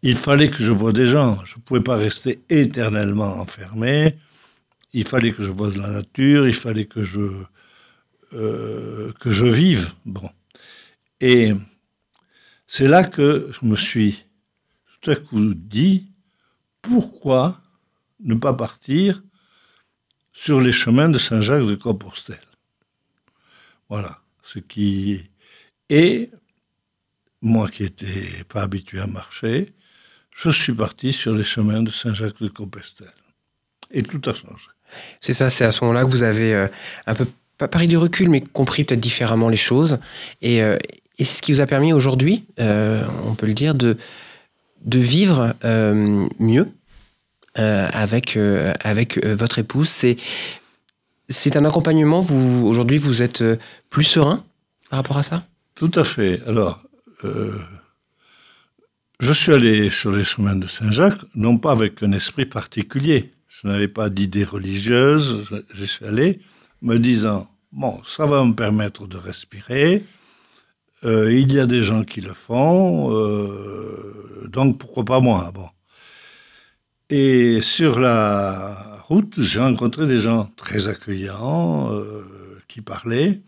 il 0.03 0.17
fallait 0.17 0.51
que 0.51 0.63
je 0.63 0.73
voie 0.73 0.93
des 0.93 1.07
gens. 1.07 1.39
Je 1.45 1.57
ne 1.57 1.63
pouvais 1.63 1.81
pas 1.81 1.97
rester 1.97 2.43
éternellement 2.51 3.39
enfermé. 3.41 4.17
Il 4.93 5.07
fallait 5.07 5.33
que 5.33 5.43
je 5.43 5.51
voie 5.51 5.71
de 5.71 5.79
la 5.79 5.89
nature, 5.89 6.47
il 6.47 6.55
fallait 6.55 6.87
que 6.87 7.03
je, 7.03 7.21
euh, 8.35 9.13
que 9.21 9.31
je 9.31 9.47
vive. 9.47 9.93
Bon. 10.05 10.29
Et 11.21 11.53
c'est 12.67 12.89
là 12.89 13.05
que 13.05 13.51
je 13.53 13.67
me 13.67 13.77
suis 13.77 14.25
tout 15.01 15.11
à 15.11 15.17
coup 15.17 15.55
dit 15.55 16.09
pourquoi 16.83 17.61
ne 18.21 18.35
pas 18.35 18.55
partir 18.55 19.23
sur 20.33 20.61
les 20.61 20.73
chemins 20.73 21.09
de 21.09 21.19
Saint-Jacques 21.19 21.67
de 21.67 21.75
Compostelle. 21.75 22.39
Voilà. 23.89 24.19
Ce 24.43 24.59
qui. 24.59 25.31
Et 25.89 26.31
moi 27.41 27.69
qui 27.69 27.83
n'étais 27.83 28.45
pas 28.49 28.63
habitué 28.63 29.01
à 29.01 29.07
marcher, 29.07 29.73
je 30.31 30.51
suis 30.51 30.73
parti 30.73 31.13
sur 31.13 31.35
les 31.35 31.45
chemins 31.45 31.83
de 31.83 31.91
Saint-Jacques 31.91 32.41
de 32.41 32.49
Compostelle. 32.49 33.13
Et 33.91 34.03
tout 34.03 34.21
a 34.29 34.35
changé. 34.35 34.69
C'est 35.21 35.33
ça, 35.33 35.51
c'est 35.51 35.65
à 35.65 35.71
ce 35.71 35.85
moment-là 35.85 36.05
que 36.05 36.11
vous 36.11 36.23
avez 36.23 36.55
euh, 36.55 36.67
un 37.07 37.15
peu, 37.15 37.27
pas 37.59 37.69
pris 37.69 37.89
du 37.89 37.97
recul, 37.97 38.29
mais 38.29 38.41
compris 38.41 38.85
peut-être 38.85 39.01
différemment 39.01 39.49
les 39.49 39.57
choses. 39.57 39.99
Et, 40.41 40.63
euh, 40.63 40.77
c'est 41.19 41.37
ce 41.37 41.43
qui 41.43 41.53
vous 41.53 41.61
a 41.61 41.67
permis 41.67 41.93
aujourd'hui, 41.93 42.47
euh, 42.59 43.05
on 43.27 43.35
peut 43.35 43.47
le 43.47 43.55
dire, 43.55 43.75
de, 43.75 43.97
de 44.85 44.99
vivre 44.99 45.55
mieux 46.41 46.69
avec, 47.55 48.37
euh, 48.37 48.73
avec 48.81 49.19
euh, 49.25 49.35
votre 49.35 49.59
épouse. 49.59 49.89
C'est, 49.89 50.17
c'est 51.29 51.57
un 51.57 51.65
accompagnement, 51.65 52.21
vous, 52.21 52.67
aujourd'hui, 52.67 52.99
vous 52.99 53.23
êtes 53.23 53.43
euh, 53.43 53.57
plus 53.91 54.05
serein 54.05 54.45
par 54.91 54.99
rapport 54.99 55.19
à 55.19 55.23
ça? 55.23 55.45
Tout 55.75 55.91
à 55.95 56.05
fait. 56.05 56.41
Alors, 56.47 56.83
euh, 57.25 57.59
je 59.21 59.33
suis 59.33 59.53
allé 59.53 59.91
sur 59.91 60.13
les 60.13 60.25
chemins 60.25 60.57
de 60.57 60.67
Saint-Jacques, 60.67 61.21
non 61.35 61.59
pas 61.59 61.73
avec 61.73 62.03
un 62.03 62.13
esprit 62.13 62.47
particulier. 62.47 63.33
Je 63.49 63.69
n'avais 63.69 63.89
pas 63.89 64.11
d'idée 64.11 64.45
religieuse. 64.45 65.45
Je, 65.73 65.85
suis 65.85 66.05
allé 66.05 66.41
me 66.81 66.99
disant, 66.99 67.49
bon, 67.71 68.01
ça 68.05 68.27
va 68.27 68.45
me 68.45 68.55
permettre 68.55 69.07
de 69.07 69.17
respirer. 69.17 70.05
Euh, 71.05 71.33
il 71.33 71.53
y 71.53 71.59
a 71.59 71.67
des 71.67 71.83
gens 71.83 72.05
qui 72.05 72.21
le 72.21 72.33
font, 72.33 73.13
euh, 73.13 74.49
donc 74.49 74.79
pourquoi 74.79 75.05
pas 75.05 75.21
moi 75.21 75.51
bon. 75.53 75.69
Et 77.15 77.61
sur 77.61 78.01
la 78.01 79.03
route, 79.07 79.35
j'ai 79.37 79.61
rencontré 79.61 80.07
des 80.07 80.19
gens 80.19 80.47
très 80.57 80.89
accueillants, 80.89 81.93
euh, 81.93 82.25
qui 82.69 82.81
parlaient, 82.81 83.43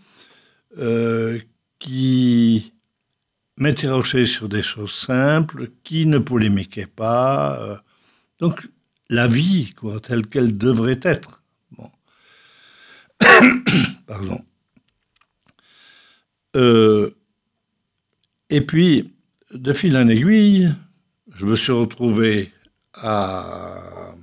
euh, 0.76 1.40
qui 1.78 2.74
m'interrogeaient 3.56 4.26
sur 4.26 4.50
des 4.50 4.62
choses 4.62 4.92
simples, 4.92 5.70
qui 5.82 6.04
ne 6.04 6.18
polémiquaient 6.18 6.86
pas. 6.86 7.58
euh. 7.62 7.76
donc, 8.38 8.68
la 9.08 9.26
vie, 9.28 9.70
telle 10.02 10.26
qu'elle 10.26 10.58
devrait 10.58 11.00
être. 11.00 11.42
Bon. 11.70 11.90
Pardon. 14.06 14.40
Et 18.50 18.60
puis, 18.60 19.14
de 19.54 19.72
fil 19.72 19.96
en 19.96 20.06
aiguille, 20.08 20.70
je 21.34 21.46
me 21.46 21.56
suis 21.56 21.72
retrouvé 21.72 22.52
à, 22.94 24.14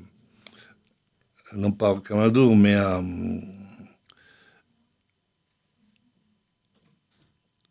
non 1.53 1.71
pas 1.71 1.91
au 1.91 1.99
Camadour, 1.99 2.55
mais 2.55 2.75
à 2.75 3.01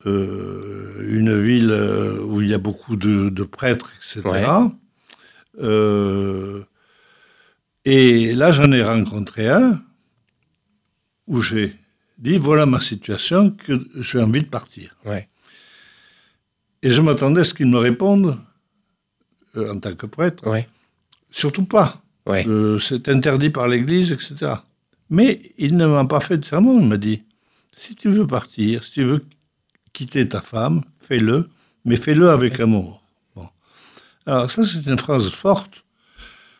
euh, 0.06 1.06
une 1.08 1.40
ville 1.42 1.70
euh, 1.70 2.22
où 2.24 2.40
il 2.40 2.48
y 2.48 2.54
a 2.54 2.58
beaucoup 2.58 2.96
de, 2.96 3.28
de 3.28 3.42
prêtres, 3.44 3.92
etc. 3.98 4.22
Ouais. 4.24 4.44
Euh, 5.60 6.64
et 7.84 8.34
là, 8.34 8.52
j'en 8.52 8.70
ai 8.72 8.82
rencontré 8.82 9.48
un 9.48 9.82
où 11.26 11.42
j'ai 11.42 11.76
dit 12.18 12.36
voilà 12.36 12.66
ma 12.66 12.80
situation, 12.80 13.50
que 13.50 13.72
j'ai 13.96 14.20
envie 14.20 14.42
de 14.42 14.48
partir. 14.48 14.96
Ouais. 15.04 15.28
Et 16.82 16.90
je 16.90 17.00
m'attendais 17.02 17.42
à 17.42 17.44
ce 17.44 17.54
qu'il 17.54 17.66
me 17.66 17.78
réponde, 17.78 18.38
euh, 19.56 19.72
en 19.72 19.78
tant 19.78 19.94
que 19.94 20.06
prêtre, 20.06 20.46
Ouais. 20.46 20.66
Surtout 21.30 21.64
pas. 21.64 22.02
Ouais. 22.26 22.46
Euh, 22.46 22.78
c'est 22.78 23.08
interdit 23.08 23.50
par 23.50 23.68
l'Église, 23.68 24.12
etc. 24.12 24.52
Mais 25.08 25.40
il 25.58 25.76
ne 25.76 25.86
m'a 25.86 26.04
pas 26.04 26.20
fait 26.20 26.38
de 26.38 26.44
sermon. 26.44 26.78
Il 26.80 26.86
m'a 26.86 26.96
dit 26.96 27.22
si 27.72 27.94
tu 27.94 28.10
veux 28.10 28.26
partir, 28.26 28.84
si 28.84 28.92
tu 28.92 29.04
veux 29.04 29.24
quitter 29.92 30.28
ta 30.28 30.40
femme, 30.40 30.82
fais-le, 31.00 31.48
mais 31.84 31.96
fais-le 31.96 32.30
avec 32.30 32.60
amour. 32.60 33.02
Bon. 33.34 33.48
Alors, 34.26 34.50
ça, 34.50 34.64
c'est 34.64 34.86
une 34.86 34.98
phrase 34.98 35.28
forte, 35.30 35.84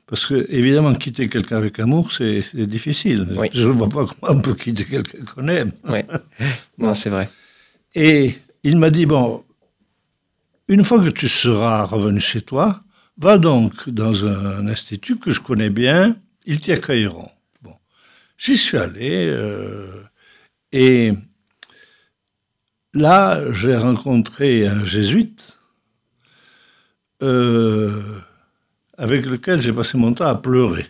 parce 0.06 0.26
que, 0.26 0.46
évidemment, 0.48 0.94
quitter 0.94 1.28
quelqu'un 1.28 1.58
avec 1.58 1.78
amour, 1.78 2.10
c'est 2.12 2.44
difficile. 2.54 3.28
Oui. 3.36 3.48
Je 3.52 3.68
ne 3.68 3.72
vois 3.72 3.88
pas 3.88 4.06
comment 4.06 4.38
on 4.38 4.40
peut 4.40 4.54
quitter 4.54 4.84
quelqu'un 4.84 5.24
qu'on 5.24 5.46
aime. 5.48 5.72
Non, 6.78 6.94
c'est 6.94 7.10
vrai. 7.10 7.28
Et 7.94 8.36
il 8.62 8.78
m'a 8.78 8.90
dit, 8.90 9.06
bon, 9.06 9.44
une 10.68 10.84
fois 10.84 11.02
que 11.02 11.10
tu 11.10 11.28
seras 11.28 11.84
revenu 11.84 12.20
chez 12.20 12.40
toi, 12.40 12.82
va 13.20 13.36
donc 13.36 13.90
dans 13.90 14.24
un 14.24 14.66
institut 14.66 15.18
que 15.18 15.30
je 15.30 15.40
connais 15.40 15.68
bien, 15.68 16.16
ils 16.46 16.58
t'y 16.58 16.72
accueilleront. 16.72 17.30
Bon, 17.62 17.74
j'y 18.38 18.56
suis 18.56 18.78
allé 18.78 19.26
euh, 19.28 20.02
et 20.72 21.12
là, 22.94 23.52
j'ai 23.52 23.76
rencontré 23.76 24.66
un 24.66 24.86
jésuite 24.86 25.58
euh, 27.22 27.90
avec 28.96 29.26
lequel 29.26 29.60
j'ai 29.60 29.72
passé 29.72 29.98
mon 29.98 30.14
temps 30.14 30.26
à 30.26 30.34
pleurer. 30.34 30.86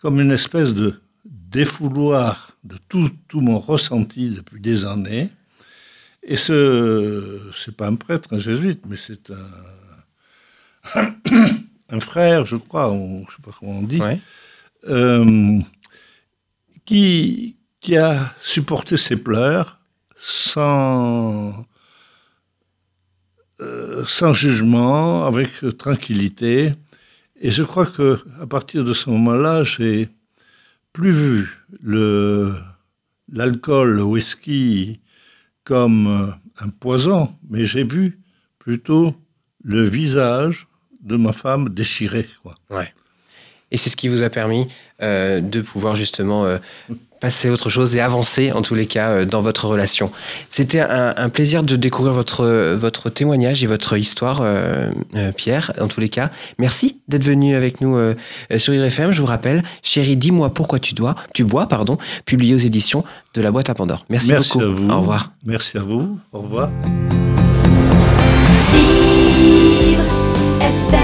Comme 0.00 0.20
une 0.20 0.30
espèce 0.30 0.72
de 0.72 1.00
défouloir 1.24 2.56
de 2.62 2.76
tout, 2.88 3.10
mon 3.34 3.58
ressenti 3.58 4.30
depuis 4.30 4.60
des 4.60 4.84
années. 4.84 5.30
Et 6.22 6.36
ce, 6.36 7.40
c'est 7.52 7.76
pas 7.76 7.88
un 7.88 7.96
prêtre, 7.96 8.32
un 8.34 8.38
jésuite, 8.38 8.82
mais 8.86 8.96
c'est 8.96 9.30
un, 9.30 9.81
un 11.90 12.00
frère, 12.00 12.44
je 12.46 12.56
crois, 12.56 12.92
ou 12.92 13.24
je 13.28 13.36
sais 13.36 13.42
pas 13.42 13.50
comment 13.58 13.78
on 13.78 13.82
dit, 13.82 14.00
Ouais. 14.00 14.20
euh, 14.88 15.58
qui, 16.84 17.56
qui 17.80 17.96
a 17.96 18.34
supporté 18.40 18.96
ses 18.96 19.16
pleurs 19.16 19.78
sans, 20.16 21.64
euh, 23.60 24.04
sans 24.06 24.32
jugement, 24.32 25.24
avec 25.26 25.50
tranquillité. 25.78 26.72
Et 27.40 27.50
je 27.50 27.62
crois 27.62 27.86
que 27.86 28.18
à 28.40 28.46
partir 28.46 28.84
de 28.84 28.92
ce 28.92 29.10
moment-là, 29.10 29.64
j'ai 29.64 30.08
plus 30.92 31.10
vu 31.10 31.50
le, 31.80 32.54
l'alcool, 33.32 33.90
le 33.96 34.02
whisky 34.04 35.00
comme 35.64 36.34
un 36.60 36.68
poison, 36.68 37.34
mais 37.48 37.64
j'ai 37.64 37.84
vu 37.84 38.20
plutôt 38.58 39.14
le 39.64 39.82
visage 39.82 40.66
de 41.02 41.16
ma 41.16 41.32
femme 41.32 41.68
déchiré. 41.68 42.28
Quoi. 42.42 42.54
Ouais. 42.70 42.92
Et 43.72 43.78
c'est 43.78 43.88
ce 43.90 43.96
qui 43.96 44.08
vous 44.08 44.22
a 44.22 44.28
permis 44.28 44.68
euh, 45.02 45.40
de 45.40 45.62
pouvoir 45.62 45.94
justement 45.94 46.44
euh, 46.44 46.58
passer 47.20 47.48
à 47.48 47.52
autre 47.52 47.70
chose 47.70 47.96
et 47.96 48.00
avancer 48.00 48.52
en 48.52 48.60
tous 48.60 48.74
les 48.74 48.84
cas 48.84 49.08
euh, 49.08 49.24
dans 49.24 49.40
votre 49.40 49.64
relation. 49.66 50.12
C'était 50.50 50.80
un, 50.80 51.14
un 51.16 51.28
plaisir 51.30 51.62
de 51.62 51.74
découvrir 51.76 52.12
votre, 52.12 52.74
votre 52.74 53.08
témoignage 53.08 53.64
et 53.64 53.66
votre 53.66 53.96
histoire, 53.96 54.44
Pierre, 55.36 55.72
en 55.80 55.88
tous 55.88 56.00
les 56.00 56.10
cas. 56.10 56.30
Merci 56.58 57.00
d'être 57.08 57.24
venu 57.24 57.56
avec 57.56 57.80
nous 57.80 57.98
sur 58.58 58.74
IRFM. 58.74 59.12
Je 59.12 59.20
vous 59.20 59.26
rappelle, 59.26 59.64
Chérie, 59.82 60.16
dis-moi 60.16 60.52
pourquoi 60.52 60.78
tu 60.78 60.92
dois, 60.92 61.14
tu 61.32 61.44
bois, 61.44 61.66
pardon, 61.66 61.96
publié 62.26 62.54
aux 62.54 62.58
éditions 62.58 63.04
de 63.34 63.40
la 63.40 63.50
boîte 63.50 63.70
à 63.70 63.74
Pandore. 63.74 64.04
Merci, 64.10 64.32
Merci 64.32 64.52
beaucoup. 64.52 64.64
à 64.64 64.68
vous. 64.68 64.90
Au 64.90 65.00
revoir. 65.00 65.32
Merci 65.44 65.78
à 65.78 65.80
vous. 65.80 66.18
Au 66.32 66.40
revoir. 66.40 66.68
that 70.90 71.01